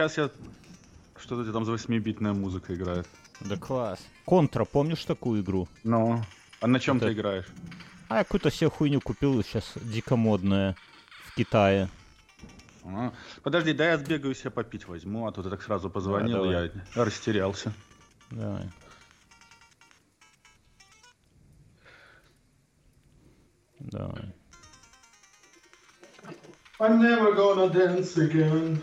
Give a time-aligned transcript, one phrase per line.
[0.00, 0.30] Сейчас я...
[1.16, 3.06] Что-то там за 8-битная музыка играет.
[3.40, 4.00] Да класс.
[4.24, 5.68] Контра, помнишь такую игру?
[5.84, 6.20] Ну,
[6.60, 7.46] а на чем Это- ты играешь?
[8.08, 10.74] А я какую-то себе хуйню купил сейчас дико модная
[11.28, 11.88] в Китае.
[12.84, 13.12] А,
[13.44, 16.72] Подожди, дай я сбегаю себе попить возьму, а то ты так сразу позвонил, давай.
[16.96, 17.72] я растерялся.
[18.32, 18.68] Давай.
[23.78, 24.34] Давай.
[26.80, 28.82] I'm never gonna dance again.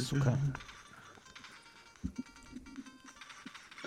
[0.00, 0.22] Сука.
[0.22, 0.36] Сука.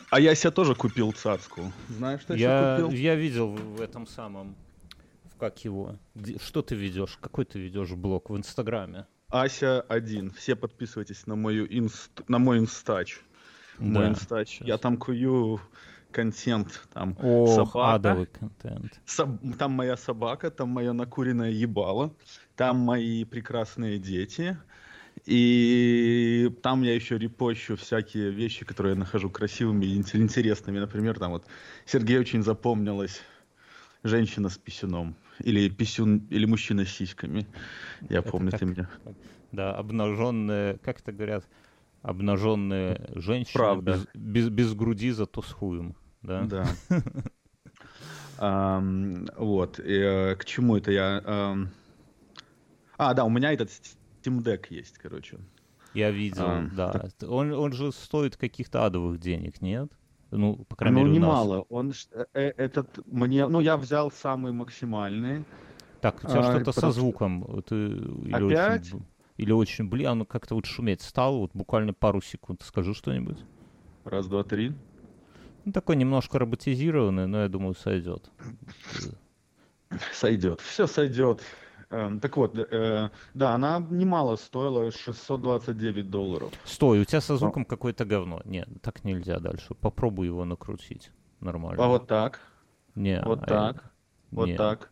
[0.09, 1.71] А я себе тоже купил цацку.
[1.89, 2.99] Знаешь, что я, Я, себе купил?
[2.99, 4.55] я видел в этом самом...
[5.33, 5.97] В как его?
[6.13, 7.17] Где- что ты ведешь?
[7.19, 9.07] Какой ты ведешь блог в Инстаграме?
[9.29, 10.31] Ася 1.
[10.31, 12.11] Все подписывайтесь на мою инст...
[12.27, 13.19] на мой инстач.
[13.79, 14.61] Мой Да, инстач.
[14.61, 15.59] Я там кую
[16.11, 16.83] контент.
[16.93, 17.93] Там О, собака.
[17.95, 19.01] адовый контент.
[19.07, 22.13] Соб- Там моя собака, там мое накуренное ебало,
[22.55, 24.55] там мои прекрасные дети.
[25.25, 30.79] И там я еще репощу всякие вещи, которые я нахожу красивыми и инте- интересными.
[30.79, 31.45] Например, там вот
[31.85, 33.21] Сергею очень запомнилась
[34.03, 35.15] женщина с писюном.
[35.39, 37.47] Или писюн, или мужчина с сиськами.
[38.09, 38.59] Я Это помню, как?
[38.59, 38.89] ты меня.
[39.51, 41.47] Да, обнаженные, как это говорят,
[42.01, 43.91] обнаженные женщины Правда.
[43.93, 45.95] без, без, без груди, зато с хуем.
[46.21, 46.43] Да?
[46.45, 46.67] Да.
[48.37, 49.79] Ам, Вот.
[49.79, 51.21] и, э, К чему это я?
[52.97, 53.71] А, да, у меня этот
[54.23, 55.39] Steam Deck есть, короче.
[55.93, 57.09] Я видел, А, да.
[57.27, 59.91] Он, он же стоит каких-то адовых денег, нет?
[60.31, 61.29] Ну, по крайней Ну, мере, у нас.
[61.29, 61.65] немало.
[61.69, 65.43] Он э, э, этот мне, ну я взял самый максимальный.
[66.01, 67.63] Так, у тебя А, что-то со потому что- звуком.
[67.67, 68.87] Ты или Опять?
[68.87, 69.05] Очень,
[69.37, 72.61] или очень бли, оно как-то вот шуметь стало, вот буквально пару секунд.
[72.63, 73.37] Скажи что-нибудь.
[74.03, 74.73] Раз, два, три.
[75.65, 78.29] Ну, такой немножко роботизированный, но я думаю, сойдет.
[80.11, 80.59] Сойдет.
[80.61, 81.41] Все сойдет.
[81.93, 86.51] Эм, Так вот, э, да, она немало стоила, 629 долларов.
[86.65, 88.41] Стой, у тебя со звуком какое-то говно.
[88.45, 89.75] Нет, так нельзя дальше.
[89.75, 91.11] Попробуй его накрутить.
[91.39, 91.83] Нормально.
[91.83, 92.39] А вот так,
[92.95, 93.91] Не, вот а, так,
[94.31, 94.55] вот не.
[94.57, 94.91] так,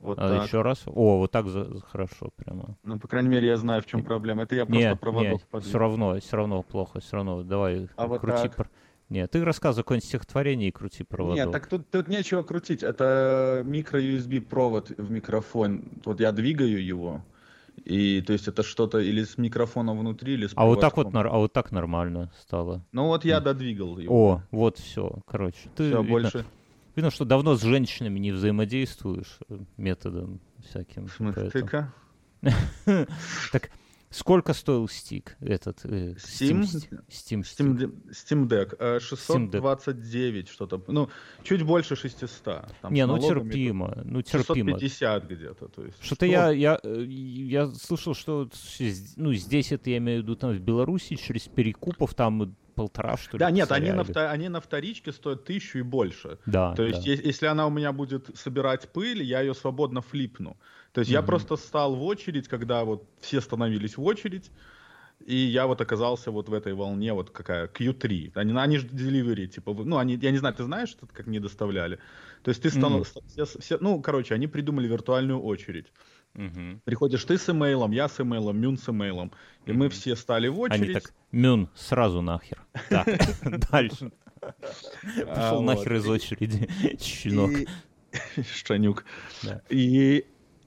[0.00, 0.46] вот А так.
[0.46, 0.82] еще раз.
[0.86, 2.76] О, вот так за- хорошо прямо.
[2.82, 4.42] Ну, по крайней мере, я знаю, в чем проблема.
[4.42, 5.60] Это я просто Не, проводок не, подвинул.
[5.70, 7.42] все равно, все равно плохо, все равно.
[7.42, 8.48] Давай, А вот крути.
[8.48, 8.68] так?
[9.08, 11.36] Пр- Не, ты рассказывай какое-нибудь стихотворение и крути проводок.
[11.36, 12.82] Нет, так тут, тут нечего крутить.
[12.82, 15.84] Это микро-USB провод в микрофон.
[16.04, 17.24] Вот я двигаю его.
[17.84, 21.08] И то есть это что-то или с микрофоном внутри, или с а вот так вот,
[21.12, 22.84] а вот так нормально стало.
[22.92, 24.14] Ну вот я додвигал его.
[24.34, 25.68] О, вот все, короче.
[25.74, 26.44] Ты Все, видно, больше.
[26.94, 31.08] видно, что давно с женщинами не взаимодействуешь э, методом всяким.
[31.08, 31.94] В смысле, поэтому- ты-ка?
[33.52, 33.70] Так,
[34.14, 35.84] сколько стоил стик этот?
[35.84, 36.62] э, Steam?
[36.62, 38.76] Steam, Steam, Steam, Steam Deck.
[38.78, 39.60] э, Steam Deck.
[39.60, 40.82] 629 что-то.
[40.88, 41.08] Ну,
[41.42, 42.66] чуть больше 600.
[42.80, 44.78] Там Не, ну налогами терпимо, ну терпимо.
[44.78, 45.68] 650 где-то.
[45.68, 48.48] То есть, Что-то я, я, э, я слышал, что
[49.16, 53.36] ну, здесь это я имею в виду там в Беларуси через перекупов там полтора что
[53.36, 53.38] ли.
[53.38, 56.38] Да, нет, они на, они на вторичке стоят тысячу и больше.
[56.46, 57.10] Да, То есть, да.
[57.12, 60.56] е- если она у меня будет собирать пыль, я ее свободно флипну.
[60.94, 61.26] То есть я Мгм.
[61.26, 64.52] просто стал в очередь, когда вот все становились в очередь,
[65.26, 68.30] и я вот оказался вот в этой волне, вот какая, Q3.
[68.36, 71.40] Они, они же delivery, типа, ну, они, я не знаю, ты знаешь, что как не
[71.40, 71.98] доставляли?
[72.44, 73.04] То есть ты стану, Мгм.
[73.26, 75.92] все, все- ну, короче, они придумали виртуальную очередь.
[76.34, 76.80] Мгм.
[76.84, 79.32] Приходишь ты с имейлом, я с имейлом, Мюн с имейлом,
[79.66, 81.02] и мы все стали в Они очередь.
[81.02, 82.64] так, Мюн, сразу нахер.
[82.88, 83.06] Так,
[83.72, 84.12] дальше.
[84.42, 86.68] А, Пошел нахер из очереди,
[87.00, 87.50] щенок.
[88.54, 89.04] Штанюк.
[89.70, 90.24] И,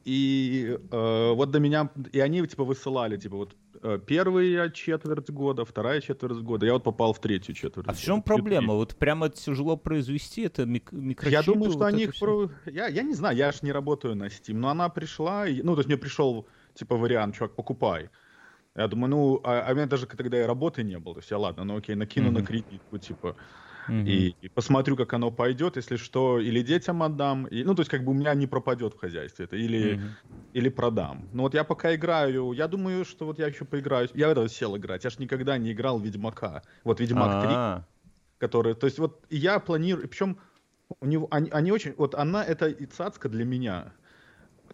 [0.07, 5.65] и э, вот до меня, и они типа высылали, типа вот э, первая четверть года,
[5.65, 7.88] вторая четверть года, я вот попал в третью четверть.
[7.89, 8.74] А в чем года, проблема?
[8.74, 8.77] Q3.
[8.77, 11.30] Вот прямо тяжело произвести это мик- микрочипы?
[11.30, 12.50] Я думаю, что вот они их про...
[12.65, 15.74] Я, я не знаю, я ж не работаю на Steam, но она пришла, и- ну,
[15.74, 18.09] то есть мне пришел, типа, вариант, чувак, покупай.
[18.75, 21.31] Я думаю, ну, а, а у меня даже тогда и работы не было, то есть
[21.31, 22.45] я, ладно, ну окей, накину на Мгм.
[22.48, 23.36] кредитку, типа,
[23.89, 27.92] И, и посмотрю, как оно пойдет, если что, или детям отдам, и, ну, то есть
[27.92, 30.00] как бы у меня не пропадет в хозяйстве это, или,
[30.54, 31.28] или продам.
[31.34, 34.48] Ну вот я пока играю, я думаю, что вот я еще поиграю, я в это
[34.50, 37.86] сел играть, я ж никогда не играл в Ведьмака, вот Ведьмак 3, А,
[38.39, 40.38] который, то есть вот я планирую, причем
[41.00, 43.94] у него, они, они очень, вот она, это и цацка для меня.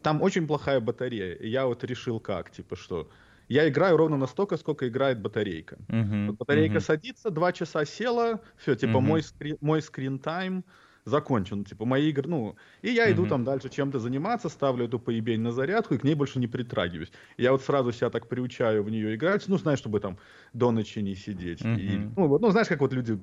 [0.02, 1.34] Там очень плохая батарея.
[1.36, 3.10] И я вот решил как, типа, что
[3.48, 5.80] я играю ровно настолько, сколько играет батарейка.
[5.88, 6.80] Мгм, Вот батарейка мгм.
[6.80, 9.02] садится, два часа села, все, типа, Мгм.
[9.02, 10.64] мой, скри- мой скрин-тайм
[11.06, 11.66] закончен.
[11.66, 13.28] Типа, мои игры, ну, и я иду Мгм.
[13.28, 17.12] там дальше чем-то заниматься, ставлю эту поебень на зарядку и к ней больше не притрагиваюсь.
[17.38, 20.18] Я вот сразу себя так приучаю в нее играть, ну, знаешь, чтобы там
[20.54, 21.68] до ночи не сидеть.
[21.74, 22.16] И, Мгм.
[22.16, 23.20] ну, вот, ну, знаешь, как вот люди...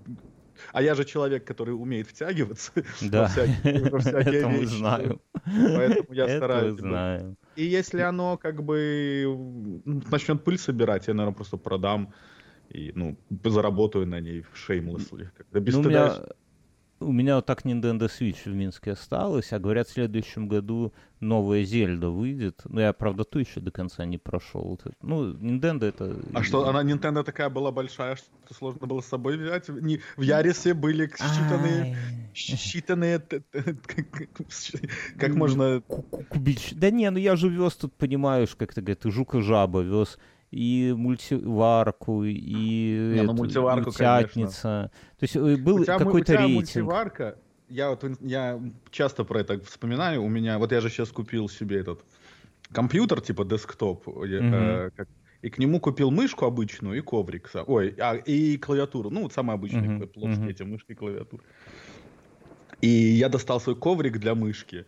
[0.72, 5.22] А я же человек, который умеет втягиваться Да, во всякие, во всякие это мы знаю.
[5.72, 6.72] Поэтому я Это стараюсь.
[6.76, 7.36] мы знаем.
[7.56, 12.12] И если оно как бы начнет пыль собирать, я, наверное, просто продам
[12.68, 14.42] и, ну, заработаю на ней
[15.60, 16.26] без Ну, стыда меня,
[17.00, 21.64] у меня вот так Nintendo Switch в Минске осталось, а говорят, в следующем году новая
[21.64, 22.60] Зельда выйдет.
[22.64, 24.78] Ну, я, правда, ту еще до конца не прошел.
[25.02, 26.16] Ну, Nintendo это...
[26.34, 29.68] А что, она Nintendo такая была большая, что сложно было с собой взять?
[29.68, 31.96] Не, в Ярисе были считанные,
[32.34, 33.18] считанные,
[35.18, 35.80] как- Ну, можно...
[35.86, 36.72] ку- ку- кубич.
[36.72, 40.18] Да не, ну я же вез тут, понимаешь, как это говорят, и жука-жаба вез,
[40.50, 42.34] и мультиварку, и,
[43.10, 44.90] Не, ну, эту, мультиварку, и утятница.
[45.18, 46.86] То есть э, был какой-то тебя рейтинг.
[46.86, 47.38] мультиварка,
[47.68, 48.60] я вот я
[48.90, 52.04] часто про это вспоминаю, у меня, вот я же сейчас купил себе этот
[52.72, 54.08] компьютер, типа десктоп,
[54.38, 54.84] Мгм.
[54.88, 55.08] э, как-
[55.42, 59.54] и к нему купил мышку обычную и коврик, ой, а, и клавиатуру, ну, вот самые
[59.54, 60.54] обычные Мгм, плоские мгм.
[60.54, 61.44] эти мышки и клавиатуры.
[62.80, 64.86] И я достал свой коврик для мышки,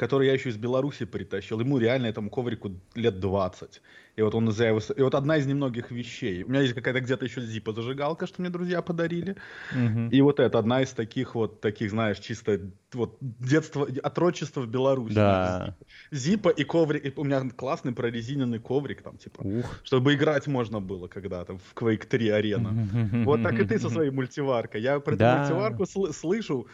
[0.00, 1.60] который я еще из Беларуси притащил.
[1.60, 3.82] Ему реально этому коврику лет 20.
[4.16, 4.80] И вот он его...
[4.96, 6.42] И вот одна из немногих вещей.
[6.42, 9.36] У меня есть какая-то где-то еще зипа зажигалка, что мне друзья подарили.
[9.74, 10.08] Мгм.
[10.08, 12.60] И вот это одна из таких вот, таких, знаешь, чисто
[12.94, 15.14] вот детство, отрочество в Беларуси.
[15.14, 15.76] Да.
[16.10, 17.04] Зипа и коврик.
[17.04, 19.80] И у меня классный прорезиненный коврик там, типа, Ух.
[19.84, 22.88] чтобы играть можно было когда-то в Quake 3 арена.
[23.26, 24.80] Вот так и ты со своей мультиваркой.
[24.80, 26.66] Я про эту мультиварку сл- слышу.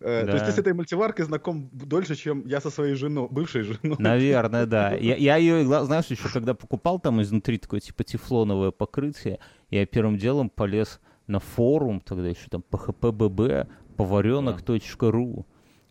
[0.00, 0.46] Э, То есть Да.
[0.46, 3.96] ты с этой мультиваркой знаком дольше, чем я со своей женой, бывшей женой.
[3.98, 4.92] Наверное, да.
[5.00, 9.38] Я, я ее, знаешь, еще когда покупал там изнутри такое типа тефлоновое покрытие,
[9.70, 15.46] я первым делом полез на форум, тогда еще там phpbb, поваренок.ру.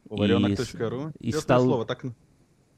[0.10, 1.12] Поваренок.ру.
[1.20, 2.04] и Честное стал- слово, так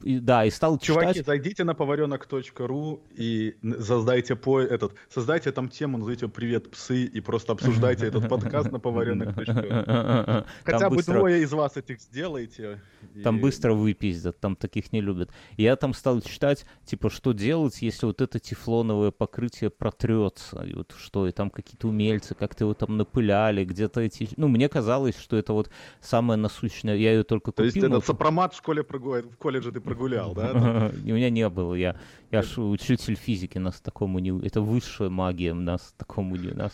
[0.02, 1.26] И, да, и стал Чуваки, читать.
[1.26, 7.52] зайдите на поваренок.ру и создайте по этот, создайте там тему, назовите «Привет, псы» и просто
[7.52, 9.44] обсуждайте этот подкаст на поваренок.ру.
[10.64, 12.80] Хотя бы двое из вас этих сделайте.
[13.14, 15.30] и- Там быстро выпиздят, там таких не любят.
[15.56, 20.94] Я там стал читать, типа, что делать, если вот это тефлоновое покрытие протрется, и вот
[20.98, 24.28] что, и там какие-то умельцы как-то его там напыляли, где-то эти...
[24.36, 25.70] Ну, мне казалось, что это вот
[26.00, 27.90] самое насущное, я ее только То есть купил.
[27.90, 30.90] этот сопромат в школе в колледже ты прогулял, да?
[31.04, 31.96] У меня не было, я,
[32.30, 34.30] я ж учитель физики, нас такому не...
[34.46, 36.50] Это высшая магия, нас такому не...
[36.50, 36.72] Нас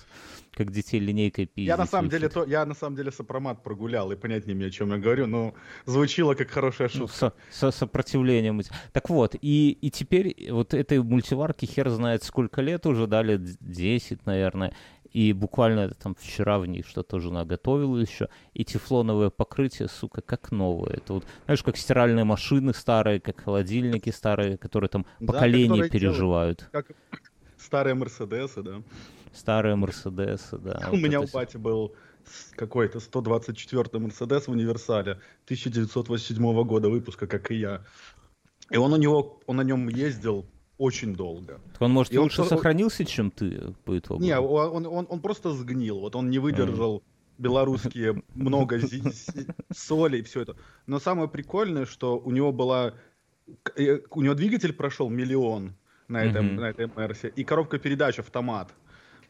[0.53, 1.69] как детей линейкой пиздить.
[1.69, 4.69] Я на самом деле то, я на самом деле сопромат прогулял и понять не имею,
[4.69, 5.55] о чем я говорю, но
[5.87, 7.15] звучило как хорошая Ну, шутка.
[7.17, 8.61] со, со сопротивлением.
[8.93, 13.56] Так вот, и, и теперь вот этой мультиварке хер знает сколько лет уже, дали д-
[13.61, 14.73] 10, наверное.
[15.13, 18.29] И буквально там вчера в ней что-то жена готовила еще.
[18.55, 20.95] И тефлоновое покрытие, сука, как новое.
[20.95, 26.69] Это вот, знаешь, как стиральные машины старые, как холодильники старые, которые там Да, поколения переживают.
[26.73, 26.87] Как
[27.57, 28.83] старые Мерседесы, да.
[29.35, 30.81] Старые Мерседесы, да.
[30.89, 31.95] У вот меня у бати был
[32.57, 35.13] какой-то 124 Мерседес в универсале
[35.45, 37.85] 1987 года выпуска, как и я.
[38.71, 40.47] И он у него, он на нем ездил
[40.78, 41.61] очень долго.
[41.73, 44.23] Так он, может, И он лучше что- сохранился, чем ты по итогу?
[44.23, 45.99] Не, он, он, он просто сгнил.
[46.00, 47.02] Вот он не выдержал
[47.38, 48.78] белорусские много
[49.73, 50.56] соли и все это.
[50.87, 52.94] Но самое прикольное, что у него была...
[53.76, 55.75] э, У него двигатель прошел миллион
[56.08, 58.73] на, этом, на этой Мерсе, и коробка передач автомат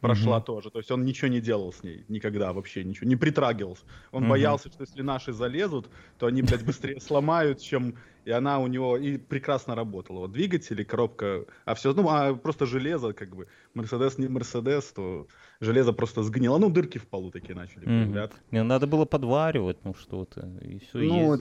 [0.01, 0.45] прошла Мгм.
[0.45, 0.71] тоже.
[0.71, 3.83] То есть он ничего не делал с ней никогда вообще, ничего, не притрагивался.
[4.13, 4.31] Он Мгм.
[4.31, 5.89] боялся, что если наши залезут,
[6.19, 7.97] то они, блядь, быстрее сломают, чем...
[8.29, 10.19] И она у него и прекрасно работала.
[10.19, 13.47] Вот двигатель и коробка, а все, ну, а просто железо, как бы.
[13.73, 15.27] Мерседес не Мерседес, то
[15.61, 16.59] железо просто сгнило.
[16.59, 18.39] Ну, дырки в полу такие начали появляться.
[18.51, 21.41] Не, надо было подваривать, ну что-то, и все, Ну, вот,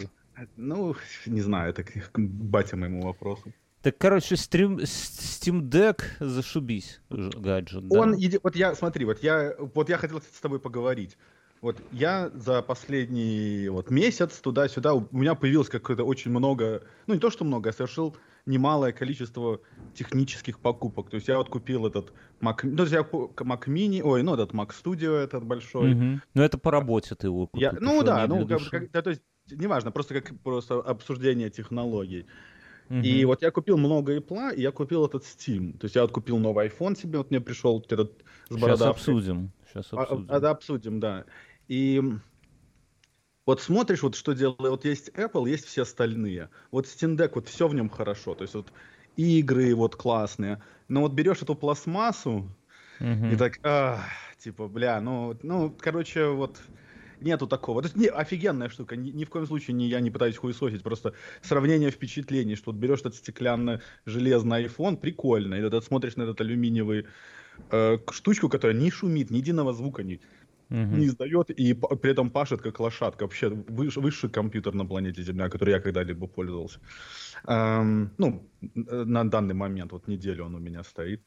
[0.56, 3.52] ну, не знаю, это к батя моему вопросу.
[3.82, 8.00] Так, короче, стрим, Steam Deck зашибись, гаджет, да?
[8.00, 11.18] Он, вот я, смотри, вот я, вот я хотел с тобой поговорить.
[11.62, 17.20] Вот я за последний вот месяц туда-сюда у меня появилось какое-то очень много, ну не
[17.20, 19.60] то что много, я совершил немалое количество
[19.94, 21.10] технических покупок.
[21.10, 24.36] То есть я вот купил этот Mac, ну, то есть я Mac Mini, ой, ну
[24.36, 25.94] этот Mac Studio этот большой.
[25.96, 26.22] Мгм.
[26.34, 27.72] Ну, это по работе ты его купил.
[27.72, 32.26] Я- ну да, ну как, как- да, то есть неважно, просто как просто обсуждение технологий.
[32.90, 33.02] Мгм.
[33.02, 35.78] И вот я купил много Apple, и я купил этот Steam.
[35.78, 38.12] То есть я вот купил новый iPhone себе, вот мне пришел этот
[38.46, 38.92] с Сейчас бородавкой.
[38.92, 39.52] обсудим.
[39.78, 40.26] Сейчас А- обсудим.
[40.28, 41.26] а- да, обсудим, да.
[41.68, 42.02] И
[43.46, 46.50] Вот смотришь, вот что делает, вот есть Apple, есть все остальные.
[46.72, 48.74] Вот Steam Deck, вот все в нем хорошо, то есть вот
[49.16, 50.62] игры вот классные.
[50.90, 52.58] Но вот берешь эту пластмассу
[53.00, 53.28] Мгм.
[53.28, 54.06] и так, «Ах»,
[54.40, 56.62] типа, бля, ну, ну, короче, вот
[57.22, 57.82] нету такого.
[57.82, 60.84] То есть, не, офигенная штука, ни, ни в коем случае не, я не пытаюсь хуесосить,
[60.84, 66.42] просто сравнение впечатлений, что вот берешь этот стеклянно-железный iPhone, прикольно, и ты смотришь на этот
[66.42, 67.08] алюминиевый
[67.72, 70.20] э, штучку, которая не шумит, ни единого звука не,
[70.70, 71.00] Мгм.
[71.00, 73.24] не издает и при этом пашет как лошадка.
[73.24, 76.80] Вообще выш- высший компьютер на планете Земля, который я когда-либо пользовался.
[77.48, 81.22] Эм, ну, э, на данный момент, вот неделю он у меня стоит.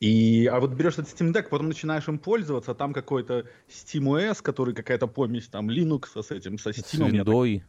[0.00, 4.74] И, а вот берешь этот Steam Deck, потом начинаешь им пользоваться, там какой-то SteamOS, который
[4.74, 6.98] какая-то помесь там Linux с этим, со С Steam.
[7.04, 7.64] Так- виндой.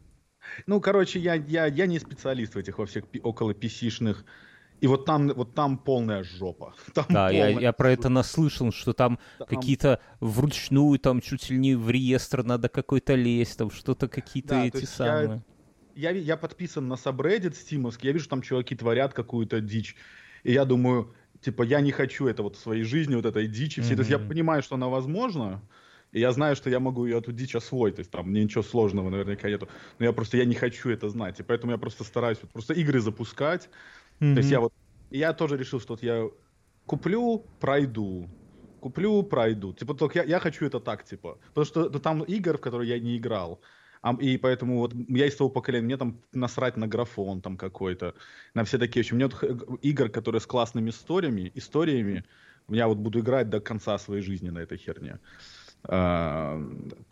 [0.65, 4.23] Ну, короче, я, я, я не специалист в этих во всех пи- около PC-шных.
[4.79, 6.73] И вот там, вот там полная жопа.
[6.93, 11.49] Там Да, я, полная я про это наслышал, что там Там- какие-то вручную, там чуть
[11.49, 15.43] ли не в реестр надо какой-то лезть, там что-то какие-то Да, эти я- самые.
[15.95, 19.95] я, ви- я подписан на subreddit стимовский, я вижу, там чуваки творят какую-то дичь,
[20.43, 23.81] и я думаю, типа, я не хочу это вот в своей жизни, вот этой дичи
[23.81, 23.95] всей.
[23.95, 25.61] То есть я понимаю, что она возможна,
[26.11, 28.63] и я знаю, что я могу ее эту дичь освоить, то есть там мне ничего
[28.63, 29.67] сложного наверняка нету,
[29.99, 32.73] но я просто, я не хочу это знать, и поэтому я просто стараюсь вот просто
[32.75, 33.69] игры запускать,
[34.19, 34.73] то есть я вот,
[35.11, 36.29] я тоже решил, что вот я
[36.85, 38.29] куплю, пройду,
[38.79, 39.73] куплю, пройду.
[39.73, 41.37] Типа, только я, я хочу это так, типа.
[41.49, 43.61] Потому что это там игр, в которые я не играл.
[44.01, 48.13] А, и поэтому вот я из того поколения, мне там насрать на графон там какой-то,
[48.53, 49.13] на все такие вещи.
[49.13, 49.47] Мне вот х-
[49.81, 52.23] игр, которые с классными историями, историями,
[52.69, 55.19] я вот буду играть до конца своей жизни на этой херне.
[55.83, 56.59] А,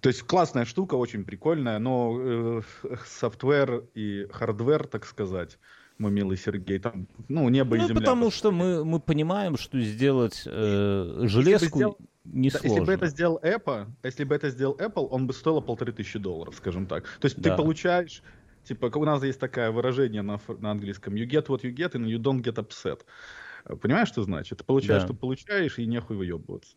[0.01, 2.61] то есть классная штука, очень прикольная, но э,
[3.05, 5.59] software и hardware, так сказать,
[5.97, 7.99] мой милый Сергей, там, ну, небо и Ну, земля.
[8.01, 12.05] потому что мы, мы понимаем, что сделать э, железку сделал- Да,
[12.39, 12.67] несложно.
[12.67, 16.19] если бы это сделал Apple, если бы это сделал Apple, он бы стоил полторы тысячи
[16.19, 17.03] долларов, скажем так.
[17.19, 17.51] То есть Да.
[17.51, 18.21] ты получаешь,
[18.63, 22.05] типа, у нас есть такое выражение на, на английском, you get what you get and
[22.07, 23.01] you don't get upset.
[23.81, 24.59] Понимаешь, что значит?
[24.59, 25.07] Ты получаешь, Да.
[25.07, 26.75] что получаешь, и нехуй выебываться.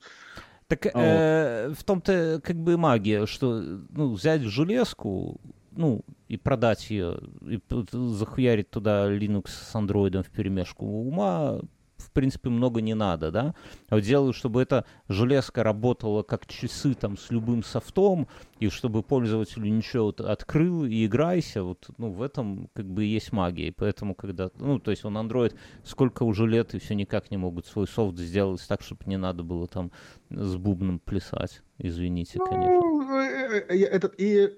[0.69, 3.61] Так э, в том-то как бы магия, что
[3.91, 5.41] ну, взять железку,
[5.79, 7.61] ну, и продать ее, и
[7.93, 11.61] захуярить туда Linux с андроидом в перемешку ума,
[11.99, 13.55] в принципе, много не надо, да?
[13.89, 18.27] А вот делаю, чтобы эта железка работала как часы там с любым софтом,
[18.59, 23.33] и чтобы пользователю ничего вот открыл и играйся, вот, ну, в этом как бы есть
[23.33, 23.69] магия.
[23.69, 25.55] И поэтому, когда, ну, то есть он Android
[25.85, 29.45] сколько уже лет, и все никак не могут свой софт сделать так, чтобы не надо
[29.45, 29.93] было там
[30.31, 31.63] с бубном плясать.
[31.79, 32.75] Извините, конечно.
[32.75, 34.57] Ну, э, э, э, этот, и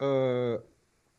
[0.00, 0.60] э,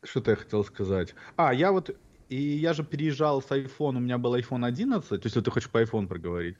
[0.02, 1.14] что-то я хотел сказать.
[1.36, 1.90] А, я вот,
[2.28, 5.50] и я же переезжал с iPhone, у меня был iPhone 11, то есть если ты
[5.50, 6.56] хочешь по iPhone проговорить,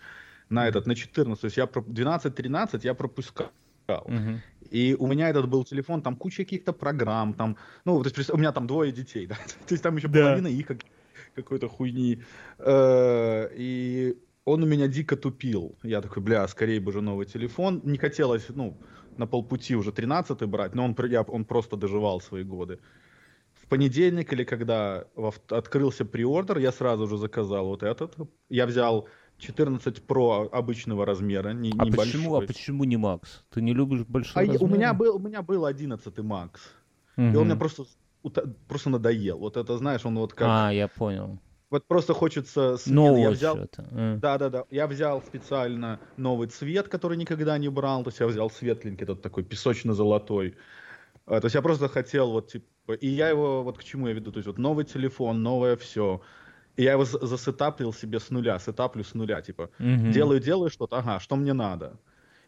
[0.48, 3.50] на этот, на 14, то есть я 12-13 я пропускал.
[3.88, 4.40] Мгм.
[4.70, 8.36] И у меня этот был телефон, там куча каких-то программ, там, ну, то есть у
[8.36, 9.34] меня там двое детей, да,
[9.66, 10.20] то есть там еще Да.
[10.20, 10.84] половина их как-
[11.34, 12.22] какой-то хуйни.
[12.58, 15.76] Э, И он у меня дико тупил.
[15.82, 17.80] Я такой, бля, скорее бы же новый телефон.
[17.84, 18.76] Не хотелось, ну,
[19.18, 22.78] на полпути уже 13 брать, но он, я- он просто доживал свои годы.
[23.54, 25.04] В понедельник или когда
[25.50, 28.16] открылся приордер, я сразу же заказал вот этот.
[28.48, 29.06] Я взял
[29.38, 31.96] 14 Pro обычного размера, не, А небольшой.
[32.06, 33.44] почему, а почему не Макс?
[33.50, 34.74] Ты не любишь А большой я- у размеры?
[34.74, 36.60] меня был, у меня был 11 Макс.
[37.16, 37.84] И он мне просто,
[38.68, 39.38] просто надоел.
[39.38, 40.48] Вот это, знаешь, он вот как...
[40.48, 41.38] А, я понял.
[41.70, 42.96] Вот просто хочется смены.
[42.96, 43.56] Новое Я взял...
[43.56, 43.82] что-то.
[43.92, 44.20] М.
[44.20, 44.64] Да-да-да.
[44.70, 48.02] Я взял специально новый цвет, который никогда не брал.
[48.02, 50.56] То есть я взял светленький, тот такой песочно-золотой.
[51.26, 52.94] А, То есть я просто хотел вот типа...
[52.94, 54.32] И я его вот к чему я веду?
[54.32, 56.20] То есть вот новый телефон, новое все.
[56.76, 59.70] И я его за- засетаплил себе с нуля, сетаплю с нуля, типа.
[59.78, 60.10] Мгм.
[60.10, 62.00] Делаю, делаю что-то, ага, что мне надо.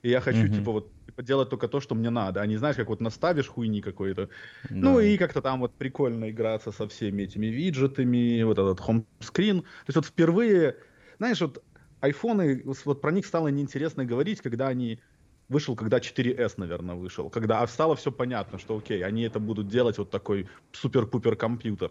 [0.02, 0.52] И я хочу, Мгм.
[0.52, 3.48] типа, вот типа, делать только то, что мне надо, а не знаешь, как вот наставишь
[3.48, 4.28] хуйни какой-то.
[4.70, 4.76] Да.
[4.76, 9.62] Ну и как-то там вот прикольно играться со всеми этими виджетами, вот этот хомскрин.
[9.62, 10.76] То есть вот впервые,
[11.18, 11.62] знаешь, вот
[12.00, 15.00] айфоны, вот про них стало неинтересно говорить, когда они
[15.48, 17.30] вышел, когда 4S, наверное, вышел.
[17.30, 21.90] Когда а стало все понятно, что окей, они это будут делать вот такой супер-пупер компьютер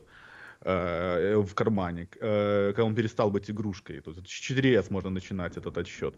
[0.61, 4.01] э, в кармане, э, когда он перестал быть игрушкой.
[4.01, 6.15] То есть с 4S можно начинать этот отсчет.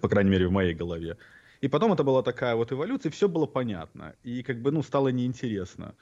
[0.00, 1.16] По крайней мере, в моей голове.
[1.64, 4.14] И потом это была такая вот эволюция, и все было понятно.
[4.22, 5.94] И как бы, ну, стало неинтересно.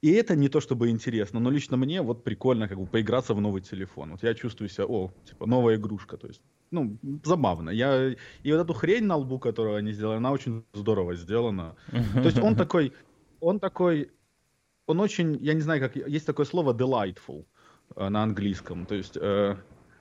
[0.00, 3.40] И это не то чтобы интересно, но лично мне вот прикольно как бы поиграться в
[3.40, 4.12] новый телефон.
[4.12, 6.16] Вот я чувствую себя, о, типа, новая игрушка.
[6.16, 7.68] То есть, ну, забавно.
[7.68, 8.14] Я...
[8.44, 11.76] И вот эту хрень на лбу, которую они сделали, она очень здорово сделана.
[12.14, 12.92] То есть он такой,
[13.40, 14.10] он такой,
[14.86, 17.44] он очень, я не знаю, как, есть такое слово delightful
[17.94, 18.86] на английском.
[18.86, 19.56] То есть, э,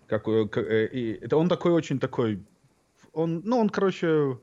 [0.07, 2.39] как, э, э, это он такой очень такой,
[3.12, 4.38] он, ну, он, короче,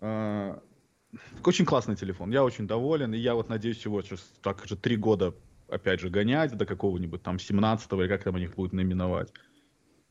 [0.00, 4.96] очень классный телефон, я очень доволен, и я вот надеюсь его сейчас так же три
[4.96, 5.34] года
[5.68, 9.32] опять же гонять до какого-нибудь там 17-го или как там у них будет наименовать.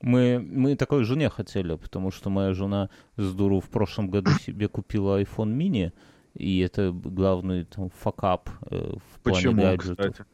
[0.01, 4.67] Мы, мы такой жене хотели, потому что моя жена с дуру в прошлом году себе
[4.67, 5.93] купила iPhone mini,
[6.33, 10.11] и это главный там факап э, в Почему, плане гаджетов.
[10.11, 10.29] кстати?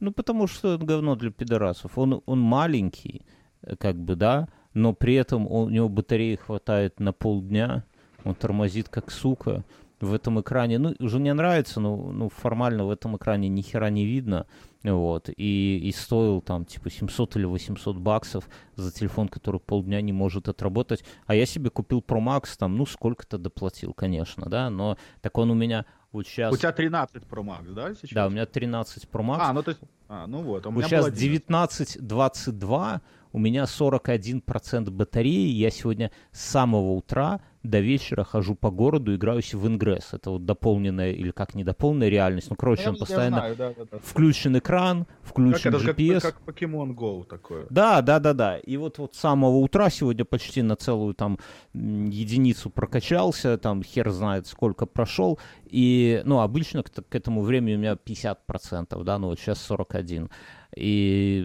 [0.00, 1.96] Ну, потому что это говно для пидорасов.
[1.96, 3.22] Он, он маленький,
[3.62, 7.84] э, как бы, да, но при этом он- у него батареи хватает на полдня,
[8.26, 9.64] он тормозит как сука
[10.00, 10.78] в этом экране.
[10.78, 14.46] Ну, жене нравится, но ну, формально в этом экране ни хера не видно.
[14.82, 15.30] Вот.
[15.36, 20.48] И, и стоил там типа 700 или 800 баксов за телефон, который полдня не может
[20.48, 21.04] отработать.
[21.26, 25.50] А я себе купил Pro Max, там, ну, сколько-то доплатил, конечно, да, но так он
[25.50, 26.52] у меня вот сейчас...
[26.52, 28.10] У тебя 13 Pro Max, да, сейчас?
[28.12, 29.38] Да, у меня 13 Pro Max.
[29.40, 29.80] А, ну то есть...
[30.08, 31.96] А, ну вот, у Вот меня сейчас был 11.
[32.00, 33.00] 19.22,
[33.36, 39.52] у меня 41% батареи, я сегодня с самого утра до вечера хожу по городу, играюсь
[39.52, 40.14] в ингресс.
[40.14, 42.48] Это вот дополненная или как недополненная реальность.
[42.48, 43.98] Ну, короче, Я- он постоянно знаю, да, да, да.
[44.02, 46.20] включен экран, Как включен как, GPS.
[46.22, 47.66] как Pokemon Go такое.
[47.68, 48.56] Да, да, да, да.
[48.56, 51.38] И вот, вот с самого утра сегодня почти на целую там
[51.74, 55.38] единицу прокачался, там хер знает сколько прошел.
[55.66, 60.30] И, ну, обычно к, к этому времени у меня 50%, да, ну вот сейчас 41.
[60.76, 61.42] И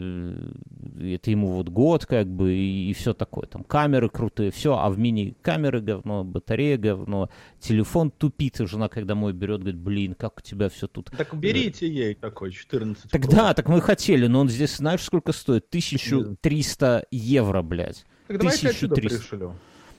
[1.00, 3.48] э, это ему вот год, как бы, и, и все такое.
[3.48, 8.90] Там камеры крутые, все, а в мини камеры говно, батарея говно, телефон тупит, и жена,
[8.90, 13.10] когда мой берет, говорит, блин, как у тебя все тут Так берите ей такой 14
[13.10, 13.32] так Pro.
[13.32, 15.66] да, так мы хотели, но он здесь, знаешь, сколько стоит?
[15.70, 18.06] 1300 евро, блядь.
[18.28, 19.30] Так давайте отсюда 1300.
[19.30, 19.56] пришлю.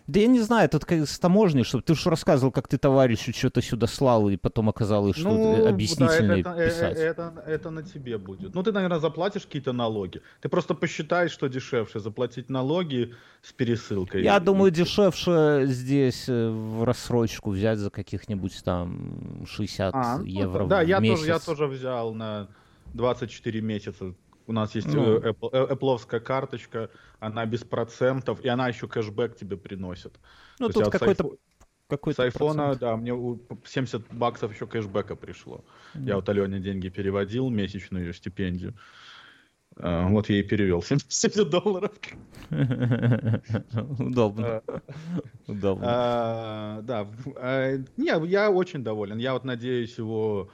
[0.06, 3.32] Да я не знаю, тут как с таможней, чтобы ты же рассказывал, как ты товарищу
[3.32, 6.99] что-то сюда слал, и потом оказалось, что Ну, э, да, это, э, писать.
[6.99, 8.54] э, это, это на тебе будет.
[8.54, 10.21] Ну, ты, наверное, заплатишь какие-то налоги.
[10.40, 14.23] Ты просто посчитай, что дешевше, заплатить налоги с пересылкой.
[14.25, 20.25] Я И- думаю, дешевше здесь э, в рассрочку взять за каких-нибудь там 60 А, ну,
[20.25, 21.21] евро да, в я месяц.
[21.21, 22.49] тоже, я тоже взял на
[22.94, 24.14] 24 месяца.
[24.46, 25.18] У нас есть Ну.
[25.18, 30.18] э, Apple, э, карточка, она без процентов, и она еще кэшбэк тебе приносит.
[30.59, 31.38] Ну, То тут какой-то айфо-
[31.88, 35.64] какой С айфона, да, мне у- 70 баксов еще кэшбэка пришло.
[35.94, 38.74] Я вот Алене деньги переводил, месячную ее стипендию.
[39.76, 41.92] А, Вот я и перевел 70 долларов.
[43.98, 44.62] Удобно.
[45.46, 45.85] Удобно.
[45.87, 49.18] А, Да, а, не, я очень доволен.
[49.18, 50.50] Я вот надеюсь его...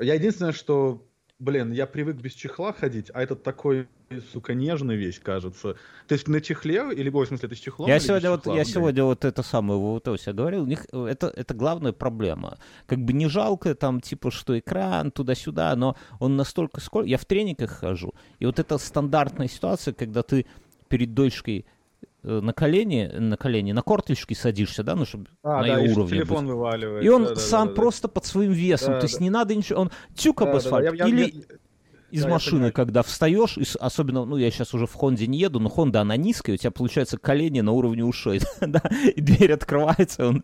[0.00, 1.05] Я единственное, что,
[1.38, 3.88] блин, я привык без чехла ходить, а этот такой,
[4.32, 5.76] сука, нежный весь, кажется.
[6.06, 7.88] То есть на чехле, или, ой, в смысле, это с чехлом?
[7.88, 8.54] Я сегодня, вот, чехла?
[8.54, 8.74] я Блин.
[8.74, 12.58] сегодня вот это самое вот я говорил, у них э, это, это главная проблема.
[12.86, 17.08] Как бы не жалко там, типа, что экран туда-сюда, но он настолько сколько...
[17.08, 20.46] Я в тренингах хожу, и вот эта стандартная ситуация, когда ты
[20.88, 21.66] перед дочкой
[22.26, 26.18] на колени, на колени, на корточки садишься, да, ну, чтобы А, на да, ее уровне
[26.18, 26.54] телефон быть.
[26.54, 27.04] вываливает.
[27.04, 27.80] И он Да, да, сам да, да.
[27.80, 29.24] просто под своим весом, Да, то есть да.
[29.24, 30.66] не надо ничего, он тюк об Да, да, да.
[30.66, 31.56] асфальт, Я- я- или я-
[32.16, 35.60] из Да, машины, когда встаешь, и особенно, ну, я сейчас уже в Хонде не еду,
[35.60, 38.80] но Хонда, она низкая, у тебя, получается, колени на уровне ушей, да,
[39.14, 40.26] и дверь открывается.
[40.26, 40.42] он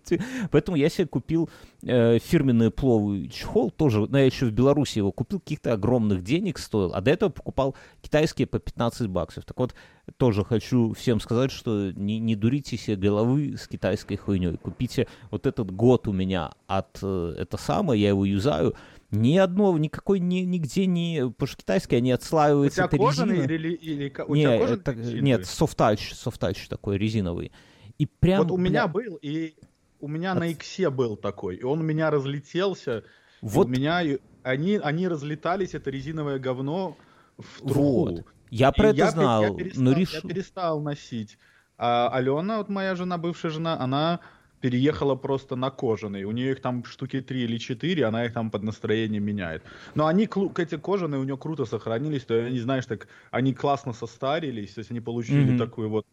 [0.50, 1.48] Поэтому я себе купил
[1.82, 6.58] э, фирменный пловый чехол, тоже, но я еще в Беларуси его купил, каких-то огромных денег
[6.58, 9.44] стоил, а до этого покупал китайские по 15 баксов.
[9.46, 9.74] Так вот,
[10.18, 14.58] тоже хочу всем сказать, что не, не дурите себе головы с китайской хуйней.
[14.58, 18.74] Купите вот этот год у меня от э, это самое, я его юзаю,
[19.12, 21.28] ни одного, никакой, ни, нигде не...
[21.30, 23.52] Потому что китайские, они У отслаиваются, тебя это кожаный резина.
[23.52, 27.52] или, или у Не, тебя кожаный это- нет, софтач, софтач такой резиновый.
[27.98, 28.42] И прям...
[28.42, 29.54] Вот у меня был, и
[30.00, 33.04] у меня От- на иксе был такой, и он у меня разлетелся.
[33.42, 34.02] Вот у меня
[34.42, 36.96] они, они разлетались, это резиновое говно
[37.38, 38.10] в труху.
[38.10, 38.24] Вот.
[38.50, 40.28] Я И про это я, знал, я перестал, но я решил...
[40.28, 41.38] перестал носить.
[41.78, 44.20] А Алена, вот моя жена, бывшая жена, она
[44.62, 46.24] переехала просто на кожаный.
[46.24, 49.64] У нее их там штуки три или четыре, она их там под настроение меняет.
[49.94, 50.24] Но они,
[50.58, 54.90] эти кожаные у нее круто сохранились, то они, знаешь, так, они классно состарились, то есть
[54.90, 55.58] они получили Мгм.
[55.58, 56.04] такой вот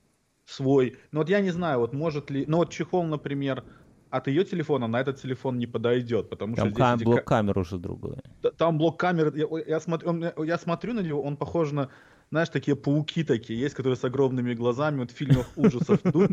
[0.46, 0.98] свой.
[1.12, 2.46] Но вот я не знаю, вот может ли...
[2.48, 3.64] Ну вот чехол, например,
[4.10, 7.26] от ее телефона на этот телефон не подойдет, потому Там что здесь эти блок ка-
[7.26, 8.18] камер уже другой.
[8.58, 11.90] Там блок камеры, я, я смотрю, я смотрю на него, он похож на,
[12.32, 16.32] знаешь, такие пауки такие есть, которые с огромными глазами, вот в фильмах ужасов идут.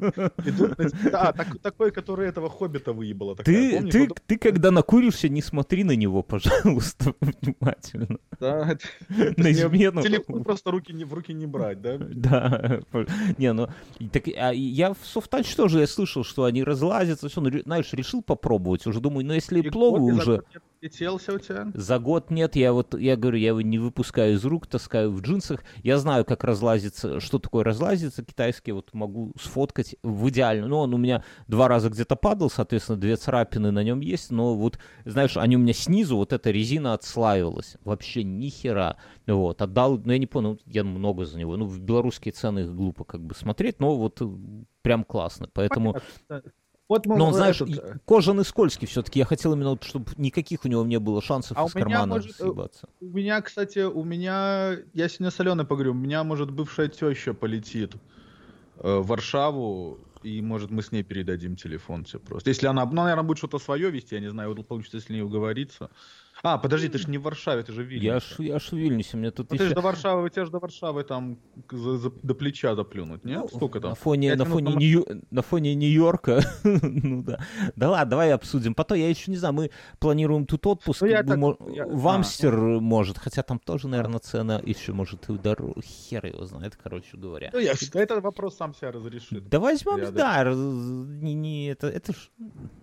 [1.10, 3.34] Да, так- такой, который этого хоббита выебала.
[3.36, 3.82] такая,
[4.26, 8.18] Ты, когда накуришься, не смотри на него, пожалуйста, внимательно.
[8.38, 8.76] да,
[9.08, 10.02] На измену.
[10.02, 11.96] Телефон просто руки не, в руки не брать, да?
[11.98, 12.80] Да,
[13.38, 13.68] не, ну,
[14.12, 18.86] так, а я в софтач тоже я слышал, что они разлазятся, все, знаешь, решил попробовать.
[18.86, 20.42] Уже думаю, ну если за уже...
[20.86, 21.68] отлетелся у тебя?
[21.74, 25.20] За год нет, я вот, я говорю, я его не выпускаю из рук, таскаю в
[25.20, 25.62] джинсах.
[25.82, 30.66] Я знаю, как разлазится, что такое разлазится китайский, вот могу сфоткать в идеально.
[30.68, 34.54] Ну, он у меня два раза где-то падал, соответственно, две царапины на нем есть, но
[34.54, 37.76] вот, знаешь, они у меня снизу, вот эта резина отслаивалась.
[37.84, 38.96] Вообще ни хера.
[39.26, 41.56] Вот, отдал, ну, я не понял, я много за него.
[41.56, 44.22] Ну, в белорусские цены их глупо как бы смотреть, но вот
[44.82, 45.48] прям классно.
[45.52, 45.96] Поэтому...
[46.28, 46.52] Понятно.
[46.88, 49.18] Вот мы, Но он, знаешь, этот, и кожаный скользкий все-таки.
[49.18, 52.14] Я хотел именно, чтобы никаких у него не было шансов А у из меня, кармана
[52.14, 52.88] может, э, съебаться.
[53.00, 57.34] У меня, кстати, у меня, я сегодня с Аленой поговорю, у меня, может, бывшая теща
[57.34, 57.94] полетит
[58.78, 62.50] э, в Варшаву, и, может, мы с ней передадим телефон все просто.
[62.50, 65.90] Если она, ну, наверное, будет что-то свое вести, я не знаю, получится, если не уговориться.
[66.48, 68.06] А, подожди, ты же не в Варшаве, ты же в Вильнюсе.
[68.06, 69.68] Я ж, я ж в Вильнюсе, мне тут Ну, ты еще...
[69.70, 71.38] же до Варшавы, тебе же до Варшавы там
[71.72, 73.40] за- за- до плеча доплюнуть, нет?
[73.42, 73.90] Ну, Сколько там?
[73.90, 76.40] На фоне, на, фоне на Нью- на фоне Нью-Йорка.
[76.64, 77.40] ну да.
[77.74, 78.74] Да ладно, давай обсудим.
[78.74, 81.00] Потом, я еще не знаю, мы планируем тут отпуск.
[81.02, 84.92] Ну, я так- мо- я- В а, Амстер может, хотя там тоже, наверное, цена еще
[84.92, 85.82] может и дороже.
[85.82, 87.50] Хер его знает, короче говоря.
[87.52, 89.48] Ну, я ж- это вопрос сам себя разрешит.
[89.48, 92.30] Да возьмем, Я да, не, не, это, это ж,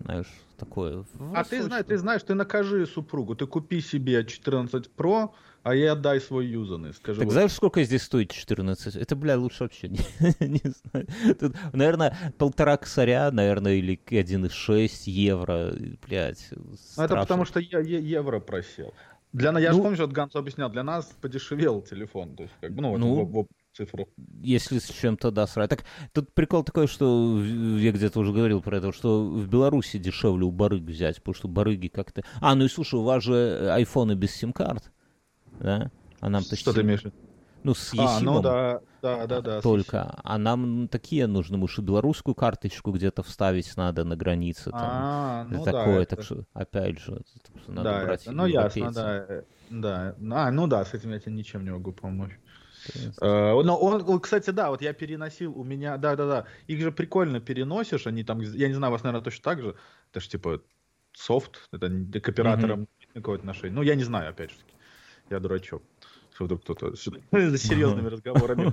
[0.00, 1.04] знаешь, такое.
[1.34, 5.30] А ты знаешь, ты знаешь, ты накажи супругу, ты купи себе 14 Pro,
[5.62, 6.92] а ей отдай свой юзанный.
[6.92, 8.96] Скажи, Так вот, знаешь, сколько здесь стоит 14?
[8.96, 9.98] Это, бля, лучше вообще не,
[10.40, 11.06] не знаю.
[11.38, 15.72] Тут, наверное, полтора косаря, наверное, или 1,6 евро,
[16.06, 16.48] блядь.
[16.52, 18.92] ну, это потому что я, е- евро просел.
[19.32, 22.36] Для, я же Ну- помню, что Ганс объяснял, для нас подешевел телефон.
[22.36, 24.06] То есть, как бы, ну, вот Ну, в, в цифрах.
[24.42, 25.70] Если с чем-то, да, срать.
[25.70, 30.44] Так, тут прикол такой, что я где-то уже говорил про это, что в Беларуси дешевле
[30.44, 32.22] у барыг взять, потому что барыги как-то...
[32.40, 34.92] А, ну и слушай, у вас же айфоны без сим-карт,
[35.60, 35.90] да?
[36.20, 37.02] А нам-то Что ты имеешь?
[37.64, 39.60] Ну, с А, ну да, да, да, да.
[39.62, 40.14] только.
[40.22, 44.64] А нам такие нужны, может, и белорусскую карточку где-то вставить надо на границе.
[44.70, 46.04] Там, А, ну такое, да.
[46.04, 49.16] так это- что, опять же, так что надо да, брать это- ну ясно, да.
[49.28, 52.38] э, Да, а, ну да, с этим я тебе ничем не могу помочь.
[52.94, 57.40] Есть- Э, Но он, кстати, да, вот я переносил, у меня, да-да-да, их же прикольно
[57.40, 59.74] переносишь, они там, я не знаю, у вас, наверное, точно так же,
[60.10, 60.60] это же типа
[61.12, 61.88] софт, это
[62.20, 63.74] к операторам нет никакого отношения.
[63.74, 64.74] Ну, я не знаю, опять же таки,
[65.30, 65.82] я дурачок,
[66.34, 66.98] что вдруг кто-то за
[67.58, 68.72] серьезными разговорами.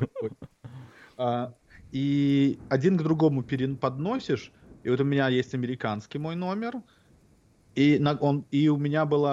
[1.17, 1.53] А,
[1.91, 3.43] И один к другому
[3.77, 4.51] подносишь,
[4.83, 6.73] и вот у меня есть американский мой номер,
[7.75, 9.25] и, на, он, и у меня был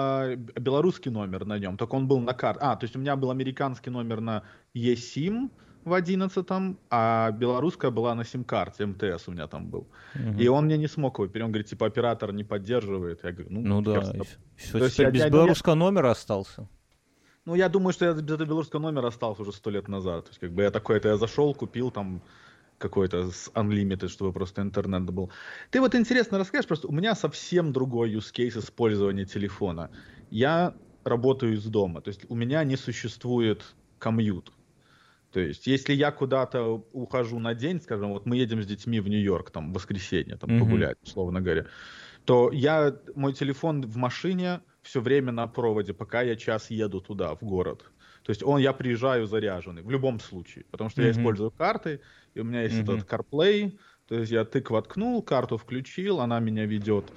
[0.59, 2.59] белорусский номер на нем, только он был на карте.
[2.63, 5.49] А, то есть у меня был американский номер на eSIM
[5.85, 6.45] в 11
[6.89, 9.87] а белорусская была на сим-карте, МТС у меня там был.
[10.15, 10.37] Мгм.
[10.39, 11.45] И он мне не смог его перейти.
[11.45, 13.23] Он говорит, типа, оператор не поддерживает.
[13.23, 14.23] Я говорю, ну, Ну да, кажется,
[14.55, 16.67] все, То есть я- без я- белорусского номера остался.
[17.45, 20.25] ну, я думаю, что я без этого белорусского номера остался уже сто лет назад.
[20.25, 22.21] То есть, как бы я такой, это я зашел, купил там
[22.79, 25.31] какой-то с Unlimited, чтобы просто интернет был.
[25.71, 29.91] Ты вот интересно расскажешь, просто у меня совсем другой use case использования телефона.
[30.29, 34.51] Я работаю из дома, то есть у меня не существует комьют.
[35.31, 39.07] То есть, если я куда-то ухожу на день, скажем, вот мы едем с детьми в
[39.07, 40.55] Нью-Йорк, там, в воскресенье, там, Мгм.
[40.55, 41.67] погулять, условно говоря,
[42.25, 47.35] то я, мой телефон в машине все время на проводе, пока я час еду туда,
[47.35, 47.93] в город.
[48.29, 51.09] То есть он, я приезжаю заряженный, в любом случае, потому что я Мгм.
[51.09, 52.01] использую карты,
[52.35, 53.03] и у меня есть Мгм.
[53.03, 57.11] этот CarPlay, то есть я тык воткнул, карту включил, она меня ведет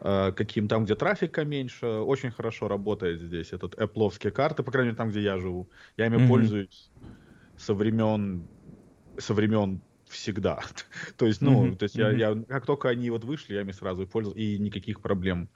[0.00, 4.88] э, каким там, где трафика меньше, очень хорошо работает здесь этот Apple'овские карты, по крайней
[4.90, 5.70] мере там, где я живу.
[5.98, 6.18] Я ими Мгм.
[6.18, 6.92] пользуюсь
[7.56, 8.50] со времен,
[9.18, 10.60] со времен всегда.
[11.18, 13.72] то есть, ну, Мгм, то есть я, я, как только они вот вышли, я ими
[13.72, 15.50] сразу и пользовался, и никаких проблем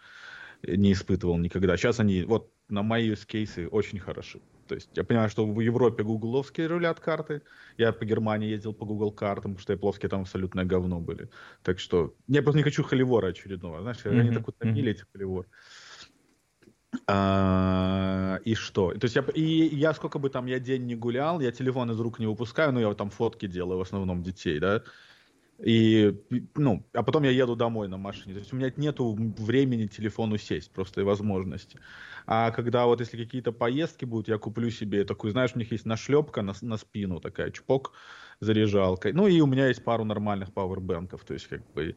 [0.63, 1.77] не испытывал никогда.
[1.77, 4.41] Сейчас они, вот, на мои кейсы очень хороши.
[4.67, 7.43] То есть я понимаю, что в Европе гугловские рулят карты.
[7.77, 11.31] Я по Германии ездил по Google картам, потому что плоские там абсолютное говно были.
[11.63, 13.83] Так что я просто не хочу холивора очередного.
[13.83, 15.47] Знаешь, они Мгм, так утомили эти холивор.
[17.09, 18.93] А, и что?
[18.93, 19.43] То есть я, и
[19.75, 22.81] я сколько бы там я день не гулял, я телефон из рук не выпускаю, но
[22.81, 24.85] я вот там фотки делаю, в основном детей, да.
[25.59, 26.15] И,
[26.57, 28.35] ну, а потом я еду домой на машине.
[28.35, 31.79] То есть у меня нету времени телефону сесть, просто и возможности.
[32.27, 35.87] А когда вот если какие-то поездки будут, я куплю себе такую, знаешь, у них есть
[35.87, 37.93] нашлепка на, на спину такая, чпок,
[38.41, 39.13] заряжалка.
[39.13, 41.97] Ну и у меня есть пару нормальных пауэрбэнков, то есть как бы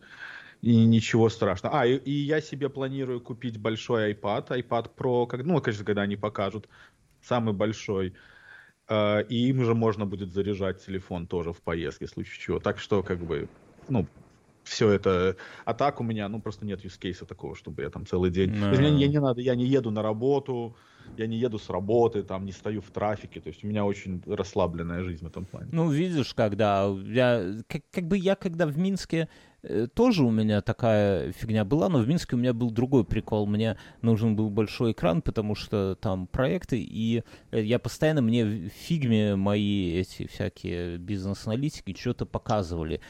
[0.61, 1.81] и ничего страшного.
[1.81, 6.03] А, и, и я себе планирую купить большой iPad, iPad Pro, как, ну, конечно, когда
[6.03, 6.67] они покажут,
[7.21, 8.15] самый большой.
[8.89, 12.59] Э, И им же можно будет заряжать телефон тоже в поездке, в случае чего.
[12.59, 13.47] Так что, как бы,
[13.89, 14.05] ну,
[14.63, 15.35] все это.
[15.63, 18.51] А так у меня, ну, просто нет юзкейса такого, чтобы я там целый день...
[18.51, 18.61] Да.
[18.61, 20.75] То есть мне, не надо, я не еду на работу,
[21.17, 23.39] я не еду с работы, там, не стою в трафике.
[23.39, 25.69] То есть у меня очень расслабленная жизнь в этом плане.
[25.71, 29.29] Ну, видишь, когда я, как, как бы я, когда в Минске,
[29.93, 33.47] тоже у меня такая фигня была, но в Минске у меня был другой прикол.
[33.47, 38.69] Мне нужен был большой экран, потому что там проекты, и э, я постоянно, мне в
[38.69, 43.01] фигме мои эти всякие бизнес-аналитики что-то показывали.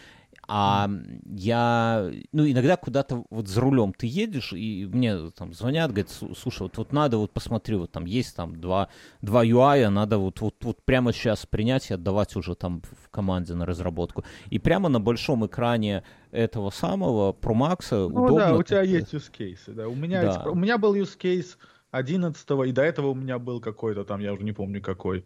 [0.48, 0.90] А
[1.36, 6.36] я, ну, иногда куда-то вот за рулем ты едешь, и мне там звонят, говорят, «Слу-
[6.38, 8.90] слушай, вот, вот надо, вот посмотри, вот там есть там два,
[9.22, 13.56] два UI, надо вот, вот, вот прямо сейчас принять и отдавать уже там в команде
[13.56, 14.24] на разработку.
[14.50, 18.38] И прямо на большом экране этого самого Pro Max Ну удобно.
[18.38, 19.88] да, у тебя есть use case, да.
[19.88, 20.28] У меня, Да.
[20.28, 21.58] есть- у меня был use case
[21.92, 25.26] 11 и до этого у меня был какой-то там, я уже не помню какой.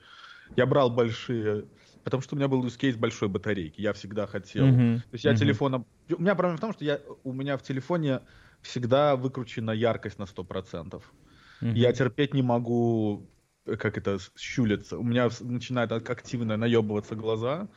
[0.56, 1.66] Я брал большие,
[2.04, 3.82] потому что у меня был use case большой батарейки.
[3.82, 4.68] Я всегда хотел.
[4.68, 5.40] Мгм, То есть я мгм.
[5.40, 5.86] телефоном...
[6.18, 8.22] У меня проблема в том, что я, у меня в телефоне
[8.62, 11.04] всегда выкручена яркость на 100%.
[11.62, 11.76] мгм.
[11.76, 13.30] Я терпеть не могу,
[13.66, 14.98] э, как это, щулиться.
[14.98, 17.68] У меня ак- активно наебываться глаза.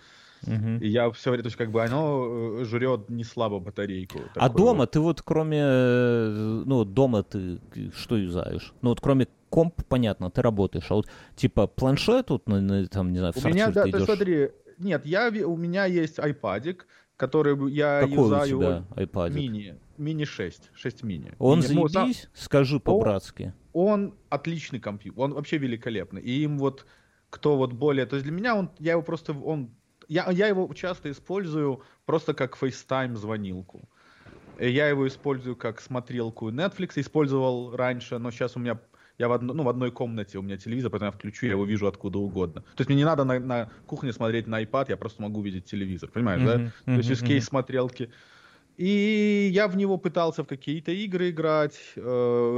[0.47, 0.79] Мгм.
[0.79, 4.31] И я все время, то есть как бы оно э, жрет не слабо батарейку.
[4.35, 4.91] А дома вот.
[4.91, 7.61] ты вот кроме, э, ну, дома ты
[7.97, 8.73] что юзаешь?
[8.83, 13.13] Ну, вот кроме комп, понятно, ты работаешь, а вот типа планшет тут, на, на, там,
[13.13, 14.05] не знаю, в У меня, да, ты идешь.
[14.05, 16.87] смотри, нет, я, у меня есть айпадик,
[17.17, 19.31] который я Какой у юзаю тебя iPad?
[19.31, 21.33] мини, мини 6, 6 мини.
[21.39, 22.29] Он Мини- ну, заебись?
[22.35, 23.53] Скажи по-братски.
[23.75, 26.23] он отличный компьютер, он вообще великолепный.
[26.23, 26.87] И им вот,
[27.31, 29.71] кто вот более, то есть для меня он, я его просто, он,
[30.09, 33.89] я, я его часто использую просто как FaceTime звонилку.
[34.59, 38.79] Э, Я его использую как смотрелку Netflix, использовал раньше, но сейчас у меня
[39.19, 41.65] я в, одно- ну, в одной комнате, у меня телевизор, поэтому я включу, я его
[41.65, 42.63] вижу откуда угодно.
[42.63, 45.65] То есть мне не надо на, на кухне смотреть на iPad, я просто могу видеть
[45.65, 46.59] телевизор, понимаешь, да?
[46.59, 48.11] Мгм, То есть из кейс смотрелки.
[48.79, 52.01] И я в него пытался в какие-то игры играть, э,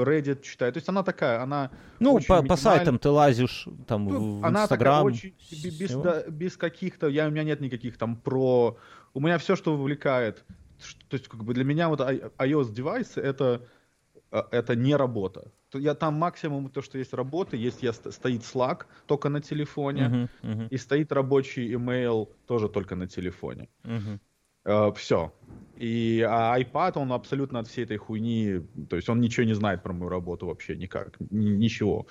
[0.06, 0.72] Reddit читаю.
[0.72, 4.66] То есть она такая, она Ну, по, по сайтам ты лазишь, там, ну, в она
[4.66, 5.04] такая Инстаграм.
[5.06, 8.78] очень бе- без, да, без каких-то, я у меня нет никаких там про,
[9.12, 10.44] у меня все, что вовлекает,
[10.80, 13.66] ш- то есть как бы для меня вот i- iOS девайсы это
[14.50, 15.52] это не работа.
[15.74, 20.08] Я там максимум то, что есть работа, есть я ст- стоит Slack только на телефоне
[20.08, 23.68] Мгм, мгм, и стоит рабочий email тоже только на телефоне.
[23.84, 24.20] мгм.
[24.94, 25.32] все.
[25.80, 29.82] И а iPad, он абсолютно от всей этой хуйни, то есть он ничего не знает
[29.82, 32.06] про мою работу вообще никак, ни- ничего.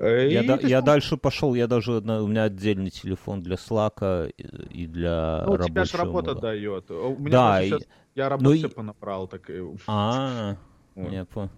[0.00, 3.40] Э, Я, и да- я ну, дальше пошел, я даже, на- у меня отдельный телефон
[3.42, 6.40] для Slack и, и для Ну, у тебя же рабочего работа мода.
[6.40, 6.90] дает.
[6.90, 9.60] У меня Да, просто и- я ну работу и- все понабрал, так и...
[9.86, 10.56] А,
[11.04, 11.12] Вот.
[11.12, 11.50] я понял.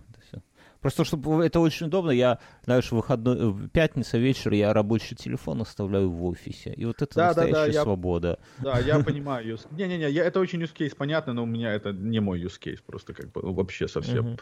[0.80, 5.60] Просто чтобы это очень удобно, я, знаешь, в выходной, в пятница вечер я рабочий телефон
[5.60, 6.72] оставляю в офисе.
[6.72, 8.38] И вот это Да, да, да, настоящая я- свобода.
[8.58, 9.58] Да, я понимаю.
[9.72, 12.78] Не-не-не, я- это очень use case, понятно, но у меня это не мой use case,
[12.86, 14.38] просто как бы ну, вообще совсем.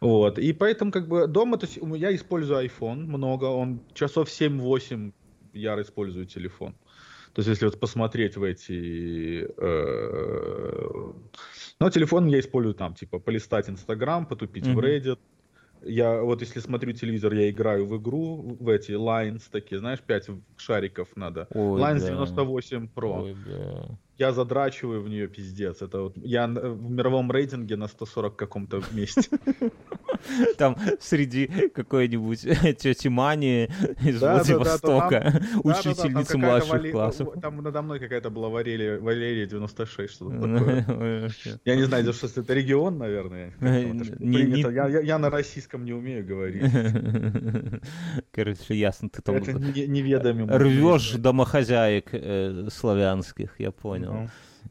[0.00, 0.40] Вот.
[0.40, 5.12] И поэтому как бы дома, то есть я использую iPhone много, он часов 7-8
[5.52, 6.74] я использую телефон.
[7.34, 9.46] То есть если вот посмотреть в эти...
[9.56, 11.12] э,
[11.82, 14.76] Ну, телефон я использую там, типа, полистать Инстаграм, потупить Мгм.
[14.76, 15.18] в Reddit.
[15.84, 20.30] Я вот если смотрю телевизор, я играю в игру, в эти Lines такие, знаешь, 5
[20.56, 21.48] шариков надо.
[21.50, 22.06] Ой, Lines да.
[22.06, 23.24] 98 Pro.
[23.24, 23.98] Ой, да.
[24.22, 25.82] Я задрачиваю в нее пиздец.
[25.82, 29.22] Это вот я н- в мировом рейтинге на 140 каком-то месте.
[30.58, 32.40] Там среди какой-нибудь
[32.78, 33.68] тети Мани
[34.04, 37.28] из Владивостока, там младших классов.
[37.42, 40.30] Там надо мной какая-то была Валерия, Валерия 96, что-то
[40.86, 41.30] такое.
[41.64, 43.52] Я не знаю, что это регион, наверное.
[45.02, 46.62] Я- на российском не умею говорить.
[48.30, 49.34] Короче, ясно, ты там
[50.58, 54.11] рвешь домохозяек э, славянских, я понял.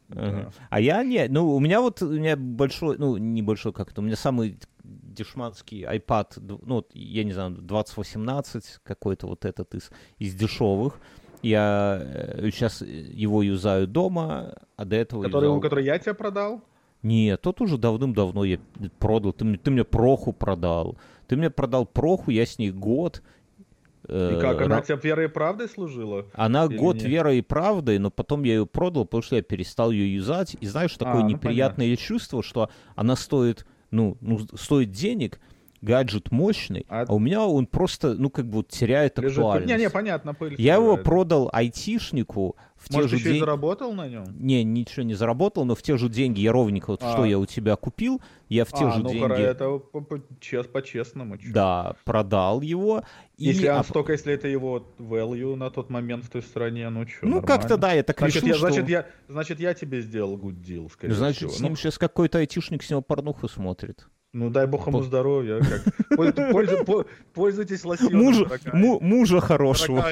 [0.08, 0.50] Ну.
[0.70, 4.16] А я не, ну у меня вот у меня большой, ну небольшой как-то, у меня
[4.16, 11.00] самый дешманский iPad, ну я не знаю, 2018 какой-то вот этот из, из дешевых.
[11.42, 12.00] Я
[12.52, 16.62] сейчас его юзаю дома, а до этого Который, юзал- который я тебе продал?
[17.02, 18.58] Нет, тот уже давным-давно я
[18.98, 19.32] продал.
[19.32, 20.96] Ты, ты мне проху продал.
[21.26, 23.22] Ты мне продал проху, я с ней год.
[24.12, 26.26] Э, И как, она ра- тебе верой и правдой служила?
[26.34, 27.04] она или год нет?
[27.04, 30.56] верой и правдой, но потом я ее продал, потому что я перестал ее юзать.
[30.60, 35.40] И знаешь, такое А, ну, неприятное чувство, что она стоит, ну, ну, стоит денег,
[35.80, 39.72] гаджет мощный, А- а у меня он просто, ну, как бы теряет Лежит- актуальность.
[39.74, 40.32] Не, не, понятно.
[40.34, 41.04] пыль Я его собирает.
[41.04, 43.40] продал айтишнику в те Может, же еще и деньги.
[43.40, 44.24] заработал на нем?
[44.38, 47.12] Не, ничего не заработал, но в те же деньги я ровненько, вот А.
[47.12, 50.20] что я у тебя купил, я в те а, же ну деньги, это по- по-
[50.40, 51.38] чес- по-честному.
[51.38, 51.52] чё.
[51.52, 53.04] да, продал его.
[53.38, 56.88] и Если а он столько, если это его value на тот момент в той стране,
[56.90, 58.66] ну что, Ну, как-то да, я так Значит, решил, я, что...
[58.68, 61.50] значит, я, значит, я тебе сделал good deal, скорее Значит, всего.
[61.52, 64.06] с Ну, ним сейчас какой-то айтишник с него порнуху смотрит.
[64.34, 65.60] Ну, дай бог ему По- здоровья.
[65.60, 67.06] как.
[67.34, 70.06] Пользуйтесь лосьоном, Мужа, му- мужа хорошего.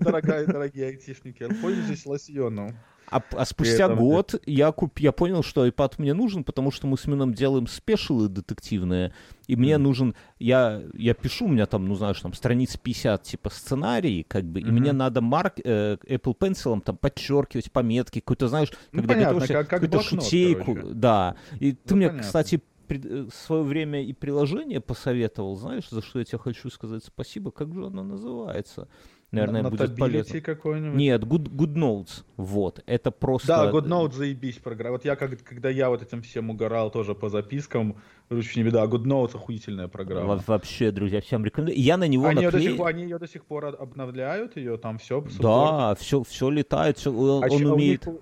[0.00, 2.74] Дорогая, дорогие айтишники, пользуйтесь лосьоном.
[3.10, 6.86] А, а спустя этом- год я, куп, я понял, что iPad мне нужен, потому что
[6.86, 9.12] мы с Мином делаем спешилы детективные,
[9.46, 9.84] и мне Мгм.
[9.84, 14.44] нужен, я, я пишу, у меня там, ну знаешь, там страниц 50 типа сценарий, как
[14.44, 14.74] бы, и Мгм.
[14.76, 19.52] мне надо марк, э, Apple Pencil там подчеркивать пометки, какой-то, знаешь, Ну, когда понятно, готовишься,
[19.52, 20.94] как- как какую-то блокнот, шутейку, короче.
[20.94, 21.36] да.
[21.60, 22.26] И ты Ну, мне, понятно.
[22.26, 27.50] кстати, в свое время и приложение посоветовал, знаешь, за что я тебе хочу сказать спасибо,
[27.50, 28.88] как же оно называется?
[29.30, 30.40] Наверное, На- будет полезно.
[30.40, 30.96] какой-нибудь.
[30.96, 32.22] Нет, Good, Good Notes.
[32.36, 32.84] Вот.
[32.86, 33.48] Это просто...
[33.48, 34.92] Да, GoodNote заебись программа.
[34.92, 37.96] Вот я, как, когда я вот этим всем угорал тоже по запискам,
[38.30, 40.36] лучше не беда, GoodNote охуительная программа.
[40.36, 41.76] Во- Вообще, друзья, всем рекомендую.
[41.80, 44.76] Я на него Они ее, до сих, они ее до сих пор об- обновляют, ее
[44.76, 45.24] там все.
[45.40, 48.06] Да, все, все летает, он, А он у умеет...
[48.06, 48.16] них-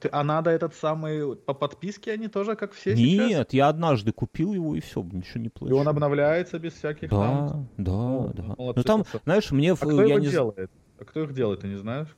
[0.00, 3.28] ты- а надо этот самый по подписке они тоже как все сейчас?
[3.30, 5.76] Нет, я однажды купил его и все, ничего не И плачу.
[5.76, 7.66] он обновляется без всяких там.
[7.76, 8.54] Да, да, Ну, да.
[8.58, 9.22] Ну там, пацаны.
[9.24, 9.72] знаешь, мне...
[9.72, 10.70] А в- кто я его не делает?
[10.98, 12.08] А кто их делает, ты не знаешь?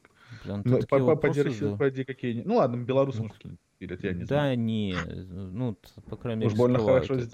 [0.45, 1.77] Блин, Ну, по- по- вопросы Подержи, задал.
[1.79, 2.47] пойди какие-нибудь.
[2.47, 4.29] Ну ладно, белорусы, может, какие-нибудь я не знаю.
[4.29, 4.95] Да, не,
[5.33, 5.77] ну,
[6.09, 7.15] по крайней мере, Уж больно хорошо.
[7.15, 7.29] это.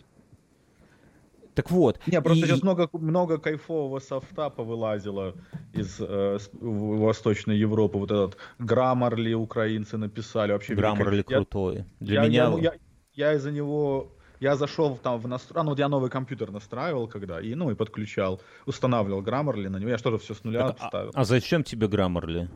[1.56, 1.98] Так вот.
[2.06, 5.34] Не, просто и- сейчас много, много кайфового софта повылазило
[5.72, 7.96] из э, Восточной Европы.
[7.96, 10.52] Вот этот Grammarly украинцы написали.
[10.52, 11.32] Вообще Граммарли великолепно.
[11.32, 11.84] Я- крутой.
[11.98, 12.44] Для я, меня...
[12.58, 12.72] Я, я,
[13.14, 14.12] я из-за него...
[14.38, 15.58] Я зашел там в настро...
[15.58, 19.78] а, ну, вот я новый компьютер настраивал когда, и, ну, и подключал, устанавливал Grammarly на
[19.78, 19.88] него.
[19.88, 21.10] Я тоже все с нуля Так, а, ставил.
[21.14, 22.50] а зачем тебе Граммарли?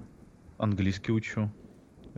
[0.58, 1.50] Английский учу.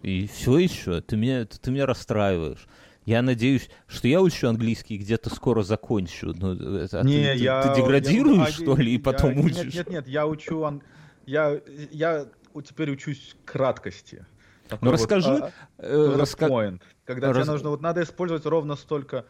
[0.02, 1.00] И все еще?
[1.00, 2.66] Ты меня, ты, ты меня расстраиваешь.
[3.04, 6.32] Я надеюсь, что я учу английский и где-то скоро закончу.
[6.36, 7.62] Ну, а не, ты, я...
[7.62, 9.74] ты деградируешь, я- что ли, и я- потом нет, учишь?
[9.74, 10.62] Нет, нет, я учу...
[10.64, 10.82] ан-
[11.26, 11.60] Я,
[11.90, 12.26] я
[12.64, 14.24] теперь учусь краткости.
[14.70, 16.80] Ну вот, расскажи, а, э, раска- point.
[17.04, 19.26] Когда Раз- тебе нужно, вот надо использовать ровно столько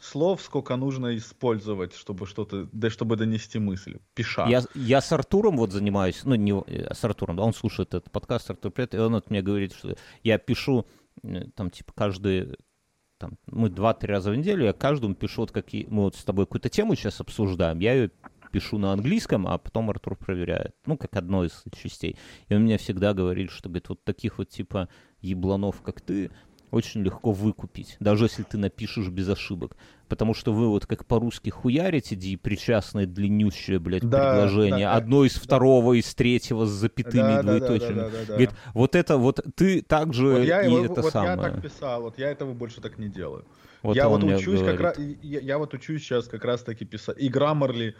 [0.00, 3.98] слов, сколько нужно использовать, чтобы что-то, да, чтобы донести мысль.
[4.14, 4.46] Пиша.
[4.48, 8.50] Я, я с Артуром вот занимаюсь, ну, не э, с Артуром, он слушает этот подкаст,
[8.50, 10.86] Артур, привет, и он вот мне говорит, что я пишу,
[11.22, 12.56] э, там, типа, каждый,
[13.20, 16.46] там, мы два-три раза в неделю, я каждому пишу, вот какие, мы вот с тобой
[16.46, 18.10] какую-то тему сейчас обсуждаем, я ее
[18.50, 22.16] пишу на английском, а потом Артур проверяет, ну, как одной из частей.
[22.48, 24.88] И он мне всегда говорит, что, говорит, вот таких вот, типа,
[25.20, 26.30] ебланов, как ты,
[26.70, 29.76] очень легко выкупить, даже если ты напишешь без ошибок.
[30.08, 35.34] Потому что вы вот как по-русски хуярите причастное длиннющее, блядь, Да, предложение, да, одно из
[35.34, 37.94] второго, из третьего с запятыми Да, и да, да, двоеточиями.
[38.00, 38.32] да, да, да, да.
[38.32, 41.52] Говорит, вот это вот ты также Вот я, и его- это вот я самое.
[41.52, 43.44] так писал, вот я этого больше так не делаю.
[43.82, 47.16] Вот я вот учусь как раз, я, я вот учусь сейчас как раз таки писать.
[47.18, 47.94] И Grammarly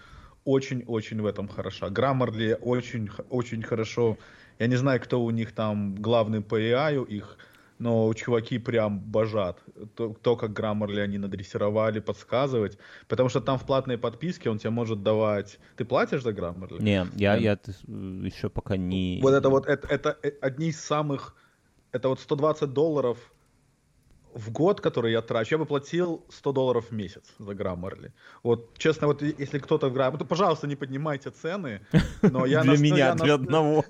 [0.44, 1.86] очень-очень в этом хороша.
[1.88, 4.16] Grammarly очень, х- очень хорошо.
[4.58, 7.38] Я не знаю, кто у них там главный по AI их,
[7.80, 9.58] но чуваки прям божат.
[9.96, 12.78] То, то, как Grammarly они надрессировали, подсказывать.
[13.08, 15.58] Потому что там в платной подписке он тебе может давать...
[15.76, 16.82] Ты платишь за Grammarly?
[16.82, 17.66] Не, я, Нет.
[17.66, 19.18] я еще пока не...
[19.22, 21.34] Вот это вот, это, это э, одни из самых,
[21.90, 23.18] это вот 120 долларов
[24.34, 28.12] в год, который я трачу, я бы платил 100 долларов в месяц за Grammarly.
[28.42, 31.80] Вот, честно, вот если кто-то в Grammarly, то, пожалуйста, не поднимайте цены,
[32.22, 33.84] но я Для ну, меня, для одного.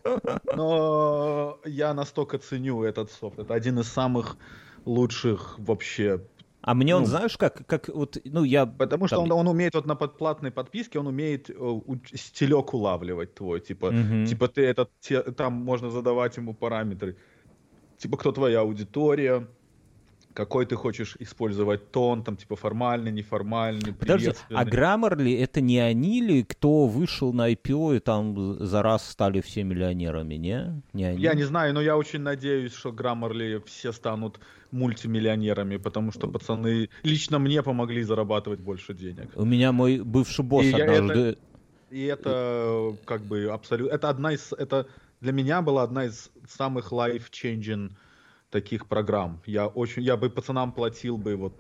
[0.57, 3.39] но я настолько ценю этот софт.
[3.39, 4.37] Это один из самых
[4.85, 6.21] лучших вообще.
[6.63, 7.07] А мне он, Ну.
[7.09, 8.67] знаешь, как, как вот, ну, я...
[8.67, 12.75] Потому что там- он, он умеет вот на подплатной подписке, он умеет э, уч- стилек
[12.75, 13.61] улавливать твой.
[13.61, 14.27] Типа, Мгм.
[14.27, 17.17] типа ты этот, те- там можно задавать ему параметры.
[17.97, 19.47] Типа, кто твоя аудитория,
[20.35, 24.65] какой ты хочешь использовать тон, там, типа, формальный, неформальный, Подожди, а.
[24.65, 29.65] Grammarly это не они ли, кто вышел на IPO и там за раз стали все
[29.65, 30.83] миллионерами, не?
[30.93, 31.21] Не они?
[31.21, 34.41] Я не знаю, но я очень надеюсь, что Grammarly все станут
[34.71, 39.31] мультимиллионерами, потому что пацаны лично мне помогли зарабатывать больше денег.
[39.35, 41.39] У меня мой бывший босс И однажды...
[41.91, 43.93] И это как бы абсолютно...
[43.93, 44.53] Это одна из...
[44.53, 44.87] Это
[45.21, 47.91] для меня была одна из самых life-changing
[48.51, 49.41] таких программ.
[49.47, 50.03] Я очень...
[50.03, 51.53] Я бы пацанам платил бы вот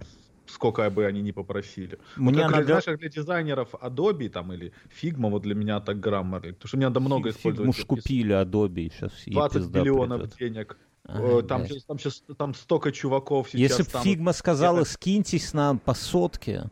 [0.46, 1.98] сколько бы они ни попросили.
[2.16, 4.72] Вот Мне как для, надо- знаешь, как для дизайнеров Adobe там или
[5.02, 6.52] Figma, вот для меня так Grammarly.
[6.52, 7.76] Потому что мне надо много Фиг- использовать.
[7.76, 10.76] Фигму ж купили Adobe, сейчас 20 миллионов денег.
[11.04, 14.02] Э, там, щас- там, щас- там столько чуваков сейчас Если бы там...
[14.02, 16.64] Фигма сказала, скиньтесь нам по сотке,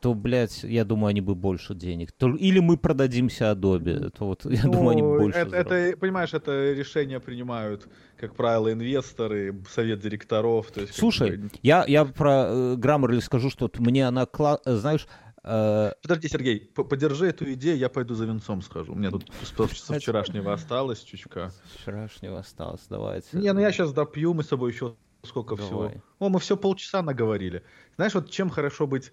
[0.00, 2.12] то, блядь, я думаю, они бы больше денег.
[2.12, 4.10] То- Или мы продадимся Adobe.
[4.10, 7.86] То вот, я думаю, они бы Ну, больше это, это, понимаешь, это решение принимают,
[8.16, 10.70] как правило, инвесторы, совет директоров.
[10.70, 14.60] То есть, как Слушай, бы- я, я про э, Grammarly скажу, что мне она, кла-
[14.64, 15.06] э, знаешь,
[15.44, 18.92] э, Подожди, Сергей, подержи эту идею, я пойду за венцом схожу.
[18.92, 19.30] У меня тут
[19.74, 21.52] со вчерашнего осталось чутка.
[21.74, 23.28] с вчерашнего осталось, давайте.
[23.36, 25.82] Не, ну я сейчас допью, мы с собой еще сколько всего.
[25.82, 26.02] Давай.
[26.18, 27.62] О, мы все полчаса наговорили.
[27.96, 29.12] Знаешь, вот чем хорошо быть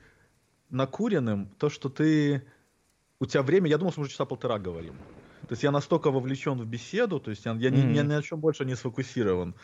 [0.69, 2.43] накуренным, то, что ты...
[3.19, 4.93] У тебя время, я думал, что мы уже часа полтора говорим.
[5.47, 7.93] То есть я настолько вовлечен в беседу, то есть я, я ни, Мгм.
[7.93, 9.55] ни на чем больше не сфокусирован,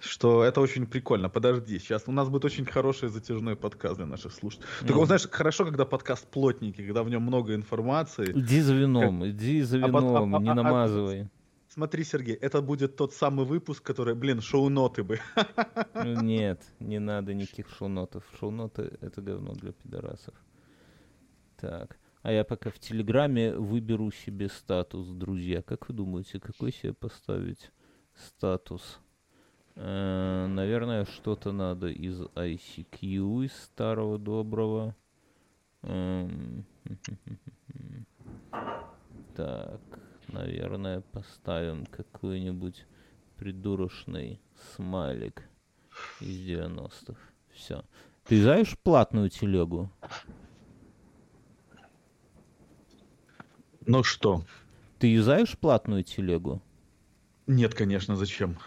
[0.00, 1.28] что это очень прикольно.
[1.28, 4.68] Подожди, сейчас у нас будет очень хороший затяжной подкаст для наших слушателей.
[4.80, 4.98] Только, Ну.
[5.00, 8.32] вот, знаешь, хорошо, когда подкаст плотненький, когда в нем много информации.
[8.32, 11.28] Иди за вином, иди за А а- вином, а- не а- намазывай.
[11.74, 15.18] Смотри, Сергей, это будет тот самый выпуск, который, блин, шоу-ноты бы.
[15.94, 18.22] Ну, Нет, не надо никаких шоу-нотов.
[18.38, 20.34] Шоу-ноты— это говно для пидорасов.
[21.56, 25.62] Так, а я пока в Телеграме выберу себе статус, друзья.
[25.62, 27.72] Как вы думаете, какой себе поставить
[28.14, 29.00] статус?
[29.74, 34.94] Э, наверное, что-то надо из ICQ, из старого доброго.
[35.82, 36.64] Эм,
[39.34, 39.80] Так,
[40.34, 42.86] наверное, поставим какой-нибудь
[43.38, 44.40] придурочный
[44.74, 45.42] смайлик
[46.20, 47.16] из 90-х.
[47.52, 47.84] Все.
[48.26, 49.90] Ты знаешь платную телегу?
[53.86, 54.44] Ну что?
[54.98, 56.62] Ты юзаешь платную телегу?
[57.46, 58.58] Нет, конечно, зачем?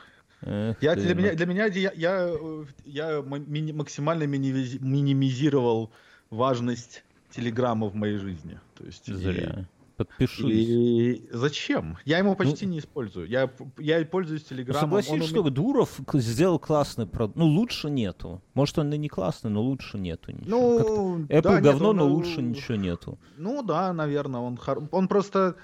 [0.41, 2.37] Эх Я, ты, для, ну, меня, для меня я, я,
[2.85, 5.91] я мини- максимально минимизировал
[6.29, 8.59] важность Телеграма в моей жизни.
[8.75, 9.67] То есть, Зря.
[9.97, 10.43] Подпишись.
[10.69, 11.97] И зачем?
[12.05, 13.27] Я ему почти не использую.
[13.27, 14.81] Я, я пользуюсь Ну, Телеграмом.
[14.81, 17.37] согласись, он у что меня- Дуров сделал классный продукт.
[17.37, 18.41] Ну, лучше нету.
[18.53, 20.49] Может, он и не классный, но лучше нету ничего.
[20.49, 23.17] Ну, Apple да, нет, говно, он, но э, лучше ничего нету.
[23.37, 25.55] Ну да, наверное, он, хор- он просто...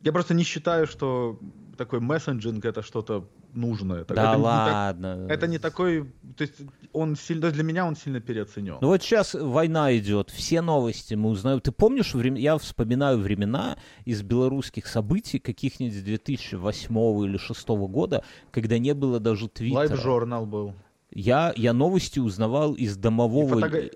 [0.00, 1.38] Я просто не считаю, что
[1.78, 4.04] такой мессенджинг это что-то нужное.
[4.04, 5.26] Да это не так- ладно.
[5.30, 6.04] это не такой...
[6.36, 6.54] То есть
[6.92, 8.76] он сильно, для меня он сильно переоценен.
[8.80, 11.60] Ну вот сейчас война идет, все новости мы узнаем.
[11.60, 18.78] Ты помнишь, врем- я вспоминаю времена из белорусских событий каких-нибудь 2008 или 2006 года, когда
[18.78, 19.78] не было даже твиттера.
[19.88, 20.74] Лайв-журнал был.
[21.10, 23.60] Я, я новости узнавал из домового...
[23.60, 23.90] Фотога-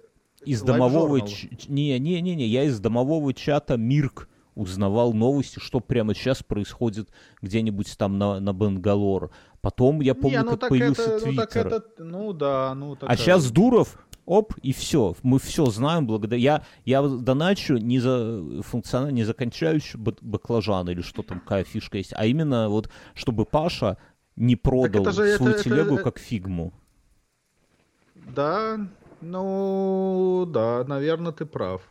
[0.46, 1.20] Из домового...
[1.28, 6.42] Ч- Не, не, не, не, я из домового чата Мирк узнавал новости, что прямо сейчас
[6.42, 7.08] происходит
[7.40, 9.30] где-нибудь там на, на Бангалор.
[9.60, 11.66] Потом я помню, Не, ну как появился это, ну, так Твиттер.
[11.68, 13.08] это, ну да, ну так.
[13.08, 13.96] А сейчас Дуров,
[14.26, 15.14] оп, и все.
[15.22, 16.40] Мы все знаем благодаря...
[16.40, 21.64] Я, я доначу не за функционально, не за кончающий бак- баклажан или что там, какая
[21.64, 23.96] фишка есть, а именно вот, чтобы Паша
[24.36, 26.72] не продал это же- это- свою это- телегу это- как фигму.
[28.34, 28.78] Да,
[29.20, 31.82] ну да, наверное, ты прав.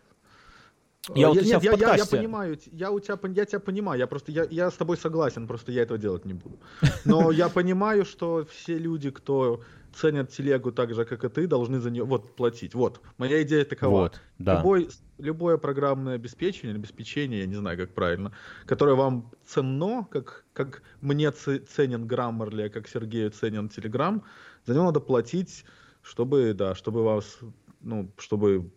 [1.15, 4.05] Я вот у Нет, я, я- я понимаю, я у тебя, я тебя понимаю, я
[4.05, 6.59] просто, я, я с тобой согласен, просто я этого делать не буду.
[7.05, 11.79] Но я понимаю, что все люди, кто ценят телегу так же, как и ты, должны
[11.79, 12.75] за нее, вот, платить.
[12.75, 14.01] Вот, моя идея такова.
[14.01, 14.57] Вот, да.
[14.57, 18.31] Любой, любое программное обеспечение, обеспечение, я не знаю, как правильно,
[18.67, 24.21] которое вам ценно, как, как мне ценен Grammarly, а как Сергею ценен Telegram,
[24.67, 25.65] за него надо платить,
[26.03, 27.39] чтобы, да, чтобы вас,
[27.81, 28.69] ну, чтобы...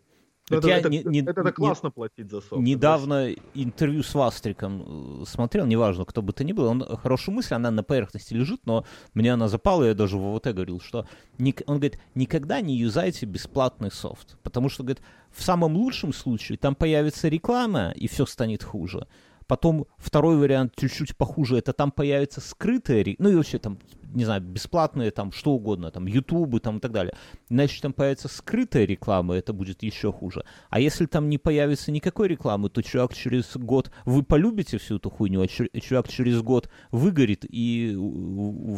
[0.51, 2.57] это, я это- не- не- это- это не- классно платить за софт.
[2.63, 7.55] Недавно интервью с Вастриком э, смотрел, неважно, кто бы то ни был, он хорошую мысль,
[7.55, 8.85] она на поверхности лежит, но
[9.15, 11.07] мне она запала, я даже в ОВТ говорил, что
[11.39, 16.59] ник- он говорит, никогда не юзайте бесплатный софт, потому что, говорит, в самом лучшем случае
[16.59, 19.07] там появится реклама, и все станет хуже.
[19.47, 23.79] Потом второй вариант чуть-чуть похуже, это там появится скрытая, ре- ну и вообще там,
[24.15, 27.15] не знаю, бесплатные там что угодно, там ютубы там и так далее.
[27.51, 30.45] Иначе там появится скрытая реклама, это будет еще хуже.
[30.71, 35.11] А если там не появится никакой рекламы, то чувак через год, вы полюбите всю эту
[35.11, 37.95] хуйню, а чу- чувак через год выгорит и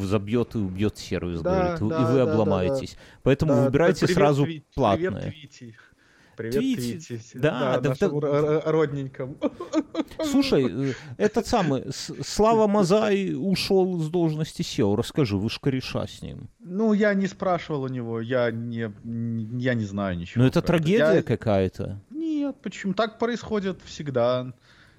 [0.04, 2.96] забьет и убьет сервис, Да, говорит, и- да, и вы да, да, обломаетесь.
[3.22, 5.10] Поэтому Да, выбирайте привет, сразу Тви- платное.
[5.20, 5.74] Привет, Твити.
[6.36, 7.38] Привет, Твити, Твити.
[7.38, 8.06] да, да, да.
[8.06, 9.36] ро- ро- родненькому.
[10.24, 14.96] Слушай, э, этот самый, Слава Мазай ушел с должности SEO.
[14.96, 16.48] Расскажи, вы ж кореша с ним.
[16.58, 18.92] Ну, я не спрашивал у него, я не,
[19.62, 20.42] я не знаю ничего.
[20.42, 22.00] Ну это трагедия Я- какая-то.
[22.10, 22.92] Нет, почему?
[22.94, 24.52] Так происходит всегда.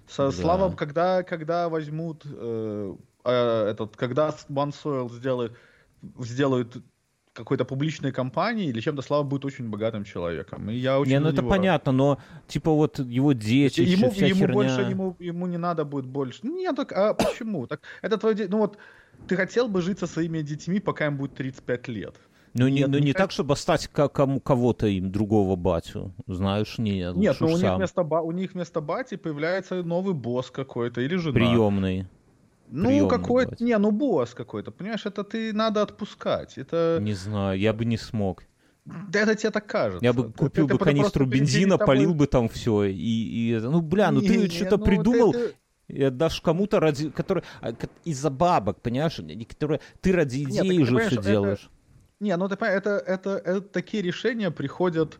[0.07, 0.31] Со Да.
[0.31, 5.51] Слава, когда, когда возьмут э, э, этот, когда OneSoil сделает,
[6.19, 6.77] сделают
[7.37, 10.69] какой-то публичной компании или чем-то, Слава будет очень богатым человеком.
[10.69, 12.17] И я очень Не, ну это него понятно, но
[12.47, 14.53] типа вот его дети, ему, вся ему херня.
[14.53, 16.39] больше, ему, ему не надо будет больше.
[16.43, 17.67] Нет, так, а почему?
[17.67, 18.77] Так, это твое де- Ну вот,
[19.27, 22.15] ты хотел бы жить со своими детьми, пока им будет 35 лет.
[22.53, 26.13] Ну, не, Нет, ну, не так, чтобы стать кому, кого-то им, другого батю.
[26.25, 27.77] Знаешь, нет, Нет, лучше ну у них, сам.
[27.77, 31.33] вместо у них вместо бати появляется новый босс какой-то или жена.
[31.33, 32.07] Приемный.
[32.69, 36.57] Ну, какой-то, не, ну босс какой-то, понимаешь, это ты надо отпускать.
[36.57, 38.43] Это, Не знаю, я бы не смог.
[38.85, 40.03] да это тебе так кажется.
[40.05, 42.83] Я бы купил ты- бы канистру бензина, тобой- полил бы там все.
[42.85, 45.53] И, и это- ну, бля, ну Не, ты что-то ну, придумал ты-
[45.87, 50.67] и отдашь кому-то ради, который а, из-за бабок, понимаешь, которые ты ради Нет, идеи так
[50.67, 51.69] ты же понимаешь, все это- делаешь.
[52.19, 55.19] Не, ну ты понимаешь, это, это, это такие решения приходят,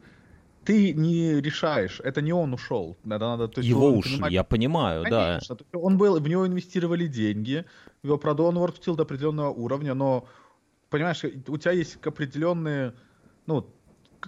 [0.67, 2.97] ты не решаешь, это не он ушел.
[3.05, 5.27] Это надо, то есть Его ушли, понимать- я понимаю, да.
[5.27, 7.63] Конечно, есть он был, в него инвестировали деньги,
[8.03, 10.27] его продал, он его раскрутил до определенного уровня, но,
[10.89, 12.93] понимаешь, у тебя есть определенные,
[13.45, 13.65] ну,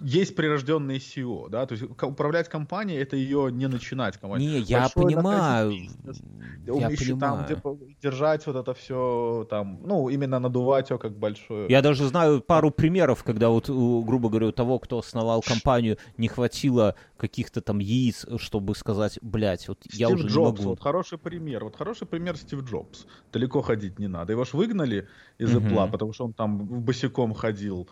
[0.00, 4.16] есть прирожденные SEO, да, то есть управлять компанией это ее не начинать.
[4.18, 4.50] компанию.
[4.52, 5.70] Не, я Большой понимаю.
[5.72, 6.22] бизнес,
[6.66, 7.60] Я там, понимаю.
[7.62, 11.68] по- держать вот это все там, ну, именно надувать его как большое.
[11.68, 16.28] Я даже знаю пару примеров, когда вот, грубо говоря, у того, кто основал компанию, не
[16.28, 20.70] хватило каких-то там яиц, чтобы сказать, блядь, вот я Стив уже Джобс, не могу.
[20.70, 21.64] вот хороший пример.
[21.64, 23.06] Вот хороший пример Стив Джобс.
[23.32, 24.32] Далеко ходить не надо.
[24.32, 25.50] Его ж выгнали из.
[25.54, 27.88] Apple, потому что он там босиком ходил.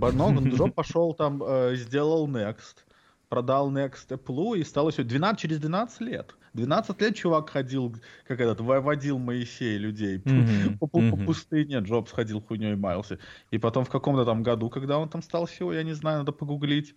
[0.00, 2.84] Но Джоб пошел там, э, сделал Next,
[3.28, 6.34] продал Next Apple и стало все 12, через 12 лет.
[6.54, 7.94] 12 лет чувак ходил,
[8.28, 11.78] как этот, во- водил Моисей людей Мгм, по, по- по пустыне.
[11.80, 13.18] Джобс ходил хуйней маялся.
[13.50, 16.30] И потом в каком-то там году, когда он там стал SEO, я не знаю, надо
[16.32, 16.94] погуглить.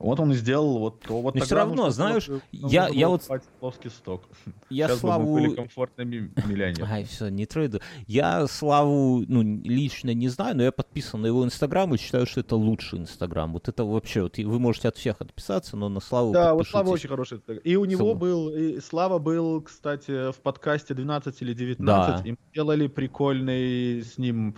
[0.00, 1.20] Вот он и сделал вот то.
[1.20, 3.22] Вот Но всё равно, нужно знаешь, было- я- я вот-
[3.60, 4.24] плоский сток.
[4.70, 5.34] Я Сейчас бы мы Славу...
[5.34, 6.90] были комфортными миллионерами.
[6.90, 7.80] Ай, все, не трейду.
[8.06, 12.40] Я Славу, ну, лично не знаю, но я подписан на его Инстаграм и считаю, что
[12.40, 13.52] это лучший Инстаграм.
[13.52, 16.66] Вот это вообще, вот вы можете от всех отписаться, но на Славу Да, вот.
[16.66, 17.40] Слава очень хороший.
[17.64, 18.14] И у него Слава.
[18.18, 22.22] был, и Слава был, кстати, в подкасте 12 или 19, Да.
[22.26, 24.56] и мы делали прикольный с ним...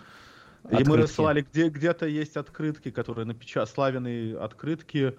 [0.70, 1.00] И мы Открытки.
[1.02, 5.14] рассылали, где, где-то есть открытки, которые напечатаны, славяные открытки,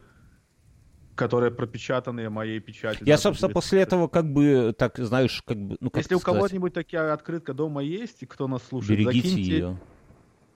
[1.16, 3.06] которые пропечатанные моей печатью.
[3.08, 6.16] Я, Да, собственно, будет- после этого, как бы, так, знаешь, как бы, ну, как Если
[6.16, 9.78] у кого-нибудь такая открытка дома есть, и кто нас слушает, берегите закиньте, ее.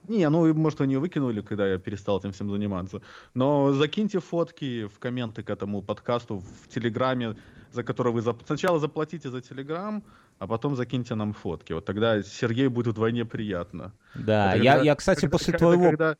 [0.08, 3.02] Не, ну, может, они выкинули, когда я перестал этим всем заниматься.
[3.34, 7.36] Но закиньте фотки в комменты к этому подкасту в Телеграме,
[7.72, 10.02] за который вы зап- сначала заплатите за Телеграм,
[10.38, 11.74] а потом закиньте нам фотки.
[11.74, 13.92] Вот тогда Сергею будет вдвойне приятно.
[14.14, 15.84] Да, Это я, когда- я, кстати, когда- после это твоего...
[15.84, 16.16] когда-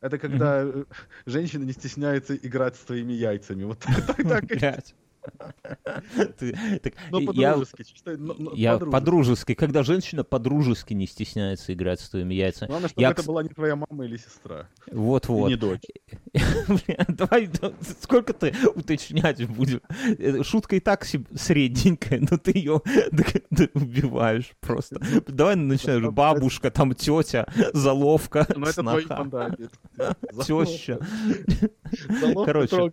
[0.00, 0.84] это когда э,
[1.26, 3.64] женщина не стесняется играть с твоими яйцами.
[3.64, 4.84] Вот так, так.
[6.38, 7.84] Ты- так, но я- по-дружески.
[8.54, 9.54] Я по-дружески.
[9.54, 12.68] когда женщина по-дружески не стесняется играть с твоими яйцами.
[12.68, 14.68] Главное, чтобы Я, это была не твоя мама или сестра.
[14.86, 15.48] И Вот-вот.
[15.48, 15.82] не дочь.
[17.08, 19.80] Давай, да, сколько ты уточнять будешь?
[20.18, 22.80] Э, Шутка и так средненькая, но ты ее
[23.74, 25.00] убиваешь просто.
[25.26, 29.68] Давай начинаешь, бабушка, там тетя, заловка, Ну, это твои сноха, фантазии.
[30.46, 30.98] теща.
[32.44, 32.92] Короче.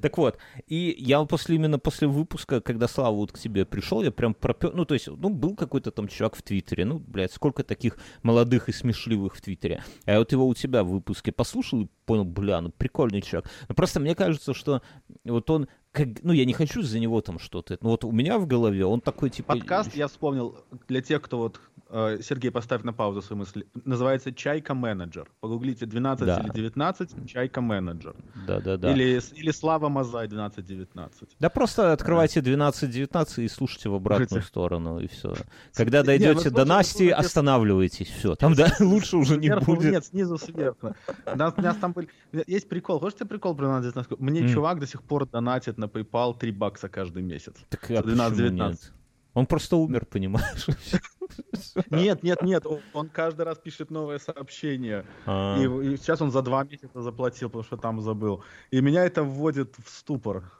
[0.00, 4.10] Так вот, и я после именно после выпуска, когда Слава вот к тебе пришел, я
[4.10, 4.74] прям пропер...
[4.74, 8.68] Ну, то есть, ну, был какой-то там чувак в Твиттере, ну, блядь, сколько таких молодых
[8.68, 9.84] и смешливых в Твиттере.
[10.04, 13.50] А я вот его у тебя в выпуске послушал и понял, бля, ну, прикольный чувак.
[13.68, 14.82] Ну, просто мне кажется, что
[15.24, 15.68] вот он,
[15.98, 16.22] как...
[16.22, 19.00] ну, я не хочу за него там что-то, но вот у меня в голове он
[19.00, 19.54] такой, типа...
[19.54, 20.56] Подкаст, я вспомнил,
[20.88, 21.60] для тех, кто вот...
[21.90, 23.66] э, Сергей, поставь на паузу свои мысли.
[23.84, 25.28] Называется «Чайка менеджер».
[25.40, 26.40] Погуглите 12 Да.
[26.40, 28.14] или 19 «Чайка менеджер».
[28.46, 28.92] Да-да-да.
[28.92, 31.10] Или, или «Слава Мазай» 12-19.
[31.40, 34.48] Да просто открывайте 12-19 и слушайте в обратную Слушайте.
[34.48, 35.34] сторону, и все.
[35.74, 38.34] Когда Не, дойдете вы до слушайте, Насти, останавливайтесь, все.
[38.34, 39.92] Там, да, лучше уже не будет.
[39.92, 40.94] Нет, снизу сверху.
[41.26, 42.08] У нас, там были...
[42.46, 43.00] Есть прикол.
[43.00, 44.16] Хочешь прикол про 12-19?
[44.18, 47.54] Мне чувак до сих пор донатит на PayPal 3 бакса каждый месяц.
[47.68, 48.82] Так а 12, почему 19.
[48.84, 48.92] нет?
[49.34, 50.66] Он просто умер, понимаешь?
[51.90, 52.64] Нет, нет, нет.
[52.94, 55.04] он- каждый раз пишет новое сообщение.
[55.26, 58.42] А, И, и сейчас он за два месяца заплатил, потому что там забыл.
[58.70, 60.50] И меня это вводит в ступор.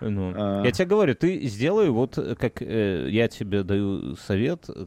[0.00, 0.62] Ну, а.
[0.64, 4.86] Я тебе говорю, ты сделай вот э, как э, я тебе даю совет, э,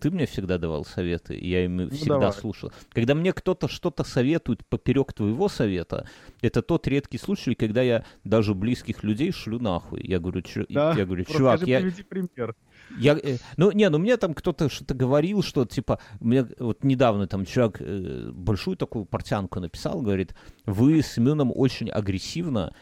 [0.00, 2.32] ты мне всегда давал советы, я всегда Ну, давай.
[2.32, 2.72] слушал.
[2.92, 6.08] Когда мне кто-то что-то советует поперек твоего совета,
[6.42, 10.00] это тот редкий случай, когда я даже близких людей шлю нахуй.
[10.02, 10.94] Я говорю, чё- Да?
[10.96, 12.54] я говорю, чувак, я, пример.
[12.98, 17.26] Я, э, ну, не, ну мне там кто-то что-то говорил, что типа, мне вот недавно
[17.26, 17.44] там
[17.80, 20.34] э, большую такую портянку написал, говорит,
[20.64, 22.74] вы с Семеном очень агрессивно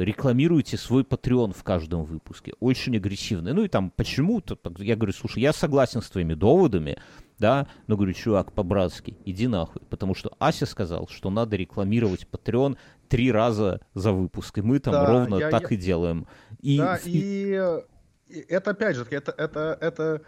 [0.00, 3.52] рекламируете свой Patreon в каждом выпуске, очень агрессивно.
[3.52, 6.98] Ну и там почему-то, я говорю, слушай, я согласен с твоими доводами,
[7.38, 12.76] да, но говорю, чувак, по-братски, иди нахуй, потому что Ася сказал, что надо рекламировать Patreon
[13.08, 16.26] три раза за выпуск, и мы там Да, ровно я- так я- и делаем.
[16.60, 17.80] И да, и, э,
[18.28, 20.22] и это опять же, это, это, это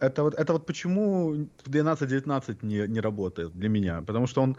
[0.00, 4.00] это вот, это вот почему 12-19 не, не работает для меня.
[4.02, 4.56] Потому что он,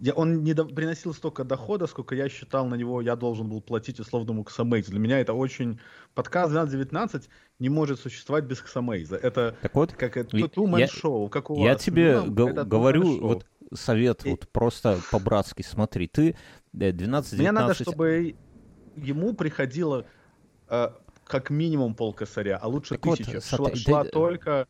[0.00, 3.60] я, он не до- приносил столько дохода, сколько я считал на него, я должен был
[3.60, 4.90] платить условному ксамейзу.
[4.90, 5.80] Для меня это очень...
[6.14, 7.24] Подкаст 12-19
[7.58, 9.16] не может существовать без ксамейза.
[9.16, 11.82] Это Так вот, как это show, как у я вас.
[11.82, 16.36] тебе Ну, two-man говорю, вот совет, И- вот просто по-братски, смотри, ты
[16.72, 17.36] э, 12-19...
[17.38, 18.34] Мне надо, чтобы
[18.96, 20.06] ему приходило
[20.68, 20.88] э,
[21.24, 23.40] как минимум полкосаря, а лучше Так вот, тысяча.
[23.40, 24.66] смотри, шла шла ты- только, э,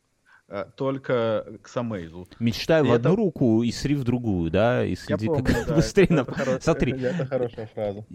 [0.76, 2.26] только к Самейзу.
[2.38, 5.44] Мечтай И в это- одну руку и сри в другую, да, и Я следи, помню,
[5.44, 6.20] как да, быстрее это- на...
[6.20, 8.06] это хоро- Смотри, Это хорошая фраза.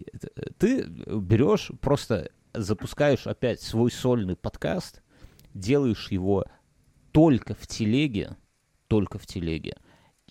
[0.57, 5.01] ты берешь, просто запускаешь опять свой сольный подкаст,
[5.53, 6.45] делаешь его
[7.11, 8.35] только в телеге,
[8.87, 9.75] только в телеге,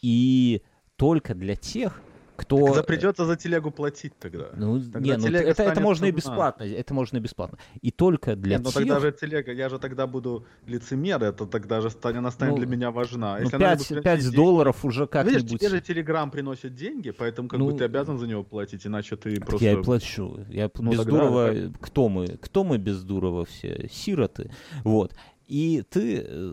[0.00, 0.62] и
[0.96, 2.00] только для тех,
[2.43, 2.66] кто...
[2.66, 4.51] Тогда придется за телегу платить тогда.
[4.57, 6.16] Ну, Тогда не, ну это, это можно и нужна.
[6.30, 7.59] бесплатно, это можно и бесплатно.
[7.80, 8.80] И только для Нет, но тех...
[8.82, 12.59] тогда же телега, я же тогда буду лицемер, это тогда же станет, она станет Ну,
[12.59, 13.36] для меня важна.
[13.36, 15.61] ну, Если она 5, будет приносить 5 деньги- долларов уже Видишь, как-нибудь...
[15.61, 19.16] тебе же Телеграм приносит деньги, поэтому как Ну, бы ты обязан за него платить, иначе
[19.16, 19.64] ты Так просто...
[19.64, 20.40] Я и плачу.
[20.49, 21.53] Я Ну, без тогда Дурова...
[21.53, 22.26] это Кто мы?
[22.26, 23.88] Кто мы без Дурова все?
[23.93, 24.51] Сироты.
[24.84, 25.14] Вот.
[25.49, 26.53] И ты э,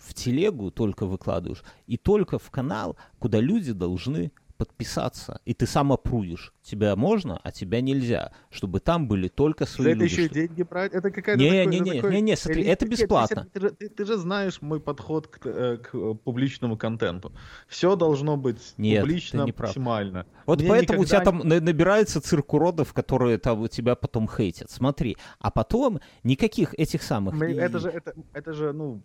[0.00, 5.40] в телегу только выкладываешь, и только в канал, куда люди должны подписаться.
[5.44, 6.52] И ты сам опрувишь.
[6.62, 8.32] Тебя можно, а тебя нельзя.
[8.50, 10.12] Чтобы там были только свои это люди.
[10.12, 10.92] еще и что- деньги брать?
[10.92, 11.40] Это какая-то...
[11.40, 13.48] Не, такой- не, это не, такой не, не, смотри, элит- это ты бесплатно.
[13.52, 17.32] Ты, же- ты- ты же знаешь мой подход к, э, к э, публичному контенту.
[17.68, 19.68] Все должно быть Нет, ты публично не прав.
[19.68, 20.26] максимально.
[20.46, 24.70] Вот Мне поэтому у тебя там на- набирается цирк уродов, которые там тебя потом хейтят.
[24.70, 25.16] Смотри.
[25.38, 27.34] А потом никаких этих самых...
[27.34, 29.02] Мы- Это же, это, это же, ну...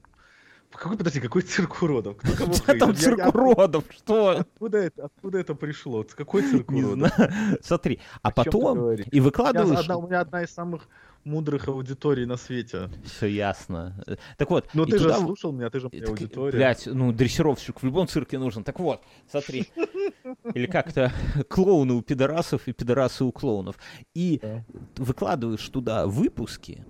[0.72, 2.18] Какой, подожди, какой цирк уродов?
[2.18, 2.90] Кто кого там?
[2.92, 3.84] Я- цирк я- уродов?
[3.90, 4.30] Что?
[4.40, 6.04] Откуда это, откуда это пришло?
[6.16, 7.14] Какой цирк Не уродов?
[7.16, 7.32] знаю.
[7.62, 9.80] Смотри, а О потом и выкладываешь...
[9.80, 10.88] одна- у меня одна из самых
[11.24, 12.90] мудрых аудиторий на свете.
[13.06, 14.04] Все ясно.
[14.38, 16.52] Так вот, и ты же слушал меня, ты же моя так, аудитория.
[16.58, 18.64] Блядь, ну дрессировщик в любом цирке нужен.
[18.64, 19.68] Так вот, смотри.
[20.56, 21.12] Или как-то
[21.50, 23.76] клоуны у пидорасов и пидорасы у клоунов.
[24.16, 24.64] И Да.
[24.98, 26.84] выкладываешь туда выпуски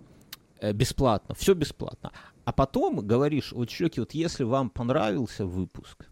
[0.60, 2.12] э, бесплатно, все бесплатно.
[2.44, 6.08] А потом говоришь, вот, чуваки, вот если вам понравился выпуск,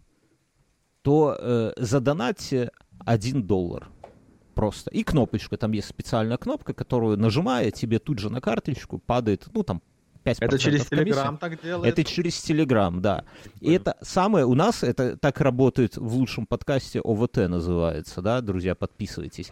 [1.02, 2.72] то э, задонатьте
[3.06, 3.90] 1 доллар
[4.54, 4.92] просто.
[4.92, 9.64] И кнопочка, там есть специальная кнопка, которую нажимая, тебе тут же на карточку падает, ну
[9.64, 9.82] там
[10.26, 10.86] 5% Это через.
[10.86, 11.92] Телеграм так делает?
[11.94, 13.24] Это через Телеграм, да.
[13.62, 18.76] И это самое, у нас это так работает в лучшем подкасте, ОВТ называется, да, друзья,
[18.76, 19.52] подписывайтесь.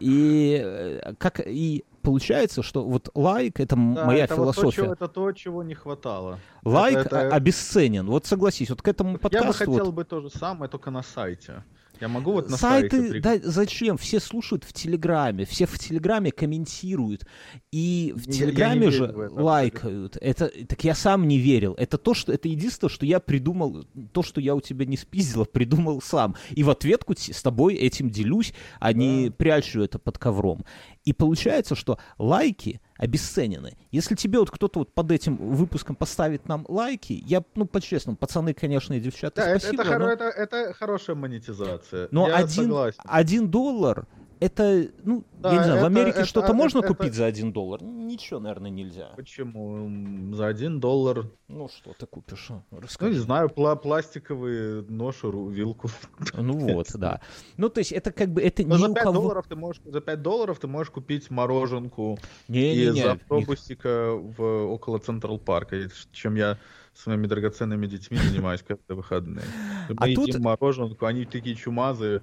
[0.00, 4.82] И э, как и получается, что вот лайк, это Да, моя это вот то, философия.
[4.82, 6.38] чего- это то, чего не хватало.
[6.64, 8.06] лайк это- это- обесценен.
[8.06, 9.46] Вот согласись, вот к этому Я бы подкасту...
[9.46, 11.64] вот хотел бы то же самое, только на сайте.
[12.00, 13.00] Я могу вот на сайте...
[13.00, 13.96] Сайты, да, зачем?
[13.96, 17.26] Все слушают в Телеграме, все в Телеграме комментируют,
[17.72, 20.16] и в Я- я не Телеграме же это лайкают.
[20.20, 21.74] Это, так я сам не верил.
[21.74, 25.42] Это то, что, это единственное, что я придумал, то, что я у тебя не спиздил,
[25.42, 26.36] а придумал сам.
[26.50, 30.64] И в ответку с тобой этим делюсь, а не прячу это под ковром.
[31.08, 33.78] И получается, что лайки обесценены.
[33.90, 38.52] Если тебе вот кто-то вот под этим выпуском поставит нам лайки, я, ну, по-честному, пацаны,
[38.52, 42.08] конечно, и девчата, Да, спасибо, это, хоро- но- это, это хорошая монетизация.
[42.10, 43.00] но Я один, согласен.
[43.06, 44.06] один доллар,
[44.40, 47.26] это, ну, Да, я не знаю, в это- Америке это- что-то можно это- купить за
[47.26, 47.82] один доллар?
[47.82, 49.10] Ничего, наверное, нельзя.
[49.16, 50.34] Почему?
[50.34, 51.26] За один доллар.
[51.48, 52.46] Ну, что ты купишь?
[52.50, 52.62] а?
[52.70, 53.12] Ну, Расскажи.
[53.14, 55.88] не знаю, пла- пластиковые нож, вилку.
[56.34, 57.20] Ну вот, да.
[57.56, 59.14] Ну, то есть это как бы, это Но ни за у 5 кого...
[59.20, 62.18] долларов ты можешь, за 5 долларов ты можешь купить мороженку
[62.48, 65.76] из Не-не-не, автобусика в, около Централ Парка,
[66.12, 66.58] чем я
[66.94, 69.44] своими драгоценными детьми занимаюсь каждые выходные.
[69.88, 72.22] Мы А едим тут- мороженку, они такие чумазые,